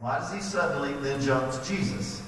Why 0.00 0.18
does 0.18 0.32
he 0.32 0.40
suddenly 0.40 0.92
then 0.94 1.20
jump 1.20 1.52
to 1.52 1.64
Jesus? 1.64 2.22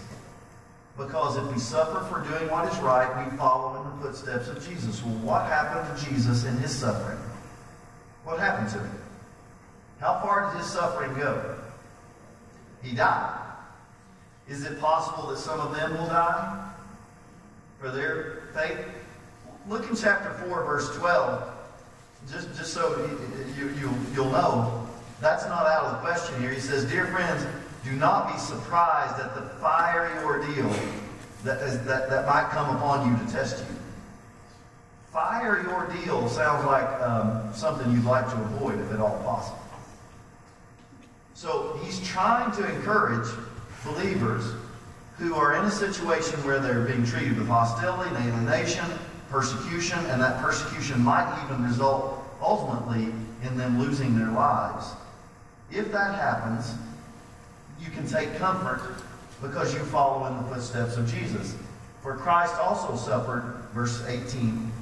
Because 0.96 1.36
if 1.36 1.52
we 1.52 1.58
suffer 1.58 2.04
for 2.04 2.20
doing 2.28 2.48
what 2.50 2.72
is 2.72 2.78
right, 2.78 3.08
we 3.28 3.36
follow 3.36 3.82
in 3.82 3.90
the 3.90 4.04
footsteps 4.04 4.46
of 4.48 4.64
Jesus. 4.68 5.02
Well, 5.02 5.16
what 5.16 5.46
happened 5.46 5.98
to 5.98 6.04
Jesus 6.08 6.44
in 6.44 6.56
his 6.58 6.70
suffering? 6.70 7.18
What 8.24 8.38
happened 8.38 8.70
to 8.70 8.78
him? 8.78 8.98
How 10.00 10.20
far 10.20 10.50
did 10.50 10.58
his 10.58 10.70
suffering 10.70 11.14
go? 11.14 11.56
He 12.82 12.94
died. 12.94 13.40
Is 14.48 14.64
it 14.64 14.80
possible 14.80 15.28
that 15.28 15.38
some 15.38 15.60
of 15.60 15.74
them 15.74 15.92
will 15.96 16.06
die 16.06 16.70
for 17.80 17.90
their 17.90 18.42
faith? 18.54 18.78
Look 19.68 19.88
in 19.88 19.96
chapter 19.96 20.30
4, 20.46 20.64
verse 20.64 20.94
12. 20.96 21.50
Just, 22.30 22.48
just 22.56 22.72
so 22.72 23.08
you, 23.56 23.68
you, 23.80 23.90
you'll 24.14 24.30
know, 24.30 24.86
that's 25.20 25.44
not 25.46 25.66
out 25.66 25.84
of 25.84 25.92
the 25.92 25.98
question 25.98 26.40
here. 26.40 26.50
He 26.50 26.60
says, 26.60 26.84
Dear 26.84 27.06
friends, 27.06 27.46
do 27.84 27.92
not 27.92 28.32
be 28.32 28.38
surprised 28.38 29.20
at 29.20 29.34
the 29.34 29.42
fiery 29.60 30.22
ordeal 30.24 30.68
that, 31.44 31.62
is, 31.62 31.82
that, 31.84 32.08
that 32.10 32.26
might 32.26 32.48
come 32.50 32.74
upon 32.76 33.10
you 33.10 33.26
to 33.26 33.32
test 33.32 33.58
you. 33.58 33.73
Fire 35.14 35.62
your 35.62 35.86
deal 36.02 36.28
sounds 36.28 36.66
like 36.66 36.84
um, 37.00 37.48
something 37.54 37.88
you'd 37.92 38.04
like 38.04 38.28
to 38.28 38.34
avoid 38.34 38.80
if 38.80 38.90
at 38.90 38.98
all 38.98 39.16
possible. 39.22 39.60
So 41.34 41.78
he's 41.84 42.04
trying 42.04 42.50
to 42.56 42.74
encourage 42.74 43.28
believers 43.84 44.44
who 45.18 45.36
are 45.36 45.54
in 45.54 45.66
a 45.66 45.70
situation 45.70 46.44
where 46.44 46.58
they're 46.58 46.84
being 46.84 47.06
treated 47.06 47.38
with 47.38 47.46
hostility 47.46 48.12
and 48.12 48.26
alienation, 48.26 48.84
persecution, 49.30 50.00
and 50.06 50.20
that 50.20 50.42
persecution 50.42 51.00
might 51.00 51.44
even 51.44 51.62
result 51.62 52.20
ultimately 52.42 53.14
in 53.44 53.56
them 53.56 53.78
losing 53.78 54.18
their 54.18 54.32
lives. 54.32 54.94
If 55.70 55.92
that 55.92 56.16
happens, 56.16 56.74
you 57.80 57.88
can 57.90 58.08
take 58.08 58.36
comfort 58.36 58.96
because 59.40 59.72
you 59.74 59.80
follow 59.80 60.26
in 60.26 60.36
the 60.38 60.54
footsteps 60.54 60.96
of 60.96 61.06
Jesus. 61.06 61.54
For 62.02 62.16
Christ 62.16 62.56
also 62.56 62.96
suffered, 62.96 63.62
verse 63.72 64.04
18, 64.08 64.72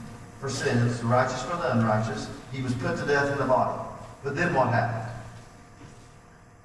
for 0.43 0.51
sins, 0.51 0.99
the 0.99 1.07
righteous 1.07 1.40
for 1.45 1.57
the 1.57 1.78
unrighteous. 1.78 2.28
He 2.53 2.62
was 2.62 2.74
put 2.74 2.99
to 2.99 3.07
death 3.07 3.30
in 3.30 3.38
the 3.38 3.45
body. 3.45 3.80
But 4.24 4.34
then 4.34 4.53
what 4.53 4.70
happened? 4.70 5.09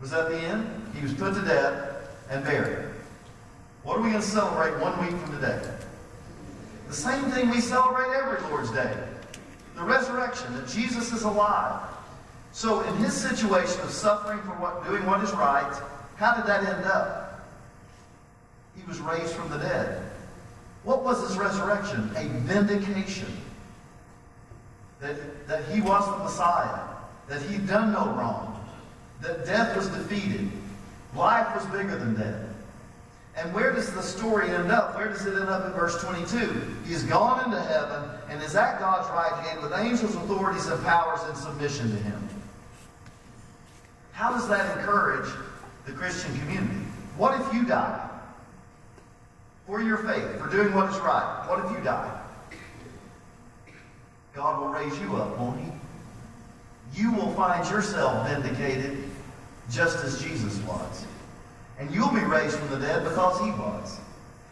Was 0.01 0.09
that 0.09 0.29
the 0.29 0.39
end? 0.39 0.95
He 0.95 1.03
was 1.03 1.13
put 1.13 1.35
to 1.35 1.41
death 1.41 2.09
and 2.31 2.43
buried. 2.43 2.89
What 3.83 3.97
are 3.97 4.01
we 4.01 4.09
going 4.09 4.19
to 4.19 4.27
celebrate 4.27 4.81
one 4.81 4.99
week 4.99 5.11
from 5.21 5.31
today? 5.31 5.61
The 6.87 6.95
same 6.95 7.25
thing 7.25 7.51
we 7.51 7.61
celebrate 7.61 8.17
every 8.17 8.41
Lord's 8.49 8.71
Day. 8.71 8.97
The 9.75 9.83
resurrection, 9.83 10.55
that 10.55 10.67
Jesus 10.67 11.13
is 11.13 11.21
alive. 11.21 11.87
So 12.53 12.81
in 12.81 12.95
his 12.95 13.13
situation 13.13 13.79
of 13.81 13.91
suffering 13.91 14.39
for 14.39 14.53
what, 14.53 14.87
doing 14.87 15.05
what 15.05 15.23
is 15.23 15.31
right, 15.33 15.79
how 16.15 16.33
did 16.33 16.47
that 16.47 16.63
end 16.63 16.85
up? 16.85 17.47
He 18.75 18.81
was 18.87 18.99
raised 19.01 19.33
from 19.33 19.51
the 19.51 19.59
dead. 19.59 20.01
What 20.83 21.03
was 21.03 21.21
his 21.27 21.37
resurrection? 21.37 22.09
A 22.15 22.23
vindication. 22.39 23.31
That, 24.99 25.47
that 25.47 25.65
he 25.65 25.81
was 25.81 26.05
the 26.05 26.23
Messiah. 26.23 26.79
That 27.27 27.41
he'd 27.43 27.67
done 27.67 27.93
no 27.93 28.05
wrong. 28.07 28.53
That 29.21 29.45
death 29.45 29.75
was 29.75 29.87
defeated. 29.89 30.49
Life 31.15 31.55
was 31.55 31.65
bigger 31.67 31.97
than 31.97 32.15
death. 32.15 32.43
And 33.35 33.53
where 33.53 33.71
does 33.71 33.93
the 33.93 34.01
story 34.01 34.49
end 34.49 34.71
up? 34.71 34.95
Where 34.95 35.09
does 35.09 35.25
it 35.25 35.35
end 35.35 35.49
up 35.49 35.65
in 35.65 35.71
verse 35.73 36.01
22? 36.03 36.75
He 36.85 36.93
has 36.93 37.03
gone 37.03 37.45
into 37.45 37.61
heaven 37.61 38.09
and 38.29 38.41
is 38.41 38.55
at 38.55 38.79
God's 38.79 39.07
right 39.09 39.45
hand 39.45 39.61
with 39.61 39.73
angels, 39.73 40.15
authorities, 40.15 40.65
and 40.67 40.83
powers 40.83 41.19
in 41.29 41.35
submission 41.35 41.91
to 41.91 41.97
him. 41.97 42.29
How 44.11 44.31
does 44.31 44.47
that 44.49 44.77
encourage 44.77 45.29
the 45.85 45.91
Christian 45.91 46.35
community? 46.39 46.81
What 47.17 47.39
if 47.39 47.53
you 47.53 47.63
die 47.65 48.09
for 49.67 49.83
your 49.83 49.97
faith, 49.97 50.39
for 50.39 50.49
doing 50.49 50.73
what 50.73 50.89
is 50.89 50.97
right? 50.99 51.45
What 51.47 51.63
if 51.63 51.77
you 51.77 51.83
die? 51.83 52.21
God 54.37 54.61
will 54.61 54.67
raise 54.67 54.97
you 55.01 55.15
up, 55.15 55.35
won't 55.39 55.59
he? 55.59 55.71
You 56.93 57.11
will 57.11 57.33
find 57.33 57.67
yourself 57.71 58.29
vindicated 58.29 59.03
just 59.71 60.03
as 60.05 60.21
Jesus 60.21 60.59
was. 60.59 61.07
And 61.79 61.89
you'll 61.89 62.13
be 62.13 62.21
raised 62.21 62.55
from 62.55 62.69
the 62.69 62.85
dead 62.85 63.03
because 63.03 63.39
he 63.43 63.49
was. 63.49 63.99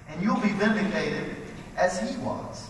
And 0.09 0.21
you'll 0.23 0.41
be 0.41 0.49
vindicated 0.49 1.35
as 1.77 1.99
he 1.99 2.17
was. 2.17 2.67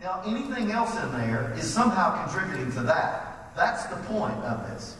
Now, 0.00 0.22
anything 0.26 0.72
else 0.72 1.00
in 1.00 1.12
there 1.12 1.54
is 1.56 1.72
somehow 1.72 2.24
contributing 2.24 2.72
to 2.72 2.82
that. 2.82 3.54
That's 3.54 3.84
the 3.84 3.96
point 4.08 4.34
of 4.38 4.68
this. 4.70 4.96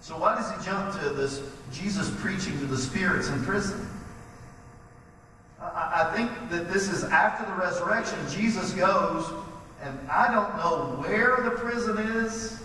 So 0.00 0.18
why 0.18 0.34
does 0.34 0.50
he 0.50 0.64
jump 0.68 1.00
to 1.00 1.10
this 1.10 1.42
Jesus 1.72 2.10
preaching 2.18 2.58
to 2.58 2.66
the 2.66 2.76
spirits 2.76 3.28
in 3.28 3.40
prison? 3.44 3.88
I, 5.60 6.08
I 6.10 6.16
think 6.16 6.50
that 6.50 6.72
this 6.72 6.88
is 6.88 7.04
after 7.04 7.46
the 7.46 7.56
resurrection. 7.56 8.18
Jesus 8.28 8.72
goes, 8.72 9.32
and 9.86 10.10
I 10.10 10.32
don't 10.32 10.56
know 10.56 11.00
where 11.00 11.40
the 11.42 11.52
prison 11.52 11.98
is. 11.98 12.60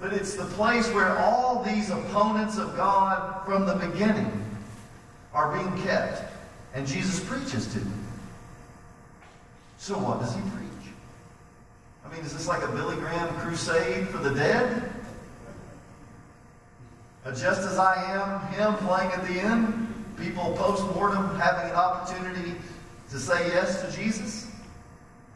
But 0.00 0.12
it's 0.12 0.34
the 0.34 0.44
place 0.44 0.90
where 0.92 1.16
all 1.18 1.62
these 1.62 1.90
opponents 1.90 2.58
of 2.58 2.76
God 2.76 3.44
from 3.46 3.66
the 3.66 3.76
beginning 3.76 4.44
are 5.32 5.56
being 5.56 5.82
kept. 5.84 6.24
And 6.74 6.86
Jesus 6.86 7.20
preaches 7.20 7.66
to 7.72 7.78
them. 7.78 8.04
So 9.78 9.94
what 9.94 10.20
does 10.20 10.34
he 10.34 10.40
preach? 10.40 10.92
I 12.04 12.14
mean, 12.14 12.24
is 12.24 12.32
this 12.32 12.48
like 12.48 12.62
a 12.62 12.72
Billy 12.72 12.96
Graham 12.96 13.32
crusade 13.36 14.08
for 14.08 14.18
the 14.18 14.34
dead? 14.34 14.92
But 17.24 17.36
just 17.36 17.62
as 17.62 17.78
I 17.78 17.94
am, 18.12 18.52
hymn 18.54 18.74
playing 18.86 19.12
at 19.12 19.24
the 19.26 19.40
end, 19.40 19.88
people 20.18 20.54
post-mortem 20.56 21.38
having 21.38 21.70
an 21.70 21.76
opportunity 21.76 22.54
to 23.10 23.18
say 23.18 23.48
yes 23.48 23.82
to 23.82 23.96
Jesus? 23.96 24.51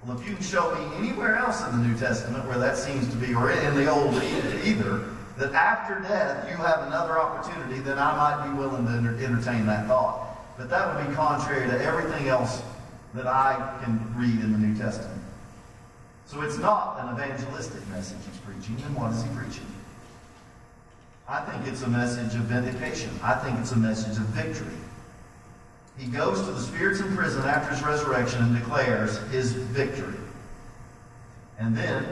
Well, 0.06 0.16
if 0.20 0.28
you 0.28 0.36
can 0.36 0.44
show 0.44 0.72
me 0.72 0.96
anywhere 0.98 1.34
else 1.34 1.66
in 1.66 1.82
the 1.82 1.88
New 1.88 1.98
Testament 1.98 2.46
where 2.46 2.58
that 2.58 2.76
seems 2.76 3.08
to 3.08 3.16
be, 3.16 3.34
or 3.34 3.50
in 3.50 3.74
the 3.74 3.90
Old 3.90 4.14
either, 4.62 5.04
that 5.36 5.52
after 5.52 5.98
death 6.00 6.48
you 6.48 6.56
have 6.56 6.86
another 6.86 7.18
opportunity, 7.18 7.80
then 7.80 7.98
I 7.98 8.16
might 8.16 8.48
be 8.48 8.56
willing 8.56 8.86
to 8.86 9.24
entertain 9.24 9.66
that 9.66 9.88
thought. 9.88 10.56
But 10.56 10.70
that 10.70 10.94
would 10.94 11.08
be 11.08 11.14
contrary 11.14 11.68
to 11.68 11.84
everything 11.84 12.28
else 12.28 12.62
that 13.14 13.26
I 13.26 13.80
can 13.82 13.98
read 14.16 14.40
in 14.44 14.52
the 14.52 14.58
New 14.58 14.78
Testament. 14.78 15.20
So 16.26 16.40
it's 16.42 16.58
not 16.58 17.00
an 17.00 17.12
evangelistic 17.14 17.86
message 17.88 18.18
he's 18.30 18.38
preaching. 18.38 18.76
Then 18.76 18.94
what 18.94 19.12
is 19.12 19.24
he 19.24 19.28
preaching? 19.30 19.66
I 21.28 21.40
think 21.40 21.66
it's 21.66 21.82
a 21.82 21.88
message 21.88 22.34
of 22.36 22.42
vindication. 22.42 23.10
I 23.24 23.34
think 23.34 23.58
it's 23.58 23.72
a 23.72 23.76
message 23.76 24.16
of 24.18 24.24
victory 24.26 24.78
he 25.98 26.06
goes 26.06 26.40
to 26.40 26.52
the 26.52 26.60
spirits 26.60 27.00
in 27.00 27.16
prison 27.16 27.42
after 27.44 27.74
his 27.74 27.82
resurrection 27.82 28.42
and 28.42 28.58
declares 28.58 29.18
his 29.30 29.52
victory. 29.52 30.18
And 31.58 31.76
then 31.76 32.04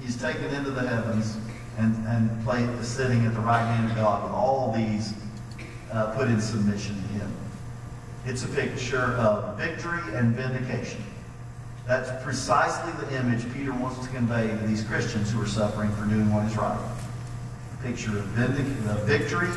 he's 0.00 0.20
taken 0.20 0.46
into 0.46 0.70
the 0.70 0.86
heavens 0.86 1.36
and, 1.78 1.94
and 2.08 2.84
sitting 2.84 3.24
at 3.26 3.34
the 3.34 3.40
right 3.40 3.64
hand 3.64 3.90
of 3.90 3.96
God 3.96 4.24
with 4.24 4.32
all 4.32 4.72
these 4.72 5.14
uh, 5.92 6.14
put 6.16 6.28
in 6.28 6.40
submission 6.40 6.96
to 6.96 7.08
him. 7.08 7.34
It's 8.26 8.44
a 8.44 8.48
picture 8.48 9.14
of 9.14 9.56
victory 9.56 10.00
and 10.14 10.34
vindication. 10.34 11.02
That's 11.86 12.22
precisely 12.22 12.92
the 13.06 13.16
image 13.16 13.50
Peter 13.54 13.72
wants 13.72 14.04
to 14.04 14.12
convey 14.12 14.48
to 14.48 14.66
these 14.66 14.82
Christians 14.82 15.32
who 15.32 15.40
are 15.40 15.46
suffering 15.46 15.90
for 15.92 16.04
doing 16.04 16.30
what 16.32 16.44
is 16.44 16.56
right. 16.56 16.78
A 17.78 17.82
picture 17.82 18.18
of 18.18 18.24
vindic- 18.24 18.66
of 18.90 19.04
victory 19.04 19.48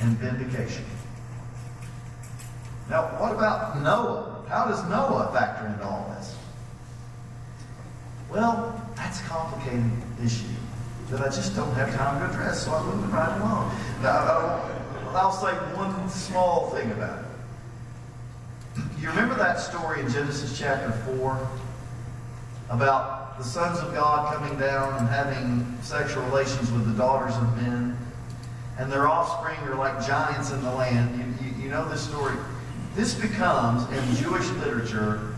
and 0.00 0.16
vindication. 0.18 0.84
Now, 2.88 3.02
what 3.20 3.32
about 3.32 3.82
Noah? 3.82 4.44
How 4.48 4.64
does 4.66 4.82
Noah 4.88 5.30
factor 5.32 5.66
into 5.66 5.84
all 5.84 6.10
this? 6.16 6.34
Well, 8.30 8.82
that's 8.96 9.20
a 9.20 9.24
complicated 9.24 9.90
issue 10.24 10.46
that 11.10 11.20
I 11.20 11.26
just 11.26 11.54
don't 11.54 11.72
have 11.74 11.94
time 11.94 12.20
to 12.20 12.34
address, 12.34 12.64
so 12.64 12.72
I'm 12.72 12.86
moving 12.86 13.10
right 13.10 13.36
along. 13.38 13.74
Now, 14.02 14.62
I'll 15.14 15.32
say 15.32 15.52
one 15.76 16.08
small 16.08 16.70
thing 16.70 16.90
about 16.92 17.20
it. 17.20 17.24
You 19.00 19.08
remember 19.08 19.34
that 19.36 19.60
story 19.60 20.00
in 20.00 20.10
Genesis 20.10 20.58
chapter 20.58 20.92
4 21.18 21.48
about 22.70 23.38
the 23.38 23.44
sons 23.44 23.78
of 23.78 23.94
God 23.94 24.34
coming 24.34 24.58
down 24.58 24.98
and 24.98 25.08
having 25.08 25.78
sexual 25.82 26.22
relations 26.24 26.70
with 26.72 26.86
the 26.86 26.92
daughters 26.92 27.36
of 27.36 27.56
men, 27.56 27.96
and 28.78 28.90
their 28.92 29.08
offspring 29.08 29.58
are 29.68 29.74
like 29.74 30.06
giants 30.06 30.52
in 30.52 30.62
the 30.62 30.72
land? 30.72 31.18
You, 31.18 31.46
you, 31.46 31.62
you 31.64 31.68
know 31.70 31.88
this 31.88 32.02
story? 32.02 32.36
This 32.94 33.14
becomes, 33.14 33.84
in 33.92 34.16
Jewish 34.16 34.48
literature, 34.50 35.34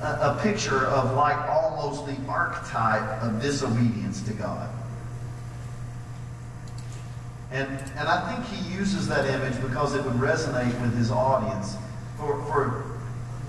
a, 0.00 0.04
a 0.04 0.40
picture 0.42 0.86
of 0.86 1.14
like 1.14 1.36
almost 1.48 2.06
the 2.06 2.16
archetype 2.28 3.22
of 3.22 3.40
disobedience 3.42 4.22
to 4.22 4.32
God. 4.32 4.70
And, 7.52 7.68
and 7.68 8.08
I 8.08 8.32
think 8.32 8.46
he 8.46 8.74
uses 8.74 9.08
that 9.08 9.26
image 9.26 9.60
because 9.60 9.94
it 9.94 10.04
would 10.04 10.14
resonate 10.14 10.80
with 10.80 10.96
his 10.96 11.10
audience. 11.10 11.76
For, 12.16 12.42
for 12.44 12.84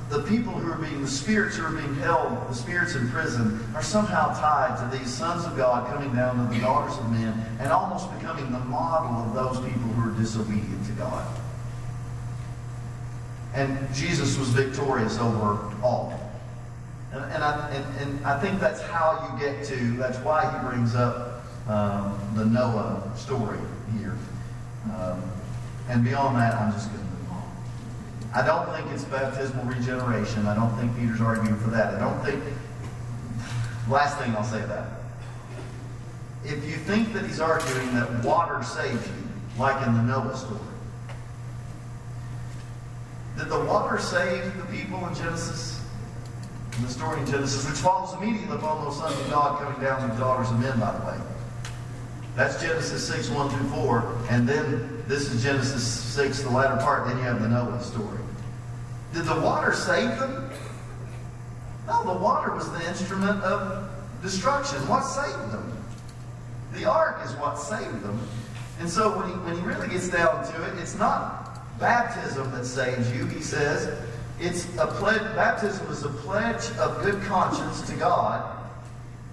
the 0.09 0.23
people 0.23 0.53
who 0.53 0.71
are 0.71 0.77
being, 0.77 1.01
the 1.01 1.07
spirits 1.07 1.55
who 1.55 1.65
are 1.65 1.71
being 1.71 1.95
held, 1.95 2.49
the 2.49 2.53
spirits 2.53 2.95
in 2.95 3.09
prison, 3.09 3.63
are 3.75 3.83
somehow 3.83 4.33
tied 4.39 4.77
to 4.77 4.97
these 4.97 5.11
sons 5.11 5.45
of 5.45 5.55
God 5.55 5.87
coming 5.87 6.13
down 6.13 6.35
to 6.37 6.53
the 6.53 6.59
daughters 6.59 6.97
of 6.97 7.11
men 7.11 7.45
and 7.59 7.71
almost 7.71 8.11
becoming 8.17 8.51
the 8.51 8.59
model 8.59 9.23
of 9.23 9.33
those 9.33 9.65
people 9.65 9.87
who 9.89 10.09
are 10.09 10.19
disobedient 10.19 10.85
to 10.87 10.91
God. 10.93 11.25
And 13.53 13.93
Jesus 13.93 14.37
was 14.37 14.49
victorious 14.49 15.17
over 15.19 15.73
all. 15.83 16.31
And, 17.11 17.23
and, 17.25 17.43
I, 17.43 17.69
and, 17.71 17.97
and 17.99 18.25
I 18.25 18.39
think 18.39 18.59
that's 18.59 18.81
how 18.81 19.29
you 19.33 19.45
get 19.45 19.65
to, 19.65 19.97
that's 19.97 20.17
why 20.19 20.49
he 20.49 20.67
brings 20.67 20.95
up 20.95 21.43
um, 21.67 22.17
the 22.35 22.45
Noah 22.45 23.11
story 23.15 23.59
here. 23.97 24.17
Um, 24.95 25.21
and 25.89 26.03
beyond 26.03 26.37
that, 26.37 26.55
I'm 26.55 26.71
just 26.71 26.89
going 26.91 27.03
to 27.03 27.11
move 27.11 27.31
on. 27.31 27.51
I 28.33 28.45
don't 28.45 28.73
think 28.73 28.93
it's 28.93 29.03
baptismal 29.03 29.65
regeneration. 29.65 30.45
I 30.47 30.55
don't 30.55 30.73
think 30.77 30.97
Peter's 30.97 31.19
arguing 31.19 31.57
for 31.57 31.69
that. 31.71 31.95
I 31.95 31.99
don't 31.99 32.23
think, 32.23 32.41
last 33.89 34.17
thing 34.17 34.33
I'll 34.35 34.43
say 34.43 34.61
that. 34.61 34.87
If 36.45 36.65
you 36.65 36.77
think 36.77 37.13
that 37.13 37.25
he's 37.25 37.41
arguing 37.41 37.93
that 37.93 38.23
water 38.23 38.63
saves 38.63 39.05
you, 39.05 39.13
like 39.59 39.85
in 39.85 39.93
the 39.93 40.01
Noah 40.03 40.35
story, 40.35 40.59
did 43.41 43.49
the 43.49 43.59
water 43.65 43.97
save 43.97 44.55
the 44.57 44.65
people 44.65 45.05
in 45.07 45.15
Genesis? 45.15 45.81
in 46.77 46.83
the 46.83 46.89
story 46.89 47.19
in 47.19 47.25
Genesis, 47.25 47.67
which 47.69 47.79
follows 47.79 48.13
immediately 48.21 48.55
upon 48.55 48.83
those 48.83 48.97
sons 48.97 49.19
of 49.19 49.29
God 49.29 49.61
coming 49.61 49.79
down 49.81 50.01
to 50.01 50.15
the 50.15 50.19
daughters 50.19 50.49
of 50.49 50.59
men, 50.59 50.79
by 50.79 50.91
the 50.97 51.05
way. 51.05 51.17
That's 52.35 52.61
Genesis 52.61 53.07
6, 53.07 53.29
1 53.29 53.49
through 53.49 53.69
4. 53.69 54.17
And 54.29 54.47
then 54.47 55.03
this 55.07 55.31
is 55.31 55.43
Genesis 55.43 55.83
6, 55.83 56.43
the 56.43 56.49
latter 56.49 56.81
part. 56.81 57.07
Then 57.07 57.17
you 57.17 57.23
have 57.23 57.41
the 57.41 57.49
Noah 57.49 57.81
story. 57.83 58.17
Did 59.13 59.25
the 59.25 59.39
water 59.41 59.73
save 59.73 60.17
them? 60.17 60.49
No, 61.87 62.03
the 62.05 62.19
water 62.19 62.53
was 62.55 62.71
the 62.71 62.87
instrument 62.87 63.41
of 63.43 63.89
destruction. 64.23 64.77
What 64.87 65.01
saved 65.01 65.51
them? 65.51 65.77
The 66.73 66.85
ark 66.85 67.19
is 67.25 67.33
what 67.33 67.55
saved 67.59 68.01
them. 68.01 68.17
And 68.79 68.89
so 68.89 69.17
when 69.17 69.27
he, 69.27 69.33
when 69.39 69.55
he 69.55 69.61
really 69.61 69.89
gets 69.89 70.09
down 70.09 70.45
to 70.53 70.63
it, 70.63 70.79
it's 70.79 70.97
not 70.97 71.40
baptism 71.81 72.49
that 72.51 72.65
saves 72.65 73.11
you, 73.11 73.25
he 73.25 73.41
says. 73.41 73.97
It's 74.39 74.65
a 74.77 74.87
pledge, 74.87 75.21
baptism 75.35 75.87
is 75.91 76.03
a 76.03 76.09
pledge 76.09 76.71
of 76.77 77.03
good 77.03 77.21
conscience 77.23 77.81
to 77.89 77.95
God. 77.95 78.57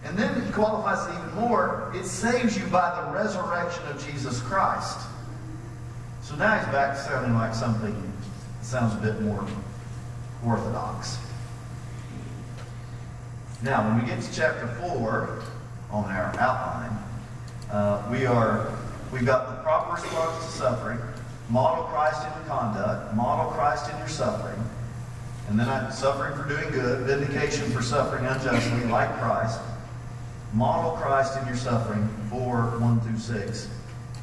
And 0.05 0.19
then 0.19 0.45
he 0.45 0.53
qualifies 0.53 1.07
it 1.07 1.19
even 1.19 1.35
more. 1.37 1.93
It 1.95 2.05
saves 2.05 2.59
you 2.59 2.67
by 2.67 3.01
the 3.01 3.13
resurrection 3.13 3.87
of 3.87 4.05
Jesus 4.05 4.41
Christ. 4.43 4.99
So 6.23 6.35
now 6.37 6.59
he's 6.59 6.67
back 6.73 6.97
sounding 6.97 7.35
like 7.35 7.55
something 7.55 7.95
that 7.95 8.65
sounds 8.65 8.95
a 8.95 8.99
bit 8.99 9.21
more 9.23 9.47
orthodox. 10.45 11.19
Now, 13.63 13.89
when 13.89 14.01
we 14.01 14.09
get 14.09 14.23
to 14.23 14.35
chapter 14.35 14.69
4 14.81 15.43
on 15.91 16.05
our 16.05 16.39
outline, 16.39 16.97
uh, 17.71 18.09
we 18.11 18.25
are, 18.25 18.73
we've 19.13 19.27
got 19.27 19.49
the 19.49 19.63
proper 19.63 20.01
response 20.01 20.45
to 20.45 20.53
suffering, 20.53 20.99
model 21.49 21.85
Christ 21.85 22.27
in 22.27 22.33
your 22.35 22.49
conduct, 22.49 23.15
model 23.15 23.51
Christ 23.53 23.91
in 23.91 23.99
your 23.99 24.09
suffering, 24.09 24.63
and 25.49 25.59
then 25.59 25.69
I'm 25.69 25.91
suffering 25.91 26.37
for 26.37 26.49
doing 26.49 26.71
good, 26.71 27.07
vindication 27.07 27.71
for 27.71 27.83
suffering 27.83 28.27
unjustly, 28.27 28.85
like 28.91 29.09
Christ, 29.19 29.61
model 30.53 30.93
Christ 30.93 31.39
in 31.39 31.47
your 31.47 31.57
suffering, 31.57 32.07
4, 32.31 32.79
1 32.79 33.01
through 33.01 33.19
6. 33.19 33.69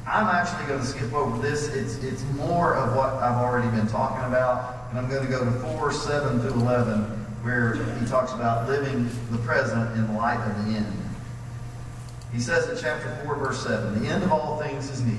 I'm 0.06 0.26
actually 0.28 0.66
going 0.68 0.80
to 0.80 0.86
skip 0.86 1.12
over 1.12 1.42
this. 1.42 1.66
It's, 1.68 1.96
it's 1.96 2.22
more 2.36 2.74
of 2.74 2.94
what 2.94 3.14
I've 3.14 3.38
already 3.38 3.68
been 3.76 3.88
talking 3.88 4.24
about, 4.26 4.88
and 4.90 4.98
I'm 4.98 5.08
going 5.08 5.24
to 5.24 5.30
go 5.30 5.44
to 5.44 5.50
4, 5.50 5.92
7 5.92 6.40
through 6.40 6.60
11 6.60 7.26
where 7.42 7.74
he 8.00 8.06
talks 8.06 8.32
about 8.32 8.68
living 8.68 9.08
the 9.30 9.38
present 9.38 9.96
in 9.96 10.16
light 10.16 10.40
of 10.50 10.66
the 10.66 10.72
end. 10.72 10.92
He 12.32 12.40
says 12.40 12.68
in 12.68 12.76
chapter 12.76 13.08
4, 13.24 13.36
verse 13.36 13.62
7, 13.62 14.02
the 14.02 14.08
end 14.08 14.24
of 14.24 14.32
all 14.32 14.60
things 14.60 14.90
is 14.90 15.00
near. 15.00 15.16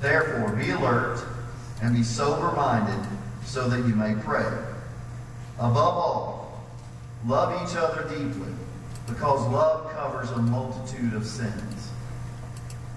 Therefore, 0.00 0.54
be 0.56 0.70
alert 0.70 1.24
and 1.82 1.94
be 1.94 2.02
sober 2.02 2.54
minded 2.56 3.06
so 3.44 3.68
that 3.68 3.78
you 3.86 3.94
may 3.94 4.14
pray. 4.14 4.46
Above 5.58 5.76
all, 5.78 6.64
love 7.26 7.52
each 7.62 7.76
other 7.76 8.02
deeply 8.08 8.52
because 9.06 9.40
love 9.52 9.90
covers 9.92 10.30
a 10.30 10.42
multitude 10.42 11.14
of 11.14 11.24
sins. 11.24 11.90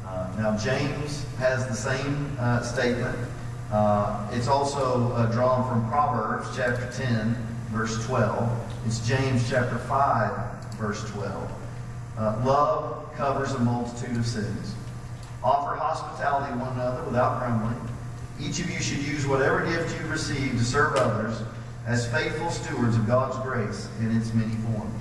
Uh, 0.06 0.28
now, 0.38 0.58
James 0.58 1.26
has 1.38 1.68
the 1.68 1.74
same 1.74 2.36
uh, 2.40 2.62
statement. 2.62 3.18
Uh, 3.72 4.28
it's 4.34 4.48
also 4.48 5.12
uh, 5.14 5.32
drawn 5.32 5.70
from 5.70 5.88
Proverbs 5.90 6.48
chapter 6.56 6.92
10, 6.92 7.36
verse 7.70 8.04
12. 8.08 8.74
It's 8.88 9.08
James 9.08 9.48
chapter 9.48 9.78
5, 9.78 10.66
verse 10.76 11.08
12. 11.12 11.52
Uh, 12.18 12.42
love 12.44 13.16
covers 13.16 13.54
a 13.54 13.60
multitude 13.60 14.18
of 14.18 14.26
sins. 14.26 14.74
Offer 15.44 15.76
hospitality 15.76 16.54
one 16.60 16.74
another 16.74 17.04
without 17.04 17.40
grumbling. 17.40 17.80
Each 18.40 18.60
of 18.60 18.70
you 18.70 18.80
should 18.80 19.00
use 19.00 19.26
whatever 19.26 19.66
gift 19.66 20.00
you 20.00 20.08
receive 20.08 20.52
to 20.52 20.64
serve 20.64 20.96
others 20.96 21.42
as 21.86 22.12
faithful 22.12 22.50
stewards 22.52 22.96
of 22.96 23.08
God's 23.08 23.38
grace 23.40 23.90
in 24.00 24.16
its 24.16 24.34
many 24.34 24.54
forms. 24.56 24.94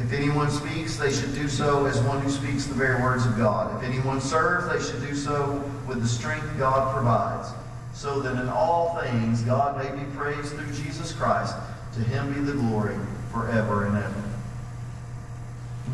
If 0.00 0.12
anyone 0.12 0.50
speaks, 0.50 0.96
they 0.96 1.12
should 1.12 1.34
do 1.34 1.48
so 1.48 1.86
as 1.86 2.00
one 2.02 2.20
who 2.20 2.30
speaks 2.30 2.66
the 2.66 2.74
very 2.74 3.02
words 3.02 3.26
of 3.26 3.36
God. 3.36 3.76
If 3.82 3.88
anyone 3.88 4.20
serves, 4.20 4.68
they 4.68 4.80
should 4.80 5.06
do 5.06 5.14
so 5.14 5.64
with 5.88 6.00
the 6.00 6.08
strength 6.08 6.46
God 6.58 6.94
provides 6.94 7.48
so 7.94 8.20
that 8.20 8.40
in 8.40 8.48
all 8.48 9.00
things 9.00 9.42
God 9.42 9.76
may 9.76 9.90
be 9.90 10.08
praised 10.12 10.52
through 10.52 10.72
Jesus 10.72 11.12
Christ. 11.12 11.56
To 11.94 12.00
him 12.00 12.32
be 12.32 12.40
the 12.40 12.52
glory 12.52 12.96
forever 13.32 13.86
and 13.86 13.96
ever. 13.96 14.22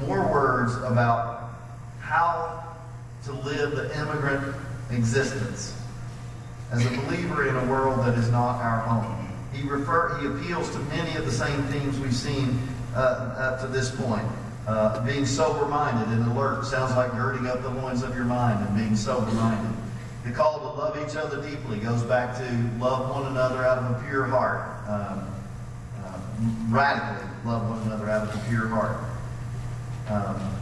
More 0.06 0.30
words 0.30 0.74
about 0.76 1.50
how 2.00 2.73
to 3.24 3.32
live 3.32 3.74
the 3.74 3.98
immigrant 3.98 4.54
existence 4.90 5.74
as 6.70 6.84
a 6.84 6.90
believer 6.90 7.48
in 7.48 7.56
a 7.56 7.64
world 7.66 8.00
that 8.00 8.18
is 8.18 8.30
not 8.30 8.60
our 8.60 8.80
home. 8.80 9.28
He 9.52 9.66
refer, 9.66 10.18
he 10.18 10.26
appeals 10.26 10.70
to 10.70 10.78
many 10.80 11.16
of 11.16 11.24
the 11.24 11.32
same 11.32 11.62
themes 11.64 11.98
we've 12.00 12.14
seen 12.14 12.60
uh, 12.94 13.34
up 13.38 13.60
to 13.60 13.66
this 13.68 13.90
point. 13.90 14.26
Uh, 14.66 15.04
being 15.04 15.26
sober-minded 15.26 16.08
and 16.08 16.30
alert 16.32 16.64
sounds 16.64 16.94
like 16.96 17.12
girding 17.12 17.46
up 17.46 17.62
the 17.62 17.68
loins 17.68 18.02
of 18.02 18.14
your 18.14 18.24
mind 18.24 18.66
and 18.66 18.76
being 18.76 18.96
sober-minded. 18.96 19.74
The 20.24 20.30
call 20.30 20.58
to 20.58 20.66
love 20.66 20.96
each 20.96 21.16
other 21.16 21.42
deeply 21.48 21.78
goes 21.78 22.02
back 22.02 22.36
to 22.38 22.70
love 22.78 23.10
one 23.10 23.30
another 23.30 23.64
out 23.64 23.78
of 23.78 23.90
a 23.90 24.08
pure 24.08 24.24
heart. 24.24 24.66
Um, 24.88 25.30
uh, 26.02 26.18
radically 26.70 27.28
love 27.44 27.68
one 27.68 27.82
another 27.82 28.10
out 28.10 28.26
of 28.26 28.34
a 28.34 28.48
pure 28.48 28.68
heart. 28.68 28.96
Um, 30.08 30.56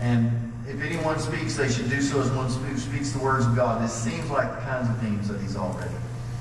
and 0.00 0.47
if 0.68 0.82
anyone 0.82 1.18
speaks, 1.18 1.56
they 1.56 1.68
should 1.68 1.88
do 1.88 2.02
so 2.02 2.20
as 2.20 2.30
one 2.30 2.50
who 2.50 2.76
speaks 2.76 3.12
the 3.12 3.18
words 3.18 3.46
of 3.46 3.56
God. 3.56 3.82
This 3.82 3.92
seems 3.92 4.28
like 4.30 4.54
the 4.54 4.60
kinds 4.60 4.88
of 4.88 4.98
themes 4.98 5.28
that 5.28 5.40
he's 5.40 5.56
already 5.56 5.94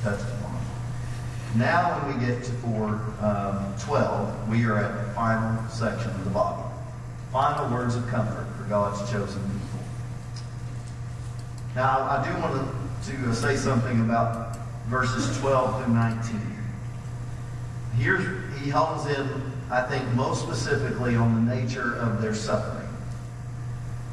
touched 0.03 0.23
upon. 0.23 0.59
Now, 1.55 1.97
when 1.99 2.19
we 2.19 2.25
get 2.25 2.43
to 2.43 2.51
4 2.51 2.73
um, 3.21 3.73
12, 3.79 4.49
we 4.49 4.65
are 4.65 4.77
at 4.77 5.07
the 5.07 5.13
final 5.13 5.67
section 5.69 6.11
of 6.11 6.23
the 6.25 6.29
body. 6.29 6.61
Final 7.31 7.73
words 7.73 7.95
of 7.95 8.05
comfort 8.07 8.45
for 8.57 8.63
God's 8.63 8.99
chosen 9.09 9.41
people. 9.41 9.79
Now, 11.73 12.01
I 12.01 12.27
do 12.27 12.37
want 12.41 12.69
to, 13.05 13.11
to 13.11 13.33
say 13.33 13.55
something 13.55 14.01
about 14.01 14.57
verses 14.87 15.37
12 15.39 15.85
through 15.85 15.93
19. 15.93 16.41
Here, 17.97 18.43
he 18.61 18.69
hones 18.69 19.05
in, 19.07 19.27
I 19.71 19.81
think, 19.83 20.05
most 20.15 20.43
specifically 20.43 21.15
on 21.15 21.45
the 21.45 21.55
nature 21.55 21.95
of 21.95 22.21
their 22.21 22.35
suffering. 22.35 22.76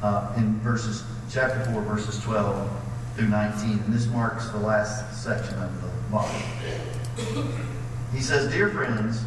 Uh, 0.05 0.31
in 0.37 0.59
verses, 0.59 1.03
chapter 1.31 1.65
4, 1.71 1.81
verses 1.81 2.23
12 2.23 2.69
through 3.15 3.27
19. 3.27 3.71
And 3.71 3.91
this 3.91 4.05
marks 4.05 4.47
the 4.49 4.59
last 4.59 5.23
section 5.23 5.55
of 5.55 5.81
the 5.81 5.87
body. 6.11 6.45
He 8.13 8.21
says, 8.21 8.53
Dear 8.53 8.69
friends, 8.69 9.23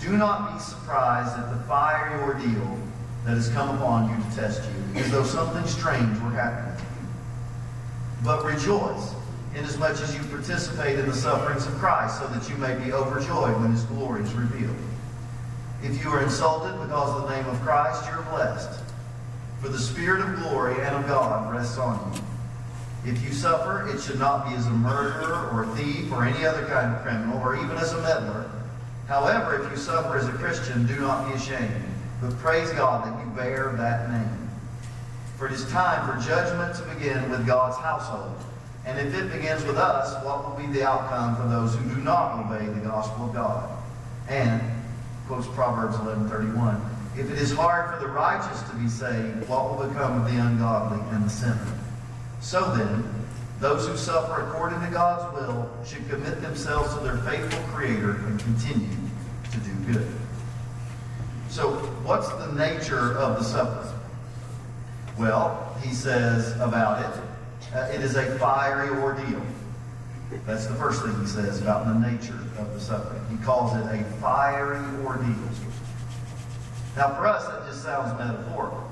do 0.00 0.16
not 0.16 0.52
be 0.52 0.60
surprised 0.60 1.38
at 1.38 1.54
the 1.54 1.62
fiery 1.68 2.20
ordeal 2.24 2.76
that 3.24 3.36
has 3.36 3.50
come 3.50 3.76
upon 3.76 4.10
you 4.10 4.16
to 4.16 4.36
test 4.36 4.62
you, 4.64 5.00
as 5.00 5.12
though 5.12 5.22
something 5.22 5.64
strange 5.64 6.20
were 6.22 6.30
happening 6.30 6.84
but 8.24 8.44
rejoice, 8.44 9.14
inasmuch 9.54 9.92
as 10.00 10.12
you 10.12 10.20
participate 10.24 10.98
in 10.98 11.06
the 11.06 11.14
sufferings 11.14 11.66
of 11.66 11.74
Christ, 11.74 12.18
so 12.18 12.26
that 12.26 12.48
you 12.50 12.56
may 12.56 12.74
be 12.84 12.92
overjoyed 12.92 13.60
when 13.60 13.70
his 13.70 13.84
glory 13.84 14.22
is 14.22 14.32
revealed. 14.32 14.74
If 15.84 16.02
you 16.02 16.10
are 16.10 16.20
insulted 16.20 16.72
because 16.82 17.10
of 17.10 17.28
the 17.28 17.36
name 17.36 17.46
of 17.46 17.60
Christ, 17.60 18.10
you're 18.10 18.22
blessed. 18.22 18.87
For 19.60 19.68
the 19.68 19.78
Spirit 19.78 20.20
of 20.20 20.36
glory 20.36 20.74
and 20.80 20.94
of 20.94 21.06
God 21.06 21.52
rests 21.52 21.78
on 21.78 22.12
you. 22.14 23.12
If 23.12 23.24
you 23.24 23.32
suffer, 23.32 23.88
it 23.88 24.00
should 24.00 24.18
not 24.18 24.48
be 24.48 24.54
as 24.54 24.66
a 24.66 24.70
murderer 24.70 25.50
or 25.52 25.64
a 25.64 25.76
thief 25.76 26.12
or 26.12 26.24
any 26.24 26.44
other 26.44 26.66
kind 26.66 26.94
of 26.94 27.02
criminal 27.02 27.38
or 27.38 27.56
even 27.56 27.76
as 27.76 27.92
a 27.92 28.02
meddler. 28.02 28.50
However, 29.08 29.64
if 29.64 29.70
you 29.70 29.76
suffer 29.76 30.16
as 30.16 30.28
a 30.28 30.32
Christian, 30.32 30.86
do 30.86 31.00
not 31.00 31.28
be 31.28 31.34
ashamed, 31.34 31.84
but 32.20 32.36
praise 32.38 32.70
God 32.72 33.06
that 33.06 33.24
you 33.24 33.32
bear 33.32 33.72
that 33.78 34.10
name. 34.10 34.50
For 35.38 35.46
it 35.46 35.52
is 35.52 35.64
time 35.70 36.06
for 36.06 36.24
judgment 36.28 36.76
to 36.76 36.82
begin 36.94 37.30
with 37.30 37.46
God's 37.46 37.76
household. 37.78 38.36
And 38.84 38.98
if 38.98 39.14
it 39.14 39.32
begins 39.32 39.64
with 39.64 39.76
us, 39.76 40.22
what 40.24 40.48
will 40.48 40.56
be 40.56 40.72
the 40.72 40.86
outcome 40.86 41.36
for 41.36 41.48
those 41.48 41.74
who 41.74 41.94
do 41.94 42.00
not 42.02 42.44
obey 42.44 42.66
the 42.66 42.80
gospel 42.80 43.26
of 43.26 43.34
God? 43.34 43.70
And, 44.28 44.60
quotes 45.26 45.46
Proverbs 45.48 45.96
11.31, 45.96 46.80
if 47.18 47.30
it 47.32 47.38
is 47.38 47.52
hard 47.52 47.92
for 47.92 48.00
the 48.00 48.12
righteous 48.12 48.62
to 48.62 48.76
be 48.76 48.88
saved, 48.88 49.48
what 49.48 49.76
will 49.76 49.88
become 49.88 50.22
of 50.22 50.30
the 50.30 50.38
ungodly 50.38 51.00
and 51.10 51.24
the 51.24 51.30
sinner? 51.30 51.78
So 52.40 52.74
then, 52.76 53.04
those 53.58 53.88
who 53.88 53.96
suffer 53.96 54.46
according 54.46 54.80
to 54.82 54.86
God's 54.86 55.34
will 55.34 55.68
should 55.84 56.08
commit 56.08 56.40
themselves 56.40 56.94
to 56.94 57.00
their 57.00 57.16
faithful 57.18 57.60
Creator 57.74 58.12
and 58.12 58.38
continue 58.38 58.88
to 59.50 59.58
do 59.58 59.92
good. 59.92 60.08
So, 61.48 61.72
what's 62.04 62.28
the 62.28 62.52
nature 62.52 63.18
of 63.18 63.38
the 63.38 63.44
suffering? 63.44 63.98
Well, 65.18 65.76
he 65.82 65.92
says 65.92 66.52
about 66.60 67.04
it, 67.04 67.22
uh, 67.74 67.90
it 67.92 68.00
is 68.00 68.14
a 68.14 68.38
fiery 68.38 68.90
ordeal. 68.90 69.42
That's 70.46 70.66
the 70.66 70.74
first 70.74 71.02
thing 71.02 71.18
he 71.20 71.26
says 71.26 71.60
about 71.60 71.86
the 71.86 71.94
nature 71.94 72.38
of 72.58 72.72
the 72.74 72.80
suffering. 72.80 73.22
He 73.30 73.42
calls 73.44 73.74
it 73.76 74.00
a 74.00 74.04
fiery 74.20 74.84
ordeal. 75.04 75.34
Now, 76.98 77.14
for 77.14 77.28
us, 77.28 77.46
that 77.46 77.64
just 77.64 77.84
sounds 77.84 78.18
metaphorical. 78.18 78.82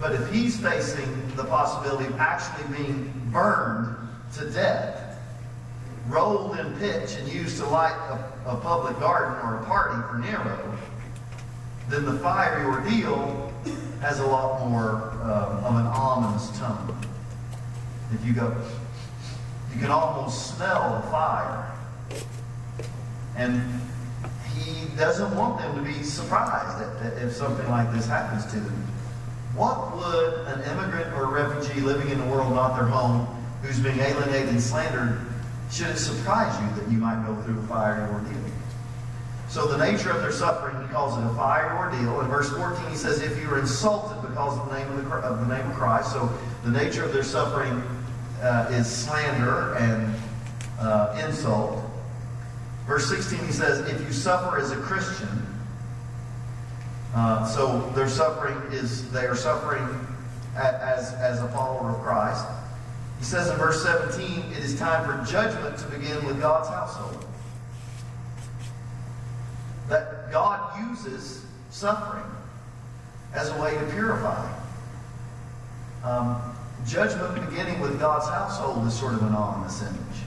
But 0.00 0.14
if 0.14 0.32
he's 0.32 0.58
facing 0.58 1.36
the 1.36 1.44
possibility 1.44 2.06
of 2.06 2.18
actually 2.18 2.74
being 2.74 3.12
burned 3.30 3.94
to 4.36 4.50
death, 4.50 5.18
rolled 6.08 6.58
in 6.58 6.74
pitch 6.78 7.16
and 7.16 7.30
used 7.30 7.58
to 7.58 7.66
light 7.66 7.94
a, 8.08 8.50
a 8.52 8.56
public 8.56 8.98
garden 8.98 9.34
or 9.44 9.56
a 9.56 9.64
party 9.66 10.00
for 10.08 10.18
Nero, 10.18 10.78
then 11.90 12.06
the 12.06 12.18
fiery 12.20 12.64
ordeal 12.64 13.52
has 14.00 14.20
a 14.20 14.26
lot 14.26 14.66
more 14.66 15.10
um, 15.24 15.64
of 15.64 15.76
an 15.76 15.86
ominous 15.88 16.58
tone. 16.58 16.96
If 18.14 18.24
you 18.24 18.32
go, 18.32 18.56
you 19.74 19.78
can 19.78 19.90
almost 19.90 20.56
smell 20.56 21.02
the 21.02 21.10
fire. 21.10 21.70
And 23.36 23.60
he 24.58 24.86
doesn't 24.96 25.34
want 25.36 25.58
them 25.58 25.76
to 25.76 25.82
be 25.82 26.02
surprised 26.02 26.82
if 27.22 27.32
something 27.32 27.68
like 27.68 27.92
this 27.92 28.06
happens 28.06 28.44
to 28.52 28.60
them. 28.60 28.86
What 29.54 29.96
would 29.96 30.46
an 30.46 30.62
immigrant 30.70 31.12
or 31.14 31.24
a 31.24 31.44
refugee 31.44 31.80
living 31.80 32.10
in 32.10 32.20
a 32.20 32.26
world 32.30 32.54
not 32.54 32.76
their 32.76 32.86
home, 32.86 33.26
who's 33.62 33.78
being 33.78 33.98
alienated 33.98 34.48
and 34.48 34.60
slandered, 34.60 35.20
should 35.70 35.88
it 35.88 35.98
surprise 35.98 36.58
you 36.60 36.82
that 36.82 36.90
you 36.90 36.98
might 36.98 37.24
go 37.26 37.34
through 37.42 37.58
a 37.58 37.62
fiery 37.62 38.08
ordeal? 38.10 38.52
So 39.48 39.66
the 39.66 39.76
nature 39.76 40.10
of 40.10 40.22
their 40.22 40.32
suffering, 40.32 40.80
he 40.82 40.88
calls 40.92 41.18
it 41.18 41.30
a 41.30 41.34
fire 41.34 41.76
ordeal. 41.76 42.22
In 42.22 42.28
verse 42.28 42.50
14, 42.50 42.88
he 42.88 42.96
says, 42.96 43.20
if 43.20 43.38
you 43.38 43.50
are 43.50 43.58
insulted 43.58 44.26
because 44.26 44.58
of 44.58 44.70
the 44.70 44.78
name 44.78 44.90
of 44.92 45.04
the, 45.04 45.14
of 45.16 45.46
the 45.46 45.54
name 45.54 45.70
of 45.70 45.76
Christ, 45.76 46.10
so 46.10 46.32
the 46.64 46.70
nature 46.70 47.04
of 47.04 47.12
their 47.12 47.22
suffering 47.22 47.82
uh, 48.40 48.68
is 48.70 48.86
slander 48.86 49.74
and 49.74 50.14
uh, 50.80 51.22
insult. 51.26 51.81
Verse 52.86 53.08
16, 53.08 53.46
he 53.46 53.52
says, 53.52 53.80
if 53.88 54.00
you 54.00 54.12
suffer 54.12 54.58
as 54.58 54.72
a 54.72 54.76
Christian, 54.76 55.46
uh, 57.14 57.46
so 57.46 57.90
their 57.94 58.08
suffering 58.08 58.56
is, 58.72 59.10
they 59.12 59.26
are 59.26 59.36
suffering 59.36 59.86
as, 60.56 61.12
as 61.14 61.40
a 61.40 61.48
follower 61.48 61.90
of 61.90 62.00
Christ. 62.02 62.46
He 63.18 63.24
says 63.24 63.48
in 63.48 63.56
verse 63.56 63.82
17, 63.82 64.52
it 64.52 64.58
is 64.58 64.78
time 64.78 65.04
for 65.04 65.30
judgment 65.30 65.78
to 65.78 65.86
begin 65.86 66.24
with 66.26 66.40
God's 66.40 66.68
household. 66.68 67.24
That 69.88 70.32
God 70.32 70.90
uses 70.90 71.44
suffering 71.70 72.24
as 73.34 73.50
a 73.50 73.62
way 73.62 73.74
to 73.74 73.84
purify. 73.92 74.50
Um, 76.02 76.42
judgment 76.86 77.48
beginning 77.48 77.80
with 77.80 78.00
God's 78.00 78.26
household 78.26 78.86
is 78.86 78.98
sort 78.98 79.14
of 79.14 79.22
an 79.22 79.34
ominous 79.34 79.82
image. 79.82 80.24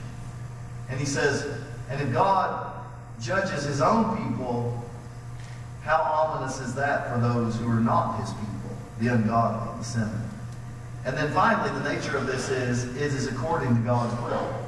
And 0.88 0.98
he 0.98 1.06
says, 1.06 1.60
and 1.88 2.00
if 2.00 2.12
God 2.12 2.72
judges 3.20 3.64
his 3.64 3.80
own 3.80 4.16
people, 4.16 4.84
how 5.82 6.02
ominous 6.02 6.60
is 6.60 6.74
that 6.74 7.12
for 7.12 7.20
those 7.20 7.56
who 7.56 7.68
are 7.68 7.80
not 7.80 8.20
his 8.20 8.30
people, 8.30 8.76
the 9.00 9.08
ungodly, 9.08 9.78
the 9.78 9.84
sinner? 9.84 10.22
And 11.04 11.16
then 11.16 11.32
finally, 11.32 11.70
the 11.78 11.94
nature 11.94 12.16
of 12.16 12.26
this 12.26 12.48
is, 12.48 12.84
it 12.96 13.14
is 13.14 13.28
according 13.28 13.76
to 13.76 13.80
God's 13.82 14.20
will. 14.22 14.66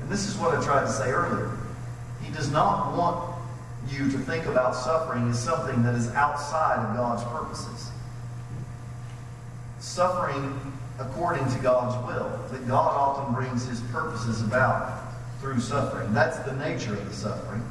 And 0.00 0.10
this 0.10 0.26
is 0.26 0.36
what 0.36 0.56
I 0.56 0.64
tried 0.64 0.86
to 0.86 0.92
say 0.92 1.10
earlier. 1.10 1.56
He 2.22 2.32
does 2.32 2.50
not 2.50 2.96
want 2.96 3.36
you 3.88 4.10
to 4.10 4.18
think 4.18 4.46
about 4.46 4.74
suffering 4.74 5.28
as 5.30 5.42
something 5.42 5.84
that 5.84 5.94
is 5.94 6.08
outside 6.10 6.84
of 6.84 6.96
God's 6.96 7.22
purposes. 7.24 7.90
Suffering 9.78 10.60
according 10.98 11.48
to 11.52 11.58
God's 11.60 11.94
will, 12.06 12.28
that 12.50 12.66
God 12.66 12.92
often 12.96 13.34
brings 13.34 13.64
his 13.66 13.80
purposes 13.92 14.42
about 14.42 15.07
through 15.40 15.60
suffering. 15.60 16.12
That's 16.12 16.38
the 16.40 16.54
nature 16.56 16.92
of 16.92 17.08
the 17.08 17.14
suffering. 17.14 17.62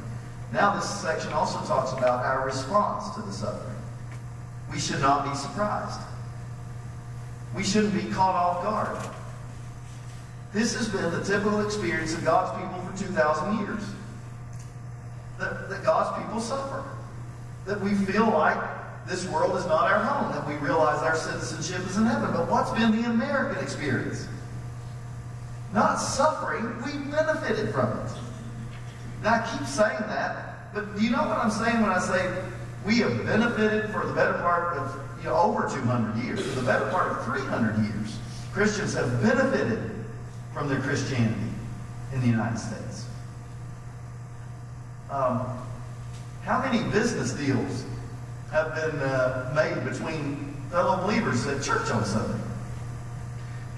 Now, 0.52 0.74
this 0.74 0.88
section 1.00 1.32
also 1.32 1.58
talks 1.66 1.92
about 1.92 2.24
our 2.24 2.44
response 2.46 3.14
to 3.14 3.22
the 3.22 3.32
suffering. 3.32 3.76
We 4.72 4.78
should 4.78 5.00
not 5.00 5.30
be 5.30 5.36
surprised. 5.36 6.00
We 7.54 7.62
shouldn't 7.62 7.94
be 7.94 8.12
caught 8.12 8.34
off 8.34 8.62
guard. 8.62 9.14
This 10.52 10.74
has 10.76 10.88
been 10.88 11.10
the 11.10 11.22
typical 11.22 11.60
experience 11.64 12.14
of 12.14 12.24
God's 12.24 12.58
people 12.58 12.80
for 12.80 12.98
2,000 12.98 13.58
years. 13.58 13.82
That, 15.38 15.68
that 15.68 15.84
God's 15.84 16.22
people 16.22 16.40
suffer. 16.40 16.82
That 17.66 17.80
we 17.80 17.94
feel 17.94 18.28
like 18.30 18.58
this 19.06 19.28
world 19.28 19.56
is 19.56 19.66
not 19.66 19.90
our 19.90 20.02
home. 20.02 20.32
That 20.32 20.46
we 20.48 20.54
realize 20.66 21.02
our 21.02 21.16
citizenship 21.16 21.86
is 21.86 21.96
in 21.96 22.06
heaven. 22.06 22.32
But 22.32 22.48
what's 22.50 22.70
been 22.70 23.02
the 23.02 23.08
American 23.10 23.62
experience? 23.62 24.26
Not 25.72 25.96
suffering, 25.96 26.82
we 26.82 27.10
benefited 27.10 27.72
from 27.74 27.98
it. 27.98 28.10
Now, 29.22 29.34
I 29.34 29.56
keep 29.56 29.66
saying 29.66 30.00
that, 30.06 30.72
but 30.72 30.96
do 30.96 31.04
you 31.04 31.10
know 31.10 31.18
what 31.18 31.38
I'm 31.38 31.50
saying 31.50 31.82
when 31.82 31.90
I 31.90 31.98
say 31.98 32.42
we 32.86 32.98
have 32.98 33.26
benefited 33.26 33.90
for 33.90 34.06
the 34.06 34.12
better 34.12 34.34
part 34.34 34.78
of 34.78 35.00
you 35.18 35.24
know, 35.24 35.36
over 35.36 35.68
200 35.68 36.24
years, 36.24 36.40
for 36.40 36.60
the 36.60 36.66
better 36.66 36.88
part 36.90 37.12
of 37.12 37.24
300 37.24 37.78
years? 37.84 38.18
Christians 38.52 38.94
have 38.94 39.22
benefited 39.22 39.90
from 40.54 40.68
their 40.68 40.80
Christianity 40.80 41.50
in 42.12 42.20
the 42.20 42.26
United 42.26 42.58
States. 42.58 43.06
Um, 45.10 45.46
how 46.42 46.60
many 46.62 46.88
business 46.90 47.32
deals 47.32 47.84
have 48.50 48.74
been 48.74 48.98
uh, 49.00 49.52
made 49.54 49.84
between 49.84 50.56
fellow 50.70 50.96
believers 51.04 51.46
at 51.46 51.62
church 51.62 51.90
on 51.90 52.04
Sunday? 52.04 52.47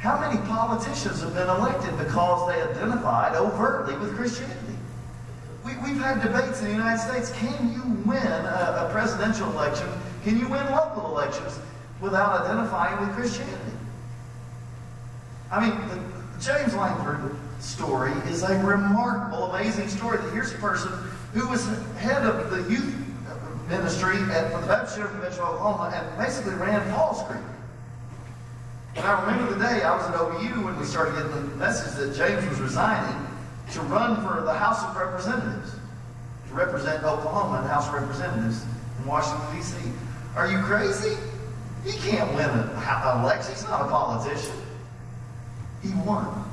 How 0.00 0.18
many 0.18 0.40
politicians 0.46 1.20
have 1.20 1.34
been 1.34 1.50
elected 1.50 1.96
because 1.98 2.48
they 2.48 2.62
identified 2.62 3.36
overtly 3.36 3.98
with 3.98 4.16
Christianity? 4.16 4.56
We, 5.62 5.72
have 5.72 5.98
had 5.98 6.22
debates 6.22 6.60
in 6.60 6.68
the 6.68 6.72
United 6.72 7.00
States. 7.02 7.30
Can 7.32 7.70
you 7.70 7.82
win 8.08 8.26
a, 8.26 8.86
a 8.86 8.90
presidential 8.92 9.52
election? 9.52 9.86
Can 10.24 10.38
you 10.38 10.48
win 10.48 10.64
local 10.70 11.10
elections 11.10 11.58
without 12.00 12.40
identifying 12.40 12.98
with 12.98 13.14
Christianity? 13.14 13.76
I 15.52 15.68
mean, 15.68 15.78
the 15.88 16.00
James 16.40 16.74
Lankford 16.74 17.36
story 17.58 18.12
is 18.30 18.42
a 18.42 18.58
remarkable, 18.64 19.52
amazing 19.52 19.88
story. 19.88 20.16
That 20.16 20.32
here's 20.32 20.54
a 20.54 20.58
person 20.58 20.92
who 21.34 21.46
was 21.46 21.66
head 21.98 22.24
of 22.24 22.50
the 22.50 22.62
youth 22.72 22.96
ministry 23.68 24.16
at 24.32 24.50
the 24.50 24.66
Baptist 24.66 24.96
Church 24.96 25.10
of 25.12 25.40
Oklahoma 25.40 25.92
and 25.94 26.18
basically 26.18 26.54
ran 26.54 26.90
Falls 26.90 27.22
Creek. 27.28 27.42
And 28.96 29.04
I 29.06 29.20
remember 29.24 29.54
the 29.54 29.64
day 29.64 29.82
I 29.82 29.96
was 29.96 30.06
at 30.06 30.14
OBU 30.14 30.64
when 30.64 30.78
we 30.78 30.84
started 30.84 31.14
getting 31.14 31.32
the 31.32 31.56
message 31.56 31.96
that 31.98 32.14
James 32.14 32.48
was 32.48 32.60
resigning 32.60 33.26
to 33.72 33.80
run 33.82 34.16
for 34.16 34.42
the 34.42 34.52
House 34.52 34.82
of 34.82 34.96
Representatives, 34.96 35.72
to 36.48 36.54
represent 36.54 37.04
Oklahoma 37.04 37.58
in 37.58 37.64
the 37.64 37.70
House 37.70 37.86
of 37.88 37.94
Representatives 37.94 38.64
in 38.98 39.06
Washington, 39.06 39.56
D.C. 39.56 39.76
Are 40.34 40.50
you 40.50 40.58
crazy? 40.58 41.16
He 41.84 41.92
can't 41.92 42.34
win 42.34 42.50
an 42.50 43.20
election. 43.20 43.52
He's 43.52 43.64
not 43.64 43.82
a 43.82 43.88
politician. 43.88 44.52
He 45.82 45.92
won. 46.04 46.44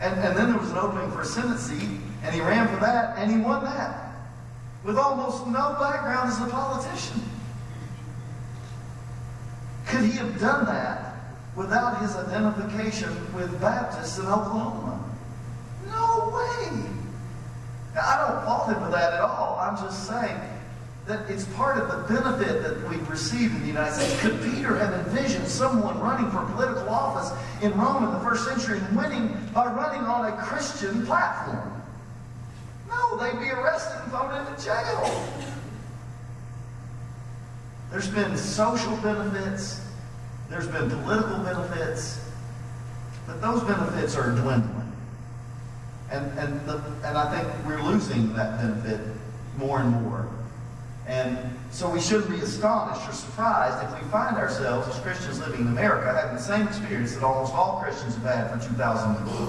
And, 0.00 0.18
and 0.20 0.36
then 0.36 0.50
there 0.50 0.58
was 0.58 0.70
an 0.70 0.78
opening 0.78 1.10
for 1.10 1.22
a 1.22 1.26
Senate 1.26 1.58
seat, 1.58 1.88
and 2.22 2.34
he 2.34 2.40
ran 2.40 2.68
for 2.68 2.80
that, 2.80 3.18
and 3.18 3.30
he 3.30 3.38
won 3.38 3.64
that. 3.64 4.14
With 4.84 4.96
almost 4.96 5.46
no 5.46 5.76
background 5.78 6.30
as 6.30 6.40
a 6.40 6.46
politician. 6.46 7.22
Could 9.86 10.04
he 10.04 10.12
have 10.12 10.40
done 10.40 10.64
that 10.66 11.14
without 11.56 12.00
his 12.00 12.14
identification 12.16 13.10
with 13.34 13.60
Baptists 13.60 14.18
in 14.18 14.26
Oklahoma? 14.26 15.02
No 15.86 16.32
way. 16.34 16.82
Now, 17.94 18.00
I 18.00 18.28
don't 18.28 18.44
fault 18.44 18.68
him 18.68 18.82
for 18.82 18.90
that 18.90 19.12
at 19.12 19.20
all. 19.20 19.58
I'm 19.60 19.76
just 19.76 20.06
saying 20.08 20.40
that 21.06 21.28
it's 21.28 21.44
part 21.56 21.78
of 21.78 21.88
the 21.88 22.14
benefit 22.14 22.62
that 22.62 22.88
we've 22.88 23.08
received 23.10 23.54
in 23.54 23.60
the 23.62 23.66
United 23.66 23.92
States. 23.92 24.20
Could 24.20 24.40
Peter 24.42 24.76
have 24.76 25.06
envisioned 25.06 25.48
someone 25.48 25.98
running 25.98 26.30
for 26.30 26.44
political 26.52 26.88
office 26.88 27.32
in 27.62 27.76
Rome 27.76 28.04
in 28.04 28.12
the 28.12 28.20
first 28.20 28.46
century 28.46 28.78
and 28.78 28.96
winning 28.96 29.36
by 29.52 29.66
running 29.66 30.02
on 30.02 30.32
a 30.32 30.36
Christian 30.36 31.04
platform? 31.04 31.82
No, 32.88 33.16
they'd 33.16 33.38
be 33.40 33.50
arrested 33.50 34.00
and 34.02 34.10
thrown 34.10 34.46
into 34.46 34.64
jail. 34.64 35.51
There's 37.92 38.08
been 38.08 38.38
social 38.38 38.96
benefits, 38.96 39.86
there's 40.48 40.66
been 40.66 40.88
political 40.88 41.38
benefits, 41.40 42.26
but 43.26 43.42
those 43.42 43.62
benefits 43.64 44.16
are 44.16 44.30
dwindling. 44.30 44.92
And, 46.10 46.38
and, 46.38 46.66
the, 46.66 46.82
and 47.04 47.18
I 47.18 47.38
think 47.38 47.66
we're 47.66 47.82
losing 47.82 48.32
that 48.32 48.58
benefit 48.58 49.00
more 49.58 49.80
and 49.80 49.90
more. 49.90 50.26
And 51.06 51.38
so 51.70 51.90
we 51.90 52.00
shouldn't 52.00 52.30
be 52.30 52.38
astonished 52.38 53.06
or 53.06 53.12
surprised 53.12 53.86
if 53.86 54.02
we 54.02 54.08
find 54.08 54.38
ourselves 54.38 54.88
as 54.88 54.98
Christians 55.00 55.40
living 55.40 55.60
in 55.60 55.66
America 55.66 56.14
having 56.18 56.36
the 56.36 56.42
same 56.42 56.66
experience 56.66 57.14
that 57.14 57.22
almost 57.22 57.52
all 57.52 57.78
Christians 57.82 58.14
have 58.14 58.24
had 58.24 58.60
for 58.60 58.68
2,000 58.68 59.26
years. 59.26 59.48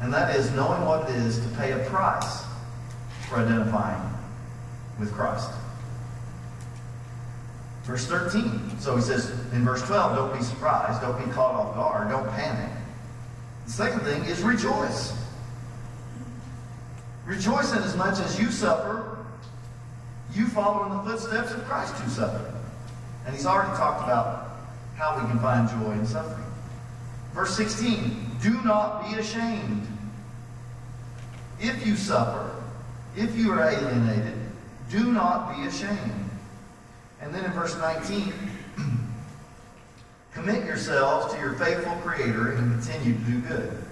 And 0.00 0.12
that 0.12 0.34
is 0.36 0.50
knowing 0.52 0.86
what 0.86 1.10
it 1.10 1.16
is 1.16 1.38
to 1.40 1.48
pay 1.56 1.72
a 1.72 1.84
price 1.90 2.44
for 3.28 3.36
identifying 3.36 4.10
with 4.98 5.12
Christ. 5.12 5.50
Verse 7.86 8.04
13. 8.06 8.80
So 8.80 8.96
he 8.96 9.02
says 9.02 9.30
in 9.52 9.64
verse 9.64 9.80
12, 9.82 10.16
don't 10.16 10.36
be 10.36 10.44
surprised, 10.44 11.00
don't 11.00 11.24
be 11.24 11.30
caught 11.32 11.54
off 11.54 11.74
guard, 11.76 12.08
don't 12.10 12.28
panic. 12.30 12.70
The 13.66 13.72
second 13.72 14.00
thing 14.00 14.24
is 14.24 14.42
rejoice. 14.42 15.16
Rejoice 17.24 17.72
in 17.72 17.78
as 17.78 17.96
much 17.96 18.18
as 18.18 18.40
you 18.40 18.50
suffer, 18.50 19.24
you 20.34 20.46
follow 20.48 20.84
in 20.86 20.96
the 20.96 21.02
footsteps 21.04 21.52
of 21.52 21.64
Christ 21.64 21.94
who 21.94 22.10
suffered. 22.10 22.52
And 23.24 23.34
he's 23.34 23.46
already 23.46 23.76
talked 23.76 24.02
about 24.02 24.50
how 24.96 25.20
we 25.20 25.28
can 25.28 25.38
find 25.38 25.68
joy 25.68 25.92
in 25.92 26.06
suffering. 26.06 26.44
Verse 27.34 27.56
16, 27.56 28.38
do 28.42 28.60
not 28.62 29.08
be 29.08 29.18
ashamed. 29.18 29.86
If 31.60 31.86
you 31.86 31.96
suffer, 31.96 32.50
if 33.16 33.36
you 33.36 33.52
are 33.52 33.70
alienated, 33.70 34.34
do 34.90 35.12
not 35.12 35.56
be 35.56 35.66
ashamed. 35.66 36.25
And 37.26 37.34
then 37.34 37.44
in 37.44 37.50
verse 37.50 37.76
19, 37.76 38.32
commit 40.32 40.64
yourselves 40.64 41.34
to 41.34 41.40
your 41.40 41.54
faithful 41.54 41.96
Creator 41.96 42.52
and 42.52 42.80
continue 42.80 43.14
to 43.14 43.20
do 43.24 43.40
good. 43.40 43.84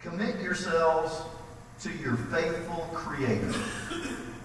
Commit 0.00 0.40
yourselves 0.40 1.22
to 1.80 1.90
your 1.90 2.14
faithful 2.14 2.88
Creator. 2.94 3.52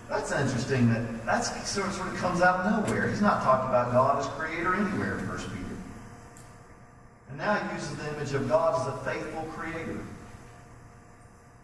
That's 0.09 0.32
interesting 0.32 0.91
that 0.91 1.24
that 1.28 1.41
sort 1.41 1.88
of, 1.88 1.93
sort 1.93 2.07
of 2.07 2.16
comes 2.16 2.41
out 2.41 2.61
of 2.61 2.88
nowhere. 2.88 3.07
He's 3.09 3.22
not 3.22 3.43
talking 3.43 3.70
about 3.70 3.91
God 3.91 4.20
as 4.20 4.28
creator 4.30 4.74
anywhere 4.74 5.20
in 5.20 5.28
1 5.28 5.38
Peter. 5.38 5.78
And 7.30 7.38
now 7.38 7.53
he 7.53 7.76
uses 7.76 7.95
the 7.95 8.16
image 8.16 8.34
of 8.34 8.49
God 8.49 8.82
as 8.82 8.88
a 8.88 8.97
faithful 9.05 9.43
creator. 9.51 9.99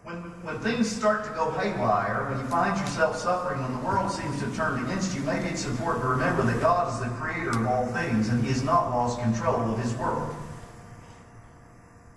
When, 0.04 0.16
when 0.42 0.58
things 0.60 0.90
start 0.90 1.24
to 1.24 1.30
go 1.30 1.50
haywire, 1.52 2.28
when 2.30 2.40
you 2.40 2.46
find 2.46 2.78
yourself 2.80 3.16
suffering, 3.16 3.62
when 3.62 3.72
the 3.72 3.86
world 3.86 4.10
seems 4.10 4.38
to 4.38 4.46
have 4.46 4.56
turned 4.56 4.84
against 4.86 5.14
you, 5.14 5.20
maybe 5.22 5.48
it's 5.48 5.66
important 5.66 6.02
to 6.04 6.08
remember 6.08 6.42
that 6.42 6.60
God 6.60 6.92
is 6.92 7.00
the 7.00 7.14
creator 7.16 7.50
of 7.50 7.66
all 7.66 7.86
things 7.86 8.28
and 8.30 8.42
he 8.42 8.48
has 8.48 8.62
not 8.62 8.90
lost 8.90 9.20
control 9.20 9.60
of 9.60 9.78
his 9.78 9.94
world. 9.94 10.34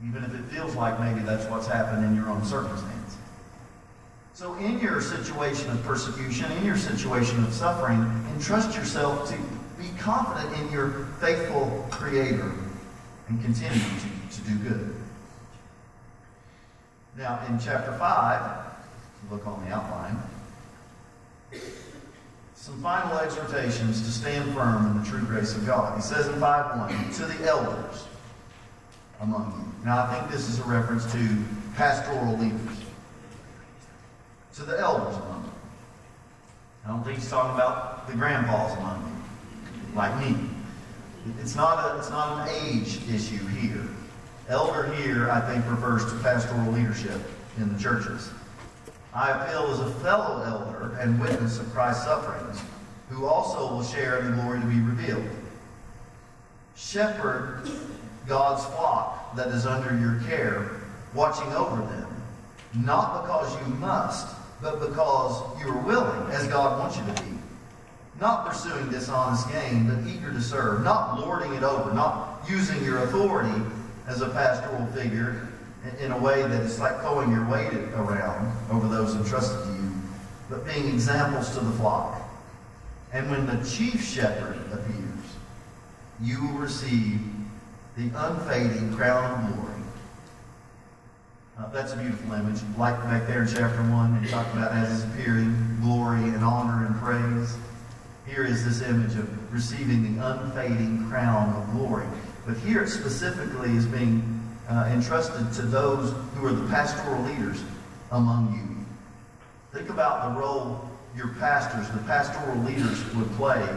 Even 0.07 0.23
if 0.23 0.33
it 0.33 0.43
feels 0.45 0.75
like 0.75 0.99
maybe 0.99 1.19
that's 1.21 1.45
what's 1.49 1.67
happened 1.67 2.05
in 2.05 2.15
your 2.15 2.29
own 2.29 2.43
circumstance. 2.45 3.17
So, 4.33 4.55
in 4.55 4.79
your 4.79 4.99
situation 4.99 5.69
of 5.69 5.83
persecution, 5.83 6.51
in 6.53 6.65
your 6.65 6.75
situation 6.75 7.43
of 7.43 7.53
suffering, 7.53 7.99
entrust 8.33 8.75
yourself 8.75 9.29
to 9.29 9.37
be 9.77 9.89
confident 9.99 10.57
in 10.59 10.71
your 10.71 11.07
faithful 11.19 11.87
Creator 11.91 12.51
and 13.27 13.41
continue 13.43 13.79
to, 13.79 14.37
to 14.37 14.49
do 14.49 14.57
good. 14.57 15.02
Now, 17.17 17.39
in 17.47 17.59
chapter 17.59 17.91
5, 17.97 18.65
look 19.31 19.45
on 19.45 19.63
the 19.65 19.71
outline, 19.71 20.17
some 22.55 22.81
final 22.81 23.19
exhortations 23.19 24.01
to 24.01 24.11
stand 24.11 24.53
firm 24.53 24.87
in 24.87 25.03
the 25.03 25.07
true 25.07 25.21
grace 25.25 25.55
of 25.55 25.65
God. 25.65 25.95
He 25.95 26.01
says 26.01 26.27
in 26.27 26.35
5.1, 26.35 27.15
to 27.17 27.25
the 27.25 27.47
elders 27.47 28.07
among 29.21 29.51
you. 29.51 29.85
Now, 29.85 30.03
I 30.03 30.15
think 30.15 30.31
this 30.31 30.49
is 30.49 30.59
a 30.59 30.63
reference 30.63 31.11
to 31.11 31.37
pastoral 31.75 32.37
leaders 32.37 32.83
to 34.55 34.63
the 34.63 34.79
elders 34.79 35.15
among 35.15 35.43
you. 35.43 35.51
I 36.85 36.87
don't 36.89 37.03
think 37.03 37.17
he's 37.17 37.29
talking 37.29 37.55
about 37.55 38.07
the 38.07 38.13
grandpas 38.13 38.77
among 38.77 39.01
you, 39.03 39.95
like 39.95 40.17
me. 40.19 40.37
It's 41.41 41.55
not, 41.55 41.95
a, 41.95 41.97
it's 41.97 42.09
not 42.09 42.47
an 42.47 42.55
age 42.65 42.99
issue 43.09 43.45
here. 43.47 43.87
Elder 44.49 44.93
here, 44.95 45.31
I 45.31 45.39
think, 45.41 45.69
refers 45.69 46.05
to 46.05 46.19
pastoral 46.19 46.71
leadership 46.71 47.21
in 47.57 47.71
the 47.73 47.81
churches. 47.81 48.29
I 49.13 49.29
appeal 49.29 49.71
as 49.71 49.79
a 49.79 49.89
fellow 50.01 50.43
elder 50.43 50.97
and 50.99 51.19
witness 51.21 51.59
of 51.59 51.71
Christ's 51.71 52.05
sufferings, 52.05 52.61
who 53.09 53.25
also 53.25 53.73
will 53.73 53.83
share 53.83 54.19
in 54.19 54.31
the 54.31 54.41
glory 54.41 54.59
to 54.59 54.65
be 54.65 54.79
revealed. 54.79 55.29
Shepherd 56.75 57.69
God's 58.27 58.65
flock 58.65 59.35
that 59.35 59.49
is 59.49 59.65
under 59.65 59.97
your 59.97 60.19
care, 60.27 60.81
watching 61.13 61.51
over 61.53 61.77
them, 61.77 62.07
not 62.75 63.23
because 63.23 63.55
you 63.61 63.73
must, 63.75 64.35
but 64.61 64.79
because 64.79 65.41
you 65.61 65.69
are 65.69 65.81
willing, 65.83 66.31
as 66.31 66.47
God 66.47 66.79
wants 66.79 66.97
you 66.97 67.05
to 67.13 67.21
be. 67.21 67.37
Not 68.19 68.47
pursuing 68.47 68.89
dishonest 68.89 69.49
gain, 69.49 69.87
but 69.87 70.07
eager 70.09 70.31
to 70.31 70.41
serve. 70.41 70.83
Not 70.83 71.19
lording 71.19 71.53
it 71.53 71.63
over. 71.63 71.93
Not 71.93 72.41
using 72.47 72.83
your 72.83 72.99
authority 72.99 73.61
as 74.07 74.21
a 74.21 74.29
pastoral 74.29 74.85
figure 74.87 75.47
in 75.99 76.11
a 76.11 76.17
way 76.17 76.41
that 76.41 76.63
it's 76.63 76.79
like 76.79 76.99
throwing 77.01 77.31
your 77.31 77.47
weight 77.49 77.73
around 77.95 78.55
over 78.71 78.87
those 78.87 79.15
entrusted 79.15 79.63
to 79.65 79.81
you, 79.81 79.91
but 80.49 80.65
being 80.65 80.87
examples 80.87 81.49
to 81.57 81.59
the 81.59 81.71
flock. 81.73 82.21
And 83.11 83.29
when 83.29 83.45
the 83.45 83.63
chief 83.69 84.03
shepherd 84.03 84.57
appears, 84.71 85.35
you 86.21 86.41
will 86.41 86.59
receive 86.59 87.19
the 87.97 88.09
unfading 88.15 88.95
crown 88.95 89.45
of 89.45 89.53
glory 89.53 89.73
uh, 91.57 91.69
that's 91.69 91.93
a 91.93 91.97
beautiful 91.97 92.33
image. 92.33 92.61
Like 92.77 92.95
back 93.03 93.27
there 93.27 93.43
in 93.43 93.47
chapter 93.47 93.83
1, 93.83 94.23
he 94.23 94.29
talked 94.29 94.53
about 94.55 94.71
as 94.71 94.89
he's 94.89 95.13
appearing, 95.13 95.77
glory 95.81 96.23
and 96.23 96.43
honor 96.43 96.87
and 96.87 96.95
praise. 96.95 97.55
Here 98.25 98.43
is 98.43 98.65
this 98.65 98.81
image 98.81 99.15
of 99.15 99.53
receiving 99.53 100.15
the 100.15 100.27
unfading 100.27 101.07
crown 101.09 101.53
of 101.55 101.71
glory. 101.73 102.07
But 102.45 102.57
here 102.57 102.83
it 102.83 102.89
specifically 102.89 103.71
is 103.71 103.85
being 103.85 104.41
uh, 104.69 104.89
entrusted 104.91 105.53
to 105.53 105.61
those 105.61 106.13
who 106.35 106.45
are 106.45 106.53
the 106.53 106.67
pastoral 106.69 107.21
leaders 107.23 107.63
among 108.11 108.53
you. 108.53 109.77
Think 109.77 109.89
about 109.89 110.33
the 110.33 110.39
role 110.39 110.89
your 111.15 111.29
pastors, 111.39 111.87
the 111.89 112.03
pastoral 112.05 112.57
leaders 112.63 113.13
would 113.13 113.29
play 113.33 113.67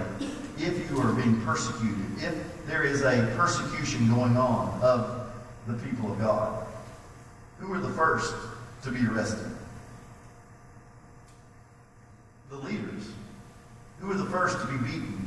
if 0.59 0.91
you 0.91 0.99
are 1.01 1.13
being 1.13 1.41
persecuted, 1.43 2.05
if 2.19 2.67
there 2.67 2.83
is 2.83 3.03
a 3.03 3.33
persecution 3.37 4.09
going 4.09 4.37
on 4.37 4.81
of 4.81 5.31
the 5.67 5.75
people 5.75 6.11
of 6.11 6.19
God. 6.19 6.67
Who 7.59 7.73
are 7.73 7.79
the 7.79 7.91
first 7.91 8.35
to 8.85 8.91
be 8.91 9.07
arrested? 9.07 9.51
The 12.51 12.57
leaders. 12.57 13.11
Who 14.01 14.11
are 14.11 14.15
the 14.15 14.27
first 14.27 14.59
to 14.61 14.67
be 14.67 14.79
beaten? 14.79 15.27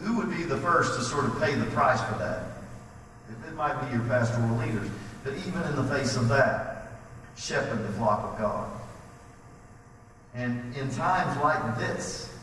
Who 0.00 0.16
would 0.16 0.30
be 0.30 0.44
the 0.44 0.56
first 0.56 0.98
to 0.98 1.04
sort 1.04 1.26
of 1.26 1.38
pay 1.40 1.54
the 1.54 1.66
price 1.66 2.00
for 2.02 2.18
that? 2.18 2.44
It 3.46 3.54
might 3.54 3.78
be 3.86 3.94
your 3.94 4.04
pastoral 4.06 4.56
leaders. 4.56 4.88
But 5.22 5.34
even 5.46 5.62
in 5.62 5.76
the 5.76 5.84
face 5.84 6.16
of 6.16 6.28
that, 6.28 6.92
shepherd 7.36 7.82
the 7.86 7.92
flock 7.92 8.32
of 8.32 8.38
God. 8.38 8.70
And 10.34 10.74
in 10.74 10.90
times 10.90 11.36
like 11.42 11.78
this, 11.78 12.34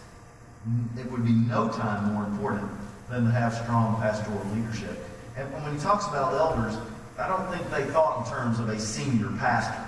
it 0.98 1.10
would 1.12 1.26
be 1.26 1.32
no 1.32 1.70
time 1.70 2.14
more 2.14 2.26
important 2.26 2.70
than 3.10 3.26
to 3.26 3.32
have 3.32 3.56
strong 3.56 4.00
pastoral 4.02 4.46
leadership. 4.54 4.98
And 5.36 5.52
when 5.54 5.74
he 5.76 5.80
talks 5.80 6.06
about 6.08 6.34
elders, 6.34 6.78
I 7.18 7.28
don't 7.28 7.50
think 7.52 7.70
they 7.72 7.92
thought 7.92 8.26
in 8.26 8.32
terms 8.32 8.60
of 8.60 8.70
a 8.70 8.80
senior 8.80 9.30
pastor. 9.40 9.84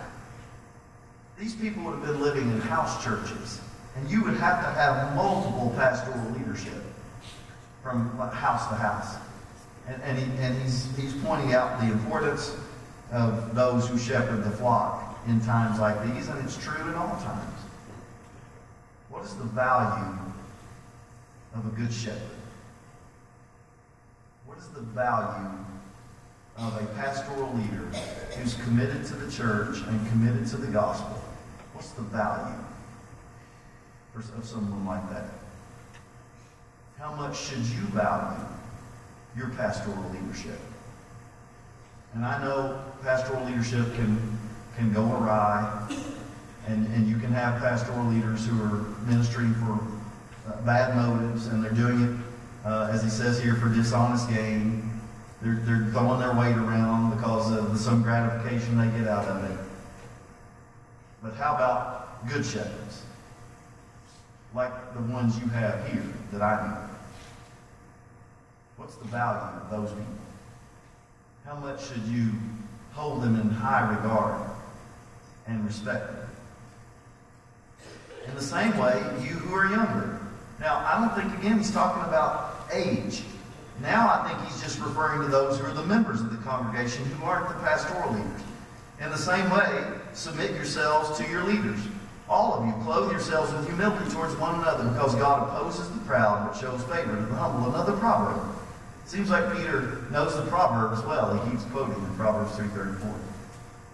These 1.37 1.55
people 1.55 1.83
would 1.83 1.99
have 1.99 2.05
been 2.05 2.21
living 2.21 2.49
in 2.49 2.61
house 2.61 3.03
churches, 3.03 3.61
and 3.95 4.09
you 4.09 4.23
would 4.23 4.37
have 4.37 4.63
to 4.63 4.71
have 4.71 5.15
multiple 5.15 5.73
pastoral 5.75 6.31
leadership 6.31 6.73
from 7.83 8.09
house 8.17 8.67
to 8.67 8.75
house. 8.75 9.15
And, 9.87 10.01
and, 10.03 10.17
he, 10.17 10.25
and 10.43 10.61
he's, 10.61 10.95
he's 10.95 11.13
pointing 11.23 11.53
out 11.53 11.79
the 11.79 11.91
importance 11.91 12.55
of 13.11 13.55
those 13.55 13.87
who 13.87 13.97
shepherd 13.97 14.43
the 14.43 14.51
flock 14.51 15.19
in 15.27 15.41
times 15.41 15.79
like 15.79 16.01
these, 16.13 16.27
and 16.27 16.43
it's 16.43 16.57
true 16.57 16.87
in 16.87 16.93
all 16.95 17.17
times. 17.21 17.59
What 19.09 19.23
is 19.25 19.35
the 19.35 19.45
value 19.45 20.17
of 21.55 21.65
a 21.65 21.69
good 21.75 21.91
shepherd? 21.91 22.21
What 24.45 24.57
is 24.57 24.67
the 24.69 24.81
value 24.81 25.59
of 26.59 26.81
a 26.81 26.85
pastoral 26.95 27.51
leader 27.53 27.85
who's 28.37 28.55
committed 28.55 29.05
to 29.05 29.13
the 29.15 29.31
church 29.31 29.79
and 29.87 30.09
committed 30.09 30.45
to 30.47 30.57
the 30.57 30.67
gospel, 30.67 31.21
what's 31.73 31.91
the 31.91 32.01
value 32.01 32.63
of 34.15 34.45
someone 34.45 34.85
like 34.85 35.09
that? 35.09 35.38
How 36.99 37.13
much 37.13 37.39
should 37.39 37.59
you 37.59 37.81
value 37.93 38.45
your 39.37 39.47
pastoral 39.51 40.03
leadership? 40.11 40.59
And 42.13 42.25
I 42.25 42.43
know 42.43 42.83
pastoral 43.01 43.45
leadership 43.45 43.95
can, 43.95 44.37
can 44.75 44.91
go 44.91 45.05
awry, 45.05 45.87
and, 46.67 46.85
and 46.87 47.07
you 47.07 47.17
can 47.17 47.31
have 47.31 47.61
pastoral 47.61 48.05
leaders 48.07 48.45
who 48.45 48.61
are 48.61 48.81
ministering 49.07 49.53
for 49.55 49.79
uh, 50.51 50.61
bad 50.65 50.93
motives, 50.93 51.47
and 51.47 51.63
they're 51.63 51.71
doing 51.71 52.01
it, 52.01 52.67
uh, 52.67 52.89
as 52.91 53.01
he 53.01 53.09
says 53.09 53.41
here, 53.41 53.55
for 53.55 53.69
dishonest 53.69 54.29
gain, 54.29 54.99
they're, 55.41 55.61
they're 55.63 55.89
throwing 55.93 56.19
their 56.19 56.33
weight 56.33 56.57
around 56.57 57.15
because 57.15 57.49
of 57.53 57.79
some 57.79 58.03
gratification 58.03 58.77
they 58.77 58.99
get 58.99 59.07
out 59.07 59.25
of 59.25 59.49
it. 59.49 59.57
But 61.23 61.35
how 61.35 61.55
about 61.55 62.27
good 62.27 62.45
shepherds? 62.45 63.03
Like 64.53 64.93
the 64.93 65.01
ones 65.13 65.37
you 65.39 65.47
have 65.47 65.87
here 65.89 66.03
that 66.31 66.41
I 66.41 66.67
know. 66.67 66.89
What's 68.77 68.95
the 68.95 69.05
value 69.05 69.61
of 69.61 69.69
those 69.69 69.89
people? 69.89 70.05
How 71.45 71.55
much 71.55 71.87
should 71.87 72.03
you 72.03 72.31
hold 72.93 73.21
them 73.21 73.39
in 73.39 73.49
high 73.49 73.95
regard 73.95 74.41
and 75.47 75.65
respect 75.65 76.07
them? 76.07 76.29
In 78.27 78.35
the 78.35 78.41
same 78.41 78.77
way, 78.77 79.03
you 79.21 79.35
who 79.35 79.55
are 79.55 79.69
younger. 79.69 80.19
Now, 80.59 80.77
I 80.85 80.99
don't 80.99 81.15
think, 81.19 81.39
again, 81.39 81.57
he's 81.57 81.71
talking 81.71 82.03
about 82.03 82.67
age. 82.71 83.23
Now 83.81 84.09
I 84.09 84.27
think 84.27 84.47
he's 84.47 84.61
just 84.61 84.79
referring 84.79 85.21
to 85.21 85.27
those 85.27 85.57
who 85.57 85.65
are 85.65 85.73
the 85.73 85.83
members 85.83 86.19
of 86.19 86.31
the 86.31 86.37
congregation 86.43 87.05
who 87.05 87.25
aren't 87.25 87.47
the 87.47 87.55
pastoral 87.63 88.11
leaders. 88.11 88.41
In 88.99 89.09
the 89.09 89.17
same 89.17 89.49
way, 89.49 89.85
submit 90.13 90.51
yourselves 90.51 91.17
to 91.17 91.29
your 91.29 91.43
leaders. 91.43 91.79
All 92.29 92.53
of 92.53 92.65
you, 92.67 92.73
clothe 92.83 93.11
yourselves 93.11 93.51
with 93.51 93.65
humility 93.65 94.09
towards 94.11 94.35
one 94.35 94.59
another, 94.61 94.87
because 94.89 95.15
God 95.15 95.49
opposes 95.49 95.89
the 95.89 95.99
proud 96.01 96.47
but 96.47 96.59
shows 96.59 96.83
favor 96.83 97.15
to 97.15 97.25
the 97.25 97.35
humble. 97.35 97.69
Another 97.69 97.93
proverb. 97.93 98.39
Seems 99.05 99.31
like 99.31 99.51
Peter 99.57 100.03
knows 100.11 100.35
the 100.35 100.43
proverb 100.43 100.93
as 100.93 101.03
well. 101.03 101.43
He 101.43 101.51
keeps 101.51 101.63
quoting 101.65 101.95
in 101.95 102.15
Proverbs 102.15 102.51
3.34. 102.51 103.15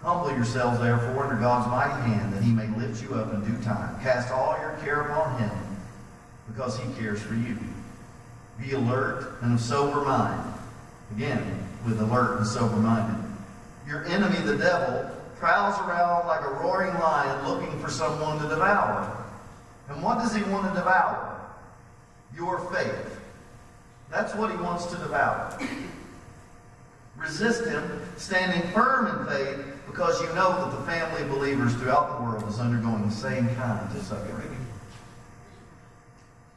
Humble 0.01 0.31
yourselves, 0.31 0.79
therefore, 0.79 1.23
under 1.23 1.37
God's 1.37 1.67
mighty 1.71 2.09
hand, 2.11 2.33
that 2.33 2.43
he 2.43 2.51
may 2.51 2.67
lift 2.77 3.01
you 3.01 3.15
up 3.15 3.33
in 3.33 3.45
due 3.45 3.63
time. 3.63 3.97
Cast 4.01 4.31
all 4.31 4.57
your 4.59 4.77
care 4.83 5.01
upon 5.01 5.39
him, 5.39 5.51
because 6.47 6.77
he 6.77 6.93
cares 6.99 7.21
for 7.21 7.35
you. 7.35 7.57
Be 8.61 8.73
alert 8.73 9.37
and 9.41 9.53
of 9.53 9.61
sober 9.61 10.01
mind. 10.01 10.53
Again, 11.15 11.65
with 11.85 12.01
alert 12.01 12.39
and 12.39 12.45
sober 12.45 12.75
minded. 12.75 13.23
Your 13.87 14.03
enemy, 14.05 14.39
the 14.39 14.57
devil, 14.57 15.09
prowls 15.37 15.77
around 15.79 16.27
like 16.27 16.41
a 16.41 16.49
roaring 16.49 16.93
lion 16.95 17.47
looking 17.47 17.79
for 17.79 17.89
someone 17.89 18.39
to 18.41 18.47
devour. 18.47 19.25
And 19.89 20.01
what 20.01 20.19
does 20.19 20.35
he 20.35 20.43
want 20.43 20.67
to 20.67 20.73
devour? 20.77 21.39
Your 22.35 22.59
faith. 22.71 23.19
That's 24.09 24.33
what 24.35 24.51
he 24.51 24.57
wants 24.57 24.85
to 24.87 24.97
devour. 24.97 25.57
Resist 27.17 27.65
him, 27.65 28.01
standing 28.17 28.69
firm 28.71 29.07
in 29.07 29.27
faith, 29.27 29.65
because 29.87 30.21
you 30.21 30.27
know 30.29 30.51
that 30.51 30.77
the 30.77 30.85
family 30.85 31.21
of 31.21 31.29
believers 31.29 31.73
throughout 31.75 32.17
the 32.17 32.23
world 32.23 32.47
is 32.49 32.59
undergoing 32.59 33.05
the 33.05 33.15
same 33.15 33.47
kind 33.55 33.79
of 33.95 34.01
suffering. 34.03 34.51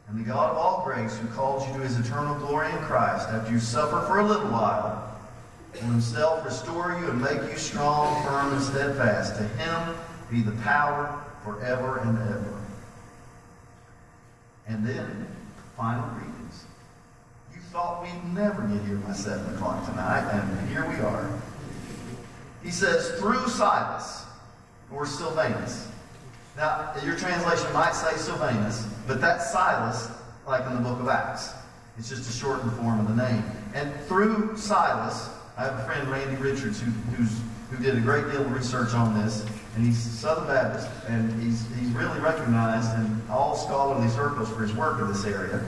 And 0.08 0.18
the 0.18 0.24
God 0.24 0.50
of 0.50 0.56
all 0.56 0.84
grace, 0.84 1.16
who 1.18 1.28
calls 1.28 1.66
you 1.68 1.74
to 1.74 1.80
his 1.80 1.98
eternal 1.98 2.34
glory 2.36 2.70
in 2.70 2.78
Christ, 2.78 3.28
after 3.28 3.52
you 3.52 3.60
suffer 3.60 4.04
for 4.06 4.20
a 4.20 4.26
little 4.26 4.50
while, 4.50 5.07
will 5.82 5.90
himself 5.90 6.44
restore 6.44 6.98
you 7.00 7.10
and 7.10 7.20
make 7.20 7.50
you 7.50 7.56
strong, 7.56 8.24
firm, 8.24 8.52
and 8.52 8.62
steadfast. 8.62 9.36
To 9.36 9.42
him 9.42 9.96
be 10.30 10.42
the 10.42 10.56
power 10.62 11.22
forever 11.44 11.98
and 11.98 12.18
ever. 12.18 12.54
And 14.66 14.86
then, 14.86 15.26
final 15.76 16.08
greetings. 16.10 16.64
You 17.54 17.60
thought 17.72 18.02
we'd 18.02 18.34
never 18.34 18.62
get 18.62 18.82
here 18.86 18.96
by 18.96 19.12
7 19.12 19.54
o'clock 19.54 19.86
tonight, 19.86 20.28
and 20.32 20.68
here 20.68 20.86
we 20.88 20.96
are. 20.96 21.40
He 22.62 22.70
says, 22.70 23.18
through 23.18 23.48
Silas, 23.48 24.24
or 24.92 25.06
Silvanus. 25.06 25.88
Now, 26.56 26.92
your 27.04 27.16
translation 27.16 27.72
might 27.72 27.94
say 27.94 28.16
Silvanus, 28.16 28.86
but 29.06 29.20
that's 29.20 29.50
Silas, 29.50 30.10
like 30.46 30.66
in 30.66 30.74
the 30.74 30.80
book 30.80 30.98
of 31.00 31.08
Acts. 31.08 31.52
It's 31.98 32.08
just 32.08 32.28
a 32.28 32.32
shortened 32.32 32.72
form 32.74 33.00
of 33.00 33.08
the 33.08 33.22
name. 33.22 33.44
And 33.74 33.94
through 34.06 34.56
Silas, 34.56 35.30
I 35.58 35.64
have 35.64 35.74
a 35.80 35.82
friend, 35.82 36.08
Randy 36.08 36.36
Richards, 36.36 36.80
who, 36.80 36.92
who 36.92 37.82
did 37.82 37.96
a 37.96 38.00
great 38.00 38.30
deal 38.30 38.42
of 38.42 38.52
research 38.52 38.94
on 38.94 39.20
this, 39.20 39.44
and 39.74 39.84
he's 39.84 39.98
Southern 39.98 40.46
Baptist, 40.46 40.88
and 41.08 41.42
he's, 41.42 41.66
he's 41.76 41.88
really 41.90 42.20
recognized 42.20 42.96
in 42.96 43.20
all 43.28 43.56
scholarly 43.56 44.08
circles 44.08 44.48
for 44.50 44.62
his 44.62 44.72
work 44.72 45.00
in 45.00 45.08
this 45.08 45.24
area, 45.24 45.60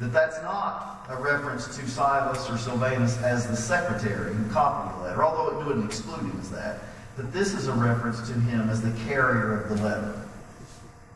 that 0.00 0.10
that's 0.10 0.40
not 0.42 1.04
a 1.10 1.16
reference 1.16 1.76
to 1.76 1.86
Silas 1.86 2.48
or 2.48 2.56
Silvanus 2.56 3.18
as 3.18 3.46
the 3.46 3.56
secretary 3.56 4.34
who 4.34 4.50
copied 4.50 4.98
the 4.98 5.04
letter, 5.04 5.22
although 5.22 5.60
it 5.60 5.66
wouldn't 5.66 5.84
exclude 5.84 6.20
him 6.20 6.38
as 6.40 6.50
that. 6.50 6.78
That 7.18 7.30
this 7.30 7.52
is 7.52 7.66
a 7.66 7.74
reference 7.74 8.26
to 8.28 8.32
him 8.32 8.70
as 8.70 8.80
the 8.80 8.92
carrier 9.06 9.60
of 9.60 9.68
the 9.68 9.84
letter. 9.84 10.18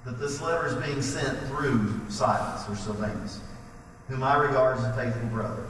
That 0.04 0.18
this 0.18 0.42
letter 0.42 0.66
is 0.66 0.74
being 0.74 1.00
sent 1.00 1.38
through 1.48 2.00
Silas 2.10 2.68
or 2.68 2.76
Silvanus, 2.76 3.40
whom 4.08 4.22
I 4.22 4.36
regard 4.36 4.76
as 4.76 4.84
a 4.84 4.92
faithful 4.92 5.28
brother. 5.28 5.64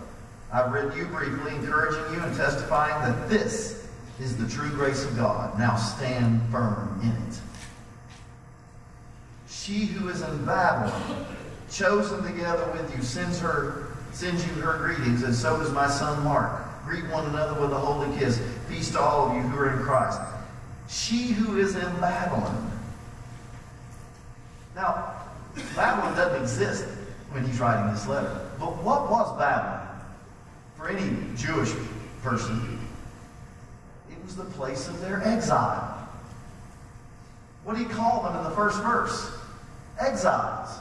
I've 0.52 0.72
read 0.72 0.96
you 0.96 1.04
briefly, 1.06 1.54
encouraging 1.54 2.14
you 2.14 2.20
and 2.22 2.36
testifying 2.36 3.12
that 3.12 3.28
this 3.28 3.88
is 4.18 4.36
the 4.36 4.48
true 4.48 4.70
grace 4.70 5.04
of 5.04 5.16
God. 5.16 5.58
Now 5.58 5.76
stand 5.76 6.42
firm 6.50 7.00
in 7.02 7.10
it. 7.10 7.40
She 9.48 9.86
who 9.86 10.08
is 10.08 10.22
in 10.22 10.44
Babylon, 10.44 11.26
chosen 11.70 12.22
together 12.24 12.68
with 12.72 12.94
you, 12.96 13.02
sends 13.02 13.38
her 13.40 13.90
sends 14.12 14.44
you 14.46 14.52
her 14.54 14.78
greetings, 14.78 15.22
and 15.22 15.34
so 15.34 15.56
does 15.58 15.72
my 15.72 15.88
son 15.88 16.22
Mark. 16.24 16.66
Greet 16.84 17.06
one 17.10 17.26
another 17.26 17.60
with 17.60 17.72
a 17.72 17.78
holy 17.78 18.16
kiss. 18.18 18.42
Peace 18.68 18.90
to 18.92 19.00
all 19.00 19.28
of 19.28 19.36
you 19.36 19.42
who 19.42 19.58
are 19.58 19.70
in 19.70 19.78
Christ. 19.84 20.20
She 20.88 21.28
who 21.28 21.58
is 21.58 21.76
in 21.76 22.00
Babylon. 22.00 22.72
Now, 24.74 25.14
Babylon 25.76 26.16
doesn't 26.16 26.42
exist 26.42 26.84
when 27.30 27.44
he's 27.44 27.60
writing 27.60 27.92
this 27.92 28.06
letter. 28.08 28.50
But 28.58 28.82
what 28.82 29.10
was 29.10 29.38
Babylon? 29.38 29.79
For 30.80 30.88
any 30.88 31.14
Jewish 31.36 31.74
person, 32.22 32.78
it 34.10 34.16
was 34.24 34.34
the 34.34 34.44
place 34.44 34.88
of 34.88 34.98
their 35.02 35.22
exile. 35.22 36.08
What 37.64 37.78
you 37.78 37.84
call 37.84 38.22
them 38.22 38.38
in 38.38 38.44
the 38.44 38.56
first 38.56 38.80
verse? 38.82 39.30
Exiles. 40.00 40.78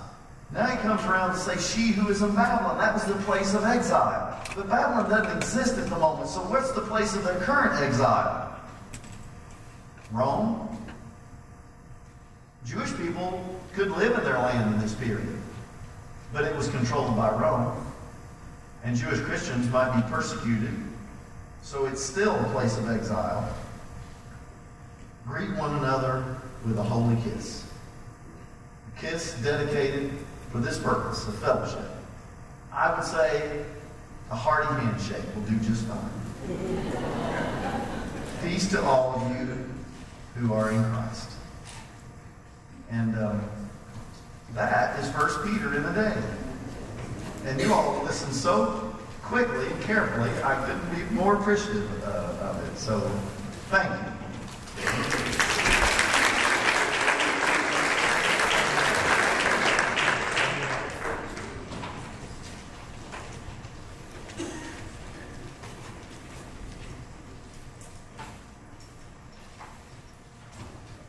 Now 0.53 0.67
he 0.67 0.77
comes 0.77 1.03
around 1.03 1.33
to 1.33 1.37
say, 1.37 1.57
She 1.57 1.91
who 1.91 2.07
is 2.07 2.21
in 2.21 2.33
Babylon. 2.33 2.77
That 2.77 2.93
was 2.93 3.03
the 3.03 3.21
place 3.23 3.53
of 3.53 3.65
exile. 3.65 4.41
But 4.55 4.69
Babylon 4.69 5.09
doesn't 5.09 5.37
exist 5.37 5.77
at 5.77 5.89
the 5.89 5.97
moment. 5.97 6.29
So 6.29 6.39
what's 6.43 6.71
the 6.71 6.81
place 6.81 7.13
of 7.15 7.25
their 7.25 7.39
current 7.39 7.81
exile? 7.83 8.57
Rome. 10.13 10.65
Jewish 12.65 12.95
people 12.95 13.43
could 13.73 13.91
live 13.91 14.17
in 14.17 14.23
their 14.23 14.37
land 14.37 14.75
in 14.75 14.79
this 14.79 14.93
period, 14.95 15.37
but 16.31 16.45
it 16.45 16.55
was 16.55 16.69
controlled 16.69 17.17
by 17.17 17.31
Rome. 17.31 17.88
And 18.83 18.95
Jewish 18.95 19.19
Christians 19.19 19.69
might 19.69 19.95
be 19.95 20.01
persecuted, 20.09 20.73
so 21.61 21.85
it's 21.85 22.03
still 22.03 22.35
a 22.35 22.43
place 22.51 22.77
of 22.77 22.89
exile. 22.89 23.53
Greet 25.27 25.55
one 25.57 25.75
another 25.75 26.37
with 26.65 26.77
a 26.77 26.83
holy 26.83 27.21
kiss. 27.23 27.65
A 28.95 28.99
kiss 28.99 29.33
dedicated 29.43 30.11
for 30.51 30.59
this 30.59 30.79
purpose 30.79 31.27
of 31.27 31.37
fellowship. 31.39 31.85
I 32.71 32.95
would 32.95 33.03
say 33.03 33.65
a 34.31 34.35
hearty 34.35 34.67
handshake 34.81 35.23
will 35.35 35.43
do 35.43 35.57
just 35.59 35.85
fine. 35.85 36.09
Peace 38.43 38.69
to 38.69 38.81
all 38.81 39.15
of 39.15 39.29
you 39.31 39.69
who 40.35 40.53
are 40.53 40.71
in 40.71 40.83
Christ. 40.85 41.31
And 42.89 43.15
um, 43.17 43.43
that 44.53 44.97
is 44.99 45.11
First 45.11 45.43
Peter 45.43 45.75
in 45.75 45.85
a 45.85 45.93
day. 45.93 46.21
And 47.45 47.59
you 47.59 47.73
all 47.73 48.03
listened 48.03 48.33
so 48.33 48.93
quickly 49.21 49.67
and 49.67 49.81
carefully, 49.83 50.29
I 50.43 50.55
couldn't 50.65 51.09
be 51.09 51.15
more 51.15 51.35
appreciative 51.35 52.03
uh, 52.03 52.35
of 52.41 52.67
it. 52.67 52.77
So 52.77 52.99
thank 53.69 53.89
you. 53.89 54.09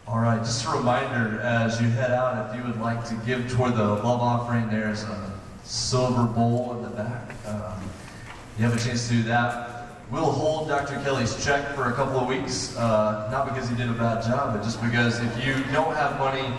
All 0.06 0.18
right, 0.18 0.38
just 0.38 0.64
a 0.66 0.70
reminder 0.70 1.40
as 1.40 1.80
you 1.80 1.88
head 1.88 2.10
out, 2.10 2.50
if 2.50 2.56
you 2.56 2.66
would 2.66 2.80
like 2.80 3.04
to 3.08 3.14
give 3.26 3.50
toward 3.50 3.76
the 3.76 3.84
love 3.84 4.20
offering, 4.20 4.68
there's 4.68 5.02
a 5.04 5.39
silver 5.70 6.24
bowl 6.24 6.74
in 6.76 6.82
the 6.82 6.90
back. 6.90 7.30
Um, 7.46 7.80
you 8.58 8.64
have 8.64 8.74
a 8.74 8.84
chance 8.84 9.06
to 9.06 9.14
do 9.14 9.22
that. 9.24 9.86
We'll 10.10 10.24
hold 10.24 10.66
Dr. 10.66 11.00
Kelly's 11.04 11.44
check 11.44 11.76
for 11.76 11.90
a 11.90 11.92
couple 11.92 12.18
of 12.18 12.26
weeks, 12.26 12.76
uh, 12.76 13.28
not 13.30 13.46
because 13.46 13.68
he 13.68 13.76
did 13.76 13.88
a 13.88 13.92
bad 13.92 14.24
job, 14.24 14.52
but 14.52 14.64
just 14.64 14.82
because 14.82 15.20
if 15.20 15.46
you 15.46 15.54
don't 15.72 15.94
have 15.94 16.18
money 16.18 16.52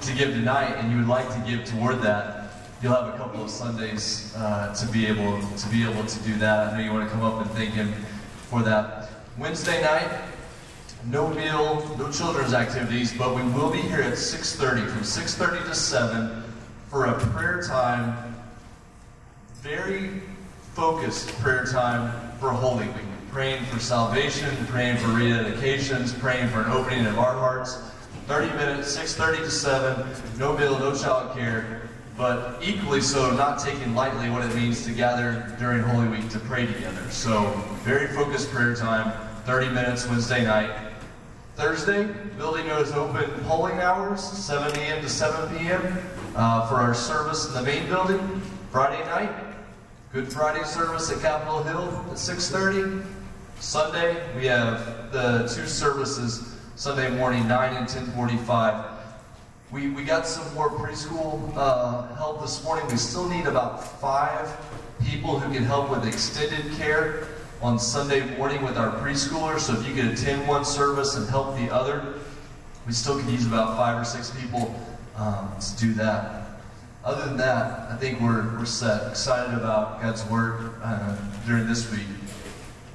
to 0.00 0.14
give 0.14 0.30
tonight 0.30 0.72
and 0.78 0.90
you 0.90 0.96
would 0.96 1.06
like 1.06 1.28
to 1.28 1.44
give 1.46 1.66
toward 1.66 2.00
that, 2.00 2.50
you'll 2.82 2.94
have 2.94 3.14
a 3.14 3.18
couple 3.18 3.44
of 3.44 3.50
Sundays 3.50 4.32
uh, 4.38 4.74
to 4.74 4.86
be 4.90 5.04
able 5.04 5.38
to 5.38 5.68
be 5.68 5.82
able 5.82 6.06
to 6.06 6.18
do 6.20 6.34
that. 6.38 6.72
I 6.72 6.78
know 6.78 6.82
you 6.82 6.92
want 6.92 7.06
to 7.06 7.14
come 7.14 7.24
up 7.24 7.42
and 7.42 7.50
thank 7.50 7.74
him 7.74 7.92
for 8.48 8.62
that. 8.62 9.10
Wednesday 9.36 9.82
night, 9.82 10.22
no 11.10 11.28
meal, 11.28 11.94
no 11.98 12.10
children's 12.10 12.54
activities, 12.54 13.12
but 13.12 13.36
we 13.36 13.42
will 13.52 13.70
be 13.70 13.82
here 13.82 14.00
at 14.00 14.14
6.30, 14.14 14.88
from 14.88 15.02
6.30 15.02 15.68
to 15.68 15.74
7, 15.74 16.42
for 16.88 17.04
a 17.04 17.18
prayer 17.18 17.62
time, 17.62 18.25
very 19.66 20.20
focused 20.74 21.28
prayer 21.40 21.64
time 21.64 22.12
for 22.38 22.50
Holy 22.50 22.86
Week. 22.86 22.94
Praying 23.32 23.64
for 23.64 23.80
salvation, 23.80 24.54
praying 24.66 24.96
for 24.98 25.08
rededications, 25.08 26.16
praying 26.20 26.48
for 26.50 26.60
an 26.60 26.70
opening 26.70 27.04
of 27.06 27.18
our 27.18 27.32
hearts. 27.32 27.76
30 28.28 28.56
minutes, 28.56 28.96
6.30 28.96 29.38
to 29.38 29.50
7, 29.50 30.38
no 30.38 30.56
meal, 30.56 30.78
no 30.78 30.94
child 30.94 31.36
care, 31.36 31.82
but 32.16 32.58
equally 32.62 33.00
so, 33.00 33.34
not 33.34 33.58
taking 33.58 33.94
lightly 33.94 34.30
what 34.30 34.44
it 34.44 34.54
means 34.54 34.84
to 34.84 34.92
gather 34.92 35.52
during 35.58 35.82
Holy 35.82 36.08
Week 36.08 36.28
to 36.30 36.38
pray 36.40 36.66
together. 36.66 37.10
So, 37.10 37.50
very 37.82 38.06
focused 38.06 38.50
prayer 38.50 38.74
time, 38.74 39.12
30 39.46 39.70
minutes 39.70 40.06
Wednesday 40.06 40.44
night. 40.44 40.70
Thursday, 41.56 42.04
building 42.36 42.66
is 42.66 42.92
open 42.92 43.28
polling 43.44 43.80
hours, 43.80 44.22
7 44.22 44.78
a.m. 44.78 45.02
to 45.02 45.08
7 45.08 45.58
p.m. 45.58 45.98
Uh, 46.36 46.68
for 46.68 46.76
our 46.76 46.94
service 46.94 47.48
in 47.48 47.54
the 47.54 47.62
main 47.62 47.86
building. 47.86 48.40
Friday 48.70 49.02
night, 49.06 49.55
Good 50.16 50.32
Friday 50.32 50.64
service 50.64 51.12
at 51.12 51.20
Capitol 51.20 51.62
Hill 51.62 51.88
at 52.10 52.16
6.30. 52.16 53.04
Sunday, 53.60 54.16
we 54.34 54.46
have 54.46 55.12
the 55.12 55.40
two 55.40 55.66
services, 55.66 56.56
Sunday 56.74 57.14
morning, 57.14 57.46
9 57.46 57.76
and 57.76 57.80
1045. 57.80 58.92
We, 59.70 59.90
we 59.90 60.04
got 60.04 60.26
some 60.26 60.54
more 60.54 60.70
preschool 60.70 61.52
uh, 61.54 62.14
help 62.14 62.40
this 62.40 62.64
morning. 62.64 62.86
We 62.86 62.96
still 62.96 63.28
need 63.28 63.44
about 63.44 64.00
five 64.00 64.56
people 65.04 65.38
who 65.38 65.52
can 65.52 65.64
help 65.64 65.90
with 65.90 66.06
extended 66.06 66.72
care 66.78 67.28
on 67.60 67.78
Sunday 67.78 68.38
morning 68.38 68.62
with 68.64 68.78
our 68.78 68.98
preschoolers. 69.00 69.60
So 69.60 69.78
if 69.78 69.86
you 69.86 69.94
could 69.94 70.12
attend 70.12 70.48
one 70.48 70.64
service 70.64 71.14
and 71.16 71.28
help 71.28 71.58
the 71.58 71.70
other, 71.70 72.14
we 72.86 72.94
still 72.94 73.20
could 73.20 73.28
use 73.28 73.44
about 73.44 73.76
five 73.76 74.00
or 74.00 74.04
six 74.06 74.30
people 74.40 74.74
um, 75.16 75.50
to 75.60 75.76
do 75.76 75.92
that. 75.92 76.45
Other 77.06 77.24
than 77.24 77.36
that, 77.36 77.88
I 77.88 77.94
think 77.94 78.20
we're, 78.20 78.58
we're 78.58 78.64
set. 78.64 79.08
Excited 79.08 79.54
about 79.54 80.02
God's 80.02 80.24
work 80.28 80.74
uh, 80.82 81.16
during 81.46 81.68
this 81.68 81.88
week. 81.92 82.00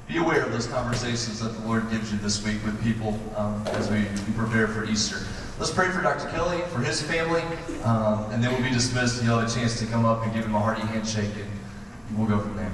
Be 0.09 0.17
aware 0.17 0.43
of 0.43 0.51
those 0.51 0.67
conversations 0.67 1.39
that 1.39 1.53
the 1.53 1.65
Lord 1.65 1.89
gives 1.89 2.11
you 2.11 2.17
this 2.17 2.43
week 2.45 2.61
with 2.65 2.83
people 2.83 3.17
um, 3.37 3.65
as 3.67 3.89
we, 3.89 4.03
prepare 4.33 4.67
for 4.67 4.83
Easter. 4.83 5.25
Let's 5.59 5.71
pray 5.71 5.89
for 5.91 6.01
Dr. 6.01 6.27
Kelly, 6.27 6.59
for 6.73 6.79
his 6.79 7.01
family, 7.01 7.41
um, 7.85 8.29
and 8.31 8.43
then 8.43 8.51
we'll 8.51 8.61
be 8.61 8.73
dismissed 8.73 9.23
you'll 9.23 9.39
have 9.39 9.49
a 9.49 9.53
chance 9.53 9.79
to 9.79 9.85
come 9.85 10.03
up 10.03 10.23
and 10.23 10.33
give 10.33 10.43
him 10.43 10.55
a 10.55 10.59
hearty 10.59 10.81
handshake, 10.81 11.31
and 11.33 12.17
we'll 12.17 12.27
go 12.27 12.37
from 12.37 12.57
there. 12.57 12.71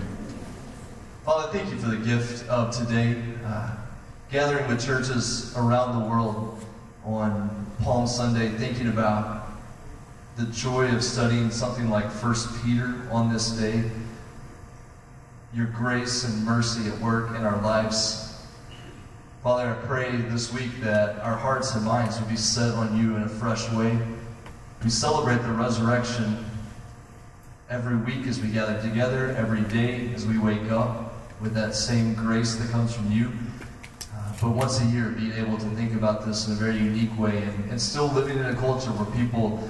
Father, 1.24 1.56
thank 1.56 1.70
you 1.70 1.78
for 1.78 1.90
the 1.90 1.98
gift 1.98 2.50
of 2.50 2.76
today, 2.76 3.22
uh, 3.46 3.76
gathering 4.32 4.68
with 4.68 4.84
churches 4.84 5.56
around 5.56 6.02
the 6.02 6.10
world 6.10 6.66
on 7.06 7.68
Palm 7.84 8.08
Sunday, 8.08 8.50
thinking 8.50 8.88
about 8.88 9.47
the 10.38 10.46
joy 10.46 10.88
of 10.94 11.04
studying 11.04 11.50
something 11.50 11.90
like 11.90 12.12
First 12.12 12.64
Peter 12.64 12.94
on 13.10 13.34
this 13.34 13.50
day, 13.50 13.84
your 15.52 15.66
grace 15.66 16.26
and 16.26 16.46
mercy 16.46 16.88
at 16.88 17.00
work 17.00 17.32
in 17.32 17.38
our 17.38 17.60
lives. 17.64 18.40
Father, 19.42 19.72
I 19.72 19.86
pray 19.88 20.16
this 20.16 20.54
week 20.54 20.80
that 20.82 21.18
our 21.22 21.36
hearts 21.36 21.74
and 21.74 21.84
minds 21.84 22.20
would 22.20 22.30
be 22.30 22.38
set 22.38 22.72
on 22.76 22.96
you 22.96 23.16
in 23.16 23.24
a 23.24 23.28
fresh 23.30 23.68
way. 23.72 23.98
We 24.84 24.92
celebrate 24.92 25.42
the 25.42 25.52
resurrection 25.54 26.46
every 27.68 27.96
week 27.96 28.28
as 28.28 28.40
we 28.40 28.50
gather 28.50 28.80
together, 28.80 29.36
every 29.40 29.62
day 29.62 30.14
as 30.14 30.28
we 30.28 30.38
wake 30.38 30.70
up 30.70 31.16
with 31.42 31.56
that 31.56 31.74
same 31.74 32.14
grace 32.14 32.58
that 32.58 32.70
comes 32.70 32.94
from 32.94 33.12
you. 33.12 33.32
Uh, 34.14 34.34
but 34.40 34.52
once 34.52 34.80
a 34.82 34.86
year, 34.86 35.10
being 35.10 35.34
able 35.34 35.58
to 35.58 35.70
think 35.72 35.96
about 35.96 36.28
this 36.28 36.46
in 36.46 36.54
a 36.54 36.58
very 36.58 36.78
unique 36.78 37.18
way 37.18 37.42
and, 37.42 37.72
and 37.72 37.82
still 37.82 38.08
living 38.10 38.38
in 38.38 38.46
a 38.46 38.56
culture 38.56 38.92
where 38.92 39.12
people 39.18 39.68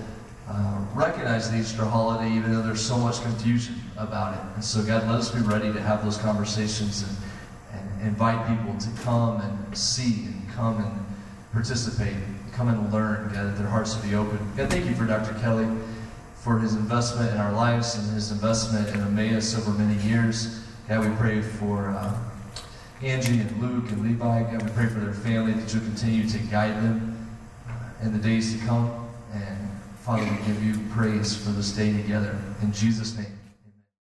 uh, 0.50 0.80
recognize 0.94 1.52
the 1.52 1.58
Easter 1.58 1.84
holiday, 1.84 2.32
even 2.32 2.54
though 2.54 2.62
there's 2.62 2.86
so 2.86 2.98
much 2.98 3.22
confusion 3.22 3.76
about 3.98 4.34
it. 4.34 4.56
And 4.56 4.64
so, 4.64 4.82
God, 4.82 5.08
let 5.08 5.20
us 5.20 5.30
be 5.30 5.42
ready 5.42 5.74
to 5.74 5.82
have 5.82 6.04
those 6.04 6.18
conversations 6.18 7.04
and, 7.04 7.82
and 7.82 8.08
invite 8.08 8.48
people 8.48 8.78
to 8.78 9.02
come 9.02 9.42
and 9.42 9.78
see 9.78 10.26
and 10.26 10.50
come 10.52 10.82
and 10.82 11.06
participate, 11.52 12.16
come 12.54 12.70
and 12.70 12.94
learn, 12.94 13.26
God, 13.34 13.48
that 13.48 13.58
their 13.58 13.68
hearts 13.68 13.96
will 13.96 14.04
be 14.04 14.16
open. 14.16 14.40
God, 14.56 14.70
thank 14.70 14.86
you 14.86 14.96
for 14.96 15.06
Dr. 15.06 15.38
Kelly, 15.40 15.68
for 16.36 16.60
his 16.60 16.76
investment 16.76 17.32
in 17.32 17.38
our 17.38 17.52
lives 17.52 17.96
and 17.96 18.14
his 18.14 18.32
investment 18.32 18.88
in 18.90 19.02
Emmaus 19.02 19.58
over 19.58 19.72
many 19.72 20.02
years. 20.08 20.64
God, 20.88 21.10
we 21.10 21.14
pray 21.18 21.42
for 21.42 21.90
uh, 21.90 22.18
Angie 23.02 23.42
and 23.42 23.62
Luke 23.62 23.92
and 23.92 24.02
Levi. 24.02 24.44
God, 24.44 24.64
we 24.64 24.70
pray 24.70 24.88
for 24.88 25.00
their 25.00 25.14
family 25.14 25.52
that 25.52 25.74
you'll 25.74 25.84
continue 25.84 26.26
to 26.30 26.38
guide 26.38 26.76
them 26.78 27.28
uh, 27.68 28.06
in 28.06 28.14
the 28.14 28.20
days 28.20 28.54
to 28.54 28.66
come. 28.66 29.07
Father, 30.08 30.24
we 30.24 30.38
give 30.48 30.64
you 30.64 30.80
praise 30.94 31.36
for 31.36 31.50
this 31.50 31.74
day 31.74 31.92
together. 31.92 32.40
In 32.62 32.72
Jesus' 32.72 33.18
name. 33.18 33.37